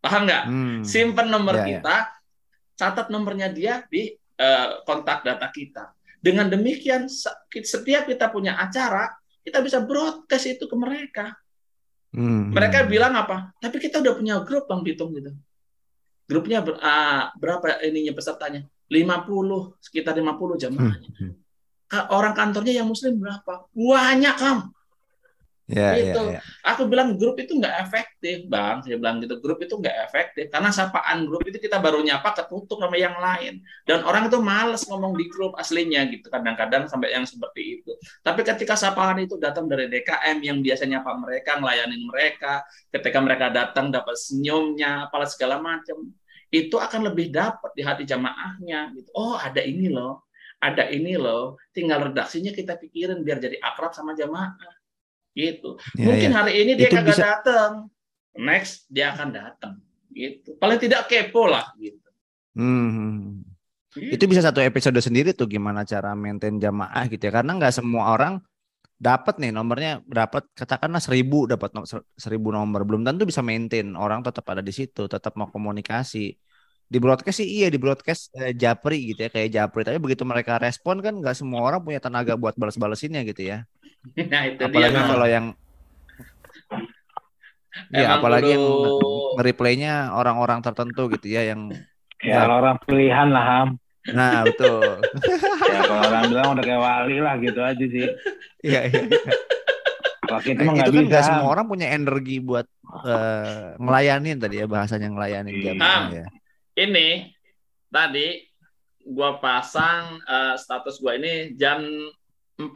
Paham 0.00 0.24
nggak? 0.24 0.44
Hmm. 0.48 0.80
Simpen 0.86 1.28
nomor 1.28 1.60
Ya, 1.60 1.60
ya. 1.60 1.68
kita, 1.76 1.96
catat 2.78 3.06
nomornya 3.10 3.50
dia 3.52 3.82
di 3.90 4.14
eh, 4.14 4.68
kontak 4.86 5.26
data 5.26 5.50
kita. 5.52 5.97
Dengan 6.18 6.50
demikian, 6.50 7.06
se- 7.06 7.32
setiap 7.62 8.10
kita 8.10 8.28
punya 8.28 8.58
acara, 8.58 9.14
kita 9.46 9.62
bisa 9.62 9.78
broadcast 9.80 10.46
itu 10.50 10.66
ke 10.66 10.76
mereka. 10.76 11.38
Hmm. 12.10 12.50
Mereka 12.50 12.88
bilang 12.88 13.14
apa? 13.14 13.52
Tapi 13.60 13.76
kita 13.78 14.00
udah 14.02 14.14
punya 14.16 14.34
grup 14.42 14.66
Bang 14.66 14.82
Pitung 14.82 15.14
gitu. 15.14 15.30
Grupnya 16.28 16.60
ber- 16.60 16.80
ah, 16.82 17.32
berapa 17.38 17.80
ininya 17.84 18.12
pesertanya? 18.16 18.64
50, 18.88 19.76
sekitar 19.84 20.16
50 20.16 20.56
jamaahnya. 20.56 21.08
Hmm. 21.20 21.32
Orang 22.12 22.36
kantornya 22.36 22.80
yang 22.80 22.88
muslim 22.88 23.16
berapa? 23.16 23.68
Banyak, 23.72 24.34
Kam. 24.36 24.72
Ya, 25.68 25.92
ya, 26.00 26.16
Gitu. 26.16 26.22
ya. 26.32 26.40
Aku 26.64 26.88
bilang 26.88 27.20
grup 27.20 27.36
itu 27.36 27.52
nggak 27.52 27.76
efektif, 27.84 28.48
Bang. 28.48 28.80
Saya 28.80 28.96
bilang 28.96 29.20
gitu, 29.20 29.36
grup 29.36 29.60
itu 29.60 29.76
nggak 29.76 29.96
efektif. 30.08 30.48
Karena 30.48 30.72
sapaan 30.72 31.28
grup 31.28 31.44
itu 31.44 31.60
kita 31.60 31.76
baru 31.76 32.00
nyapa 32.00 32.32
ketutup 32.32 32.80
sama 32.80 32.96
yang 32.96 33.12
lain. 33.20 33.60
Dan 33.84 34.00
orang 34.08 34.32
itu 34.32 34.40
males 34.40 34.88
ngomong 34.88 35.12
di 35.20 35.28
grup 35.28 35.52
aslinya 35.60 36.08
gitu. 36.08 36.32
Kadang-kadang 36.32 36.88
sampai 36.88 37.12
yang 37.12 37.28
seperti 37.28 37.84
itu. 37.84 37.92
Tapi 38.24 38.48
ketika 38.48 38.80
sapaan 38.80 39.20
itu 39.20 39.36
datang 39.36 39.68
dari 39.68 39.92
DKM 39.92 40.40
yang 40.40 40.64
biasanya 40.64 41.04
nyapa 41.04 41.12
mereka, 41.20 41.60
ngelayanin 41.60 42.02
mereka, 42.08 42.64
ketika 42.88 43.18
mereka 43.20 43.46
datang 43.52 43.92
dapat 43.92 44.16
senyumnya, 44.16 45.04
apalah 45.12 45.28
segala 45.28 45.60
macam, 45.60 46.00
itu 46.48 46.80
akan 46.80 47.12
lebih 47.12 47.28
dapat 47.28 47.76
di 47.76 47.84
hati 47.84 48.08
jamaahnya. 48.08 48.96
Gitu. 48.96 49.12
Oh, 49.12 49.36
ada 49.36 49.60
ini 49.60 49.92
loh. 49.92 50.24
Ada 50.64 50.88
ini 50.88 51.20
loh. 51.20 51.60
Tinggal 51.76 52.08
redaksinya 52.08 52.56
kita 52.56 52.80
pikirin 52.80 53.20
biar 53.20 53.36
jadi 53.36 53.60
akrab 53.60 53.92
sama 53.92 54.16
jamaah 54.16 54.56
gitu. 55.38 55.78
Ya, 55.94 56.10
Mungkin 56.10 56.30
ya. 56.34 56.36
hari 56.42 56.52
ini 56.66 56.72
dia 56.74 56.90
kagak 56.90 57.14
bisa- 57.14 57.22
datang, 57.22 57.72
next 58.34 58.90
dia 58.90 59.14
akan 59.14 59.28
datang, 59.30 59.74
gitu. 60.10 60.58
Paling 60.58 60.82
tidak 60.82 61.06
kepo 61.06 61.46
lah, 61.46 61.70
gitu. 61.78 62.02
Hmm. 62.58 63.46
Gitu. 63.94 64.18
Itu 64.18 64.24
bisa 64.26 64.42
satu 64.42 64.58
episode 64.58 64.98
sendiri 64.98 65.30
tuh 65.32 65.46
gimana 65.46 65.86
cara 65.86 66.12
maintain 66.18 66.58
jamaah 66.58 67.06
gitu 67.06 67.22
ya. 67.30 67.32
Karena 67.40 67.54
nggak 67.54 67.72
semua 67.78 68.10
orang 68.12 68.42
dapat 68.98 69.38
nih 69.38 69.54
nomornya 69.54 70.02
dapat 70.10 70.42
katakanlah 70.58 70.98
seribu 70.98 71.46
dapat 71.46 71.70
no- 71.70 71.86
ser- 71.86 72.02
seribu 72.18 72.50
nomor 72.50 72.82
belum 72.82 73.06
tentu 73.06 73.22
bisa 73.30 73.46
maintain 73.46 73.94
orang 73.94 74.26
tetap 74.26 74.42
ada 74.50 74.58
di 74.58 74.74
situ 74.74 75.06
tetap 75.06 75.38
mau 75.38 75.46
komunikasi 75.46 76.34
di 76.88 76.98
broadcast 76.98 77.38
sih 77.38 77.62
iya 77.62 77.70
di 77.70 77.78
broadcast 77.78 78.34
eh, 78.34 78.58
japri 78.58 79.14
gitu 79.14 79.22
ya 79.22 79.30
kayak 79.30 79.48
japri 79.54 79.86
tapi 79.86 80.02
begitu 80.02 80.26
mereka 80.26 80.58
respon 80.58 80.98
kan 80.98 81.14
nggak 81.14 81.38
semua 81.38 81.62
orang 81.62 81.78
punya 81.78 82.02
tenaga 82.02 82.34
buat 82.34 82.58
balas-balasinnya 82.58 83.22
gitu 83.22 83.46
ya 83.46 83.62
Nah, 84.32 84.42
itu 84.46 84.58
dia. 84.58 84.66
apalagi 84.68 84.94
Bang. 84.94 85.08
kalau 85.08 85.26
yang 85.26 85.46
ya 87.88 88.04
Emang 88.04 88.18
apalagi 88.18 88.48
yang 88.52 88.64
nge-replaynya 89.36 89.92
orang-orang 90.12 90.58
tertentu 90.60 91.08
gitu 91.12 91.26
ya 91.28 91.42
yang 91.46 91.70
Ya 92.18 92.42
kalau 92.42 92.58
orang 92.58 92.76
pilihan 92.82 93.28
lah 93.30 93.44
Ham. 93.44 93.68
nah 94.08 94.42
betul 94.42 94.98
Ya 95.72 95.80
kalau 95.84 96.02
orang 96.02 96.24
bilang 96.26 96.48
udah 96.56 96.64
kayak 96.64 96.82
wali 96.82 97.16
lah 97.18 97.34
gitu 97.38 97.60
aja 97.60 97.84
sih. 97.84 98.06
iya 98.60 98.80
iya 98.86 99.02
Eh, 100.28 100.28
mah 100.28 100.44
itu 100.44 100.60
nggak 100.76 100.84
kan 100.84 100.92
bisa. 100.92 101.08
nggak 101.08 101.24
semua 101.24 101.46
orang 101.48 101.64
punya 101.64 101.88
energi 101.88 102.36
buat 102.38 102.68
eh, 103.02 103.64
ngelayanin 103.76 104.36
tadi 104.36 104.60
ya 104.60 104.66
bahasanya 104.66 105.08
ngelayanin 105.08 105.54
jamaah 105.56 106.04
ya. 106.12 106.26
Ini 106.74 107.32
tadi 107.88 108.44
gua 109.08 109.40
pasang 109.40 110.20
eh, 110.20 110.54
status 110.54 111.00
gua 111.00 111.16
ini 111.16 111.56
jam 111.56 111.80
4 112.60 112.68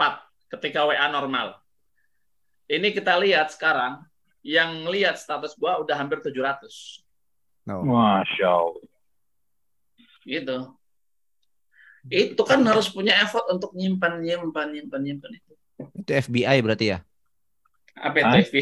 ketika 0.53 0.85
WA 0.85 1.09
normal. 1.09 1.57
Ini 2.69 2.93
kita 2.93 3.17
lihat 3.19 3.53
sekarang 3.53 4.05
yang 4.45 4.85
lihat 4.87 5.17
status 5.17 5.55
gua 5.55 5.79
udah 5.81 5.95
hampir 5.95 6.19
700 6.19 7.01
No. 7.63 7.87
Masya 7.87 8.49
Allah. 8.49 8.85
gitu. 10.27 10.59
Itu 12.11 12.43
kan 12.43 12.59
harus 12.67 12.91
punya 12.91 13.15
effort 13.23 13.47
untuk 13.47 13.71
nyimpan 13.73 14.19
nyimpan 14.19 14.67
nyimpan 14.75 15.01
nyimpan 15.01 15.31
itu. 15.39 15.53
Itu 15.95 16.11
FBI 16.11 16.59
berarti 16.59 16.91
ya. 16.91 16.99
Apa 17.95 18.19
Hah? 18.19 18.35
itu 18.43 18.51
FB? 18.51 18.57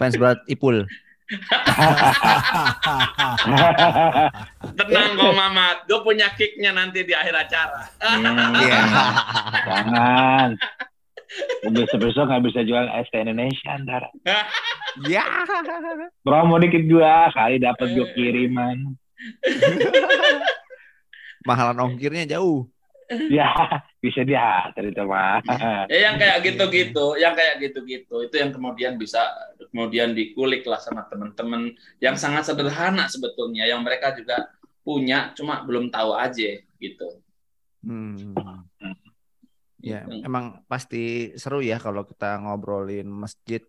Fans 0.00 0.16
berat 0.16 0.40
Ipul. 0.48 0.88
Tenang 4.76 5.10
kok 5.14 5.32
Mamat, 5.36 5.76
gue 5.84 6.00
punya 6.00 6.32
kicknya 6.34 6.72
nanti 6.72 7.04
di 7.04 7.12
akhir 7.12 7.34
acara. 7.36 7.80
Hmm, 8.00 8.56
Iya. 8.56 8.80
Jangan. 9.68 10.48
Besok-besok 11.70 12.24
nggak 12.26 12.44
bisa 12.50 12.60
jual 12.66 12.86
ST 13.06 13.14
Indonesia 13.14 13.70
ntar. 13.84 14.04
Ya. 15.06 15.22
Promo 16.26 16.58
dikit 16.58 16.82
dua 16.90 17.30
kali 17.30 17.62
dapat 17.62 17.94
gue 17.94 18.10
kiriman. 18.10 18.98
Mahalan 21.48 21.94
ongkirnya 21.94 22.26
jauh. 22.26 22.66
Ya 23.30 23.54
bisa 24.02 24.26
diatur 24.26 24.90
itu 24.90 25.02
mah. 25.06 25.38
Ya 25.86 26.10
yang 26.10 26.18
kayak 26.18 26.42
gitu-gitu, 26.42 27.14
yang 27.22 27.38
kayak 27.38 27.62
gitu-gitu, 27.62 28.26
itu 28.26 28.34
yang 28.34 28.50
kemudian 28.50 28.98
bisa 28.98 29.22
kemudian 29.70 30.10
dikulik 30.10 30.66
lah 30.66 30.78
sama 30.82 31.06
teman-teman 31.06 31.70
yang 32.02 32.18
sangat 32.18 32.50
sederhana 32.50 33.06
sebetulnya, 33.06 33.66
yang 33.66 33.86
mereka 33.86 34.14
juga 34.14 34.50
punya, 34.82 35.30
cuma 35.34 35.62
belum 35.62 35.90
tahu 35.90 36.18
aja 36.18 36.58
gitu. 36.78 37.08
Hmm. 37.82 38.34
Ya, 39.80 40.04
Gitu. 40.04 40.24
emang 40.24 40.60
pasti 40.64 41.02
seru 41.34 41.60
ya 41.60 41.76
kalau 41.76 42.04
kita 42.04 42.36
ngobrolin 42.38 43.08
masjid, 43.08 43.64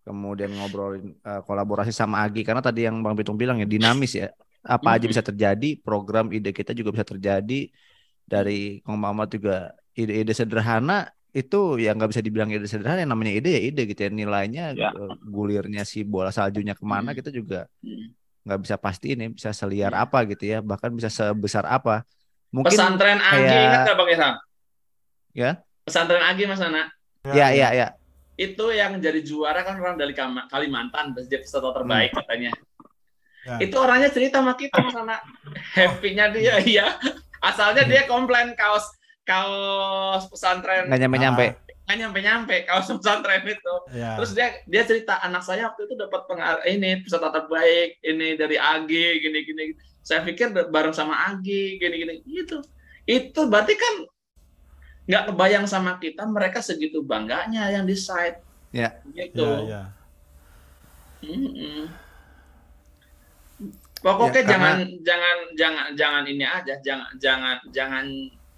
kemudian 0.00 0.50
ngobrolin 0.50 1.14
eh, 1.16 1.40
kolaborasi 1.44 1.92
sama 1.92 2.24
Agi 2.24 2.40
karena 2.42 2.60
tadi 2.60 2.84
yang 2.84 3.00
Bang 3.00 3.12
Pitung 3.12 3.36
bilang 3.36 3.60
ya 3.60 3.68
dinamis 3.68 4.16
ya. 4.16 4.32
Apa 4.60 4.96
aja 4.96 5.04
Mhm. 5.04 5.12
bisa 5.12 5.22
terjadi, 5.22 5.68
program 5.80 6.28
ide 6.30 6.52
kita 6.52 6.72
juga 6.72 6.92
bisa 6.92 7.04
terjadi 7.04 7.68
dari 8.24 8.80
Kong 8.80 8.96
Mamat 8.96 9.28
juga 9.32 9.56
ide-ide 9.92 10.32
sederhana 10.32 11.08
itu 11.30 11.76
ya 11.76 11.92
nggak 11.92 12.10
bisa 12.10 12.20
dibilang 12.20 12.48
ide 12.48 12.66
sederhana 12.66 13.00
yang 13.00 13.12
namanya 13.12 13.32
ide 13.32 13.50
ya 13.54 13.62
ide 13.62 13.82
gitu 13.86 14.00
ya 14.02 14.10
nilainya 14.10 14.64
Ya. 14.72 14.90
eh, 14.90 15.14
gulirnya 15.22 15.84
si 15.84 16.02
bola 16.02 16.28
saljunya 16.28 16.74
ke 16.74 16.82
mana 16.82 17.10
Hmm. 17.10 17.16
kita 17.16 17.30
juga 17.30 17.70
Hmm. 17.80 18.10
nggak 18.42 18.60
bisa 18.60 18.76
pasti 18.76 19.14
ini 19.14 19.30
bisa 19.30 19.50
seliar 19.50 19.92
Ya. 19.92 20.02
apa 20.02 20.24
gitu 20.26 20.44
ya 20.44 20.58
bahkan 20.60 20.90
bisa 20.90 21.06
sebesar 21.06 21.64
apa 21.64 22.02
mungkin 22.48 22.72
Pesantren 22.72 23.16
Agi 23.16 23.46
kayak- 23.46 23.62
ingat 23.62 23.80
nggak 23.84 23.96
Bang 23.96 24.10
Irham? 24.10 24.34
Ya. 25.40 25.52
Pesantren 25.88 26.20
Agi 26.20 26.44
Mas 26.44 26.60
Nana. 26.60 26.92
ya 27.32 27.52
ya 27.52 27.72
ya 27.72 27.88
Itu 28.36 28.72
yang 28.72 28.96
jadi 29.00 29.20
juara 29.20 29.60
kan 29.64 29.76
orang 29.76 30.00
dari 30.00 30.16
Kalimantan, 30.48 31.12
terus 31.12 31.28
dia 31.28 31.40
peserta 31.40 31.72
terbaik 31.76 32.12
katanya. 32.12 32.52
Ya. 33.44 33.56
Itu 33.60 33.76
orangnya 33.80 34.12
cerita 34.12 34.44
sama 34.44 34.56
kita 34.56 34.76
Mas 34.80 34.92
Nana. 34.92 35.16
Happy-nya 35.76 36.28
dia 36.32 36.60
iya. 36.60 36.96
Asalnya 37.40 37.88
dia 37.88 38.04
komplain 38.04 38.52
kaos 38.52 38.84
kaos 39.24 40.26
pesantren 40.26 40.88
nggak 40.90 41.00
nyampe 41.06 41.18
nyampe 41.20 41.46
nggak 41.90 41.96
nyampe-nyampe 42.06 42.56
kaos 42.70 42.86
pesantren 42.86 43.42
itu. 43.42 43.74
Ya. 43.90 44.14
Terus 44.14 44.30
dia 44.38 44.48
dia 44.70 44.82
cerita 44.86 45.18
anak 45.26 45.42
saya 45.42 45.66
waktu 45.66 45.90
itu 45.90 45.94
dapat 45.98 46.22
pengar 46.30 46.62
ini 46.62 47.02
peserta 47.02 47.34
terbaik 47.34 47.98
ini 48.06 48.38
dari 48.38 48.54
Agi 48.54 49.18
gini 49.18 49.38
gini. 49.42 49.64
Saya 50.06 50.22
pikir 50.22 50.54
bareng 50.54 50.94
sama 50.94 51.34
Agi 51.34 51.82
gini 51.82 51.94
gini 51.98 52.14
gitu. 52.22 52.62
Itu 53.10 53.50
berarti 53.50 53.74
kan 53.74 53.94
nggak 55.08 55.32
kebayang 55.32 55.66
sama 55.68 55.96
kita 55.96 56.24
mereka 56.28 56.60
segitu 56.60 57.00
bangganya 57.00 57.70
yang 57.72 57.84
di 57.84 57.96
site. 57.96 58.40
Ya. 58.70 59.00
Gitu. 59.10 59.44
Ya, 59.44 59.64
ya. 59.66 59.82
Mm-mm. 61.20 61.90
Pokoknya 64.00 64.40
Ya, 64.40 64.48
karena- 64.48 64.48
jangan 64.48 64.78
jangan 65.04 65.36
jangan 65.52 65.86
jangan 65.92 66.22
ini 66.24 66.44
aja, 66.44 66.74
jangan 66.80 67.10
jangan 67.20 67.56
jangan 67.68 68.04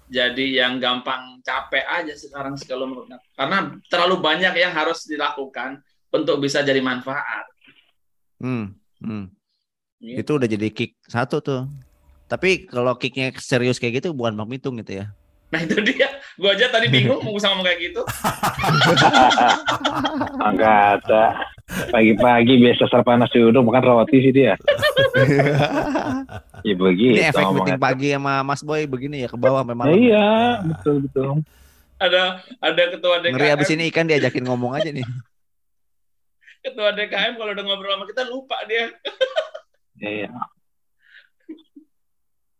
jadi 0.07 0.45
yang 0.63 0.79
gampang 0.79 1.43
capek 1.43 1.83
aja 1.83 2.13
sekarang 2.15 2.55
sih 2.55 2.69
kalau 2.69 2.87
menurut. 2.87 3.11
Karena 3.35 3.75
terlalu 3.91 4.23
banyak 4.23 4.55
yang 4.55 4.71
harus 4.71 5.03
dilakukan 5.03 5.83
untuk 6.13 6.39
bisa 6.39 6.63
jadi 6.63 6.79
manfaat. 6.79 7.49
Hmm, 8.39 8.77
hmm. 9.03 9.25
Gitu. 9.99 10.19
Itu 10.23 10.31
udah 10.39 10.47
jadi 10.47 10.67
kick 10.71 10.95
satu 11.11 11.43
tuh. 11.43 11.67
Tapi 12.31 12.69
kalau 12.69 12.95
kicknya 12.95 13.35
serius 13.39 13.79
kayak 13.79 14.03
gitu 14.03 14.15
bukan 14.15 14.35
Bang 14.37 14.47
gitu 14.51 14.93
ya. 14.93 15.11
Nah 15.53 15.61
itu 15.61 15.77
dia. 15.85 16.09
Gua 16.33 16.57
aja 16.57 16.65
tadi 16.65 16.89
bingung 16.89 17.21
mau 17.21 17.29
ngomong 17.29 17.61
kayak 17.61 17.79
gitu. 17.79 18.01
Angkata. 20.41 21.25
Pagi-pagi 21.89 22.59
biasa 22.59 22.89
serpanas 22.89 23.31
duduk 23.31 23.63
makan 23.63 23.83
roti 23.85 24.17
sih 24.19 24.33
dia. 24.33 24.57
Ya 26.63 26.79
begitu. 26.79 27.19
Ini 27.19 27.27
efek 27.27 27.43
meeting 27.51 27.75
pagi 27.75 28.15
sama 28.15 28.39
Mas 28.39 28.63
Boy 28.63 28.87
begini 28.87 29.19
ya 29.19 29.27
ke 29.27 29.35
bawah 29.35 29.61
Ya, 29.61 29.75
malam. 29.75 29.91
iya, 29.93 30.27
betul 30.63 31.03
betul. 31.03 31.43
Ada 31.99 32.39
ada 32.63 32.83
ketua 32.87 33.19
Ngeri 33.19 33.51
abis 33.51 33.67
DKM. 33.67 33.75
ini 33.75 33.83
ikan 33.91 34.07
diajakin 34.07 34.43
ngomong 34.47 34.71
aja 34.71 34.87
nih. 34.87 35.03
Ketua 36.63 36.95
DKM 36.95 37.35
kalau 37.35 37.51
udah 37.51 37.63
ngobrol 37.67 37.91
sama 37.91 38.05
kita 38.07 38.23
lupa 38.25 38.55
dia. 38.63 38.95
Iya. 39.99 40.31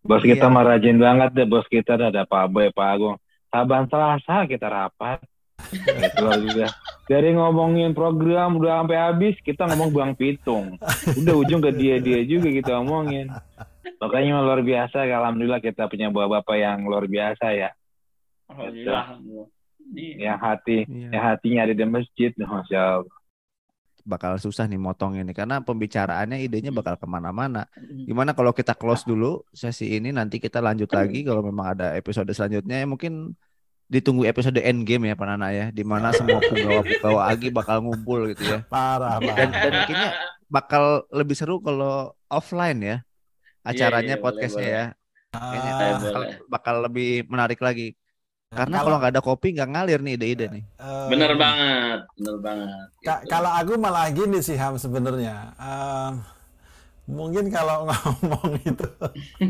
Bos 0.03 0.19
kita 0.19 0.45
Iya. 0.45 0.53
mah 0.53 0.63
rajin 0.67 0.97
banget 0.99 1.29
deh, 1.31 1.47
bos 1.47 1.63
kita 1.65 1.95
ada 1.95 2.11
ada 2.11 2.23
Pak 2.27 2.51
Boy, 2.51 2.67
Pak 2.69 2.87
Agung. 2.91 3.15
Saban 3.47 3.87
Selasa 3.87 4.43
kita 4.45 4.67
rapat. 4.67 5.23
Itu 5.71 6.19
luar 6.19 6.43
biasa. 6.43 6.75
Dari 7.07 7.29
ngomongin 7.31 7.95
program 7.95 8.59
udah 8.59 8.83
sampai 8.83 8.99
habis, 8.99 9.35
kita 9.39 9.63
ngomong 9.69 9.89
Bang 9.95 10.11
Pitung. 10.13 10.75
Udah 11.15 11.35
ujung 11.37 11.63
ke 11.63 11.71
dia-dia 11.71 12.19
juga 12.25 12.51
kita 12.51 12.83
omongin. 12.83 13.31
Makanya 14.01 14.43
luar 14.43 14.59
biasa, 14.59 15.07
alhamdulillah 15.07 15.63
kita 15.63 15.87
punya 15.87 16.11
bapak-bapak 16.11 16.55
yang 16.57 16.83
luar 16.83 17.07
biasa 17.07 17.55
ya. 17.55 17.69
Alhamdulillah. 18.51 19.05
Iya. 19.93 20.15
Yang 20.19 20.37
hati, 20.41 20.77
Iya. 20.83 21.07
yang 21.11 21.23
hatinya 21.23 21.59
ada 21.63 21.73
di 21.75 21.85
masjid, 21.85 22.31
masya 22.35 22.79
Allah. 22.99 23.15
Bakal 24.03 24.35
susah 24.35 24.67
nih 24.67 24.75
motong 24.75 25.15
ini 25.15 25.31
karena 25.31 25.63
pembicaraannya 25.63 26.43
idenya 26.43 26.75
bakal 26.75 26.99
ke 26.99 27.07
mana-mana. 27.07 27.63
Mm. 27.73 28.03
Gimana 28.11 28.31
kalau 28.35 28.51
kita 28.51 28.75
close 28.75 29.07
dulu 29.07 29.47
sesi 29.55 29.95
ini 29.95 30.11
nanti 30.11 30.43
kita 30.43 30.59
lanjut 30.59 30.91
lagi 30.91 31.23
kalau 31.23 31.39
memang 31.39 31.71
ada 31.71 31.95
episode 31.95 32.27
selanjutnya 32.35 32.83
ya 32.83 32.87
mungkin 32.87 33.31
ditunggu 33.87 34.27
episode 34.27 34.59
end 34.59 34.83
game 34.83 35.07
ya 35.07 35.15
Pak 35.15 35.27
Nana 35.27 35.55
ya 35.55 35.65
di 35.71 35.87
mana 35.87 36.11
semua 36.17 36.43
penggawa-penggawa 36.43 37.21
Agi 37.31 37.47
bakal 37.53 37.79
ngumpul 37.83 38.27
gitu 38.35 38.43
ya. 38.43 38.59
Parah, 38.67 39.23
Dan, 39.23 39.31
parah. 39.31 39.47
dan 39.51 39.73
kayaknya 39.87 40.09
bakal 40.51 40.83
lebih 41.09 41.35
seru 41.39 41.63
kalau 41.63 42.11
offline 42.27 42.79
ya 42.83 42.97
acaranya 43.63 44.15
Iya, 44.15 44.19
iya, 44.19 44.19
boleh, 44.19 44.23
podcastnya 44.23 44.67
boleh. 44.67 44.75
ya. 44.75 44.85
Kayaknya 45.33 45.71
Ah, 45.73 46.25
bakal 46.45 46.75
lebih 46.85 47.09
menarik 47.25 47.57
lagi. 47.57 47.95
Karena 48.53 48.77
kalau- 48.79 48.99
nggak 48.99 49.11
ada 49.11 49.21
kopi 49.21 49.47
nggak 49.51 49.69
ngalir 49.69 49.99
nih 49.99 50.13
ide-ide 50.13 50.45
nih. 50.47 50.63
eh, 50.77 51.07
Bener 51.07 51.31
banget, 51.33 51.99
bener 52.13 52.37
banget. 52.39 52.85
Ka- 52.99 53.19
Gitu. 53.19 53.29
kalau 53.29 53.51
aku 53.51 53.71
malah 53.75 54.07
gini 54.09 54.39
sih 54.39 54.55
Ham 54.55 54.75
sebenarnya. 54.75 55.35
Eh, 55.55 56.09
mungkin 57.05 57.49
kalau 57.49 57.83
ngomong 57.89 58.53
itu, 58.61 58.87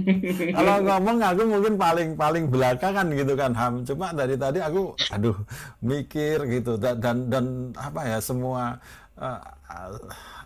kalau 0.57 0.75
ngomong 0.81 1.17
aku 1.21 1.41
mungkin 1.45 1.73
paling 1.75 2.09
paling 2.13 2.45
belakangan 2.47 3.07
gitu 3.11 3.33
kan 3.33 3.51
Ham. 3.51 3.73
Cuma 3.83 4.09
dari 4.11 4.35
tadi 4.35 4.57
aku, 4.57 4.95
aduh, 5.09 5.37
mikir 5.79 6.41
gitu 6.49 6.75
dan 6.75 6.97
dan, 6.97 7.17
dan 7.27 7.45
apa 7.73 8.01
ya 8.03 8.17
semua 8.19 8.79
eh, 9.15 9.39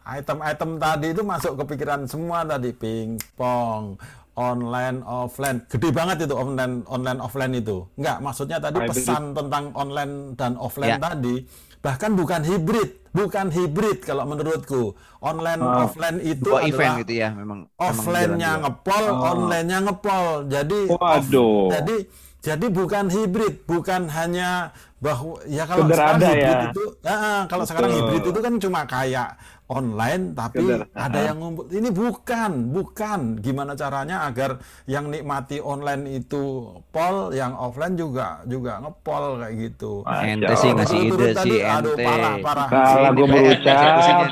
item-item 0.09 0.75
tadi 0.77 1.07
itu 1.09 1.21
masuk 1.21 1.55
kepikiran 1.57 2.03
semua 2.03 2.43
tadi 2.43 2.71
pingpong 2.71 3.99
online 4.37 5.01
offline 5.01 5.65
gede 5.65 5.89
banget 5.89 6.23
itu 6.23 6.33
online 6.33 6.85
online 6.85 7.17
offline 7.17 7.51
itu 7.51 7.89
enggak 7.95 8.21
maksudnya 8.21 8.57
tadi 8.57 8.77
Hybrid. 8.79 8.93
pesan 8.93 9.23
tentang 9.33 9.73
online 9.73 10.13
dan 10.33 10.53
offline 10.55 10.93
Ya. 10.93 11.01
tadi 11.01 11.35
bahkan 11.77 12.13
bukan 12.13 12.41
hibrid 12.41 12.89
bukan 13.09 13.49
hibrid 13.49 14.01
kalau 14.01 14.23
menurutku 14.23 14.93
online 15.19 15.57
Oh. 15.57 15.83
offline 15.83 16.21
itu 16.21 16.45
Dua 16.45 16.61
adalah 16.61 16.69
event 16.69 16.93
gitu 17.01 17.13
ya 17.15 17.29
memang. 17.33 17.59
offline-nya 17.75 18.51
ngepol, 18.61 19.05
Oh. 19.09 19.25
online-nya 19.27 19.77
ngepol. 19.81 20.25
Jadi 20.45 20.79
off- 20.87 21.01
Waduh. 21.01 21.69
jadi 21.71 21.95
jadi 22.37 22.65
bukan 22.69 23.09
hibrid, 23.09 23.65
bukan 23.65 24.05
hanya 24.07 24.69
bahwa 24.97 25.41
ya 25.45 25.65
kalau 25.65 25.83
sekarang 25.83 26.15
ada 26.15 26.27
hibrid 26.27 26.45
ya. 26.55 26.69
itu, 26.69 26.83
ya, 27.01 27.15
kalau 27.45 27.63
sekarang 27.65 27.89
Betul. 27.89 27.99
hibrid 27.99 28.23
itu 28.23 28.39
kan 28.39 28.53
cuma 28.57 28.79
kayak 28.85 29.29
online 29.67 30.31
tapi 30.31 30.63
Bener. 30.63 30.87
ada 30.91 31.19
Ah. 31.19 31.23
yang 31.27 31.37
ngumpul. 31.37 31.67
Ini 31.67 31.89
bukan, 31.91 32.51
bukan. 32.71 33.19
Gimana 33.37 33.75
caranya 33.75 34.23
agar 34.23 34.57
yang 34.85 35.11
nikmati 35.11 35.59
online 35.59 36.07
itu 36.17 36.43
pol, 36.87 37.31
yang 37.31 37.51
offline 37.53 37.93
juga 37.93 38.39
juga 38.43 38.79
ngepol 38.79 39.43
kayak 39.43 39.53
gitu. 39.59 40.07
Ente 40.07 40.53
sih 40.55 40.71
ngasih 40.71 40.99
ide 41.05 41.27
sih, 41.27 41.33
tadi, 41.33 41.57
aduh 41.59 41.93
ente. 41.93 42.05
parah 42.07 42.35
parah. 42.39 42.67
Salah 42.71 43.11
gue 43.11 43.27
berucap, 43.27 43.75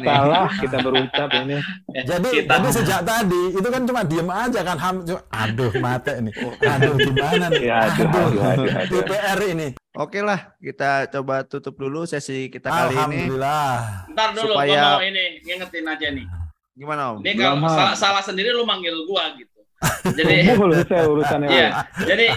salah 0.01 0.47
kita 0.55 0.77
berucap 0.79 1.29
ini. 1.38 1.57
Jadi 2.01 2.29
Kita- 2.31 2.51
jadi 2.55 2.67
sejak 2.71 3.01
tadi 3.03 3.43
itu 3.51 3.67
kan 3.67 3.81
cuma 3.83 4.01
diem 4.01 4.29
aja 4.29 4.59
kan 4.63 4.77
ham 4.79 4.95
aduh 5.29 5.71
mate 5.77 6.13
nih. 6.23 6.33
Aduh 6.63 6.95
gimana 6.95 7.45
nih? 7.51 7.63
Ya, 7.65 7.77
aduh, 7.86 8.07
aduh, 8.07 8.41
aduh, 8.41 8.67
aduh. 8.71 8.89
DPR 8.89 9.39
ini. 9.45 9.67
Oke 9.95 10.19
lah, 10.19 10.51
kita 10.59 11.07
coba 11.07 11.47
tutup 11.47 11.79
dulu 11.79 12.03
sesi 12.03 12.51
kita 12.51 12.67
kali 12.67 12.91
ini. 12.91 12.99
Alhamdulillah. 12.99 13.75
Ntar 14.11 14.29
dulu, 14.35 14.53
Supaya- 14.59 14.99
mau 14.99 15.03
ini 15.03 15.23
ngingetin 15.47 15.87
aja 15.87 16.07
nih. 16.11 16.27
Gimana 16.75 17.15
Om? 17.15 17.23
Ini 17.23 17.39
kalau 17.39 17.57
salah, 17.71 17.95
salah 17.95 18.23
sendiri 18.23 18.51
lu 18.51 18.67
manggil 18.67 18.91
gua 19.07 19.31
gitu. 19.39 19.55
Jadi 20.19 20.51
urusannya. 20.55 21.47
Iya, 21.51 21.69
jadi 22.07 22.27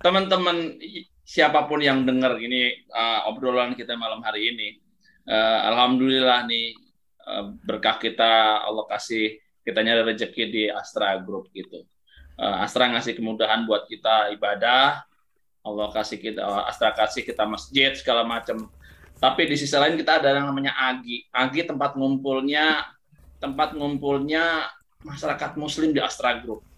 teman-teman 0.00 0.78
siapa 1.26 1.66
pun 1.68 1.82
yang 1.82 2.06
dengar 2.06 2.38
ini 2.40 2.86
uh, 2.94 3.28
obrolan 3.28 3.76
kita 3.76 3.98
malam 3.98 4.22
hari 4.24 4.54
ini, 4.54 4.68
uh, 5.28 5.68
alhamdulillah 5.68 6.48
nih 6.48 6.72
uh, 7.28 7.52
berkah 7.66 8.00
kita 8.00 8.62
Allah 8.64 8.88
kasih 8.88 9.36
kita 9.66 9.84
nyari 9.84 10.16
rezeki 10.16 10.44
di 10.48 10.62
Astra 10.72 11.18
Group 11.20 11.52
gitu. 11.52 11.84
Uh, 12.38 12.64
Astra 12.64 12.88
ngasih 12.88 13.18
kemudahan 13.18 13.68
buat 13.68 13.84
kita 13.90 14.32
ibadah, 14.32 15.04
Allah 15.68 15.92
kasih 15.92 16.16
kita 16.16 16.42
Astra 16.64 16.90
kasih 16.96 17.22
kita 17.22 17.44
masjid 17.44 17.92
segala 17.92 18.24
macam. 18.24 18.72
Tapi 19.18 19.50
di 19.50 19.56
sisi 19.58 19.74
lain 19.74 19.98
kita 19.98 20.22
ada 20.22 20.32
yang 20.32 20.48
namanya 20.48 20.72
Agi. 20.78 21.28
Agi 21.28 21.68
tempat 21.68 21.98
ngumpulnya 21.98 22.86
tempat 23.38 23.76
ngumpulnya 23.76 24.66
masyarakat 25.04 25.54
muslim 25.60 25.94
di 25.94 26.00
Astra 26.02 26.40
Group 26.42 26.68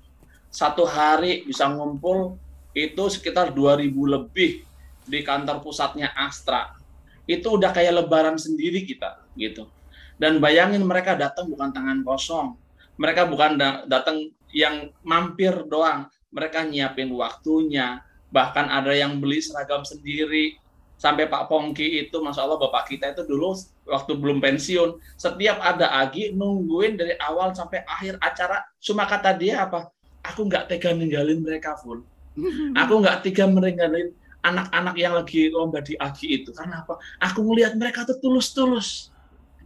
satu 0.50 0.82
hari 0.82 1.46
bisa 1.46 1.70
ngumpul 1.70 2.34
itu 2.74 3.02
sekitar 3.06 3.54
2000 3.54 3.94
lebih 3.94 4.66
di 5.06 5.18
kantor 5.22 5.62
pusatnya 5.62 6.10
Astra. 6.18 6.74
Itu 7.24 7.54
udah 7.54 7.70
kayak 7.70 8.02
lebaran 8.02 8.34
sendiri 8.34 8.82
kita 8.82 9.22
gitu. 9.38 9.70
Dan 10.18 10.42
bayangin 10.42 10.82
mereka 10.82 11.14
datang 11.14 11.46
bukan 11.48 11.70
tangan 11.70 12.02
kosong. 12.02 12.58
Mereka 12.98 13.30
bukan 13.30 13.56
da- 13.56 13.82
datang 13.86 14.28
yang 14.50 14.90
mampir 15.06 15.54
doang. 15.70 16.10
Mereka 16.34 16.66
nyiapin 16.66 17.14
waktunya. 17.14 18.02
Bahkan 18.30 18.66
ada 18.70 18.94
yang 18.94 19.18
beli 19.18 19.42
seragam 19.42 19.82
sendiri. 19.82 20.58
Sampai 21.00 21.24
Pak 21.24 21.48
Pongki 21.48 22.04
itu, 22.04 22.20
Masya 22.20 22.44
Allah 22.44 22.60
Bapak 22.60 22.92
kita 22.92 23.16
itu 23.16 23.24
dulu 23.24 23.56
waktu 23.88 24.12
belum 24.20 24.38
pensiun. 24.44 25.00
Setiap 25.16 25.56
ada 25.64 25.88
Agi 26.04 26.36
nungguin 26.36 27.00
dari 27.00 27.16
awal 27.16 27.56
sampai 27.56 27.80
akhir 27.88 28.20
acara. 28.20 28.60
Cuma 28.84 29.08
kata 29.08 29.32
dia 29.32 29.64
apa? 29.64 29.88
aku 30.24 30.46
nggak 30.48 30.68
tega 30.68 30.92
ninggalin 30.92 31.40
mereka 31.40 31.76
full. 31.80 32.04
Aku 32.86 33.02
nggak 33.02 33.26
tega 33.26 33.50
meninggalin 33.50 34.14
anak-anak 34.40 34.94
yang 34.96 35.12
lagi 35.18 35.50
lomba 35.50 35.82
di 35.82 35.98
Agi 35.98 36.40
itu. 36.40 36.54
Karena 36.54 36.86
apa? 36.86 36.96
Aku 37.20 37.42
ngelihat 37.44 37.74
mereka 37.76 38.06
tuh 38.06 38.16
tulus-tulus 38.22 39.10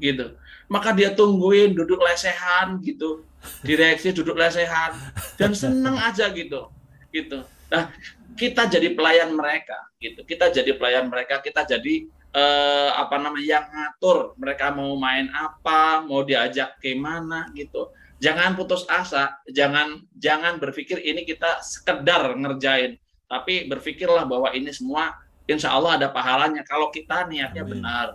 gitu. 0.01 0.35
Maka 0.67 0.97
dia 0.97 1.13
tungguin 1.13 1.77
duduk 1.77 2.01
lesehan 2.03 2.81
gitu. 2.83 3.23
Direksi 3.61 4.17
duduk 4.17 4.35
lesehan 4.35 4.97
dan 5.37 5.53
seneng 5.53 6.01
aja 6.01 6.33
gitu. 6.33 6.73
Gitu. 7.13 7.45
Nah, 7.69 7.93
kita 8.35 8.67
jadi 8.67 8.93
pelayan 8.93 9.35
mereka 9.35 9.79
gitu. 10.03 10.27
Kita 10.27 10.51
jadi 10.51 10.75
pelayan 10.75 11.07
mereka, 11.07 11.39
kita 11.39 11.65
jadi 11.67 12.07
eh, 12.35 12.91
apa 12.95 13.17
namanya 13.19 13.47
yang 13.47 13.67
ngatur 13.71 14.35
mereka 14.37 14.75
mau 14.75 14.95
main 14.99 15.31
apa, 15.31 16.03
mau 16.03 16.23
diajak 16.27 16.79
ke 16.83 16.95
mana 16.99 17.49
gitu 17.55 17.95
jangan 18.25 18.57
putus 18.57 18.89
asa, 18.89 19.37
jangan 19.53 20.01
jangan 20.17 20.57
berpikir 20.57 20.97
ini 21.05 21.29
kita 21.29 21.61
sekedar 21.61 22.33
ngerjain, 22.33 22.97
tapi 23.29 23.69
berpikirlah 23.69 24.25
bahwa 24.25 24.49
ini 24.57 24.73
semua 24.73 25.13
insya 25.45 25.77
Allah 25.77 26.01
ada 26.01 26.09
pahalanya 26.09 26.65
kalau 26.65 26.89
kita 26.89 27.29
niatnya 27.29 27.61
Amin. 27.61 27.85
benar, 27.85 28.09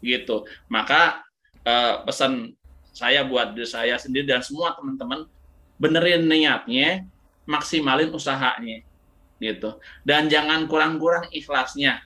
gitu. 0.00 0.48
Maka 0.72 1.20
eh, 1.60 1.94
pesan 2.08 2.56
saya 2.94 3.26
buat 3.26 3.52
diri 3.52 3.68
saya 3.68 4.00
sendiri 4.00 4.24
dan 4.24 4.40
semua 4.40 4.72
teman-teman 4.78 5.28
benerin 5.76 6.24
niatnya, 6.24 7.04
maksimalin 7.44 8.14
usahanya, 8.14 8.86
gitu. 9.44 9.76
Dan 10.00 10.32
jangan 10.32 10.64
kurang-kurang 10.64 11.28
ikhlasnya. 11.28 12.00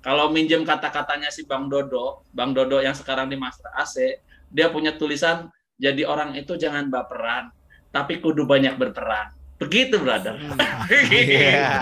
Kalau 0.00 0.32
minjem 0.32 0.64
kata-katanya 0.64 1.28
si 1.28 1.44
Bang 1.44 1.68
Dodo, 1.68 2.24
Bang 2.32 2.56
Dodo 2.56 2.80
yang 2.80 2.96
sekarang 2.96 3.28
di 3.28 3.36
Master 3.36 3.68
AC, 3.76 4.24
dia 4.48 4.72
punya 4.72 4.96
tulisan 4.96 5.52
jadi 5.76 6.08
orang 6.08 6.32
itu 6.36 6.56
jangan 6.56 6.88
baperan, 6.88 7.52
tapi 7.92 8.16
kudu 8.20 8.48
banyak 8.48 8.80
berperan. 8.80 9.32
Begitu, 9.60 10.00
brother. 10.00 10.40
Iya. 11.12 11.76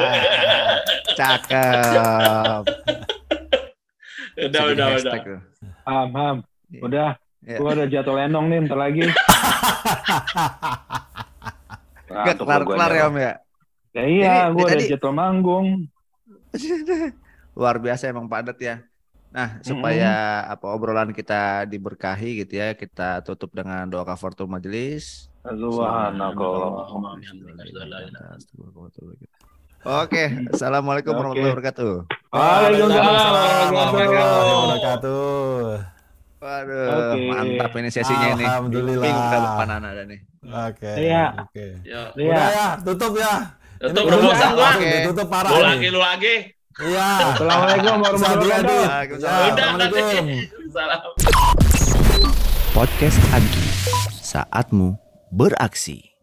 Cakep. 1.15 2.67
udah, 4.35 4.63
udah, 4.67 4.67
udah. 4.75 4.87
hashtag 4.99 5.23
tuh. 5.23 5.41
Ham, 5.87 6.11
ham. 6.15 6.37
Iya. 6.75 6.81
Udah, 6.83 7.09
Iya. 7.49 7.57
gua 7.63 7.71
udah 7.79 7.87
jatuh 7.87 8.15
lenong 8.19 8.47
nih 8.51 8.59
ntar 8.67 8.77
lagi. 8.77 9.03
Gak 12.09 12.37
kelar-kelar 12.41 12.91
ya. 12.93 13.09
Om 13.09 13.17
ya. 13.17 13.33
Ya 13.99 14.05
iya, 14.07 14.35
Ini- 14.47 14.55
gua 14.55 14.63
ini 14.63 14.63
udah 14.63 14.79
tadi- 14.79 14.91
jatuh 14.95 15.11
manggung. 15.13 15.67
Luar 17.59 17.77
biasa 17.83 18.07
emang 18.07 18.31
padat 18.31 18.55
ya. 18.63 18.87
Nah, 19.29 19.59
supaya 19.61 20.41
apa 20.47 20.71
obrolan 20.71 21.11
kita 21.11 21.67
diberkahi 21.67 22.47
gitu 22.47 22.63
ya, 22.63 22.73
kita 22.73 23.21
tutup 23.21 23.51
dengan 23.51 23.85
doa 23.85 24.07
kafaratul 24.07 24.47
majelis. 24.47 25.27
Oke, 29.85 30.25
assalamualaikum 30.49 31.13
Oke. 31.13 31.19
warahmatullahi 31.19 31.53
wabarakatuh. 31.55 31.93
Waalaikumsalam 32.29 33.15
warahmatullahi 33.71 34.09
wabarakatuh. 34.49 35.63
Waduh, 36.39 36.87
Oke. 36.87 37.21
mantap 37.27 37.73
ini 37.75 37.89
sesinya 37.91 38.27
ini. 38.33 38.45
Alhamdulillah. 38.47 39.03
Bingung 39.03 39.27
kita 39.27 39.39
anak 39.59 39.91
ada 39.91 40.03
nih. 40.07 40.21
Oke. 40.49 40.93
Iya. 40.97 41.25
Oke. 41.43 41.67
Yo, 41.83 42.03
Iya. 42.15 42.31
Udah 42.31 42.49
ya, 42.49 42.69
tutup 42.81 43.13
ya. 43.19 43.35
Tutup 43.79 44.19
bosan 44.19 44.51
gua. 44.59 44.71
Tutup 45.07 45.27
parah. 45.31 45.51
Lu 45.55 45.59
ini. 45.59 45.67
lagi, 45.71 45.87
lu 45.95 46.01
lagi. 46.03 46.35
Iya. 46.79 47.11
Assalamualaikum 47.35 47.95
warahmatullahi 48.03 48.63
wabarakatuh. 48.63 49.19
Ya, 49.19 49.35
Assalamualaikum. 49.51 50.25
Salam. 50.71 51.01
Podcast 52.71 53.19
Agi, 53.35 53.67
saatmu 54.23 54.95
beraksi. 55.35 56.15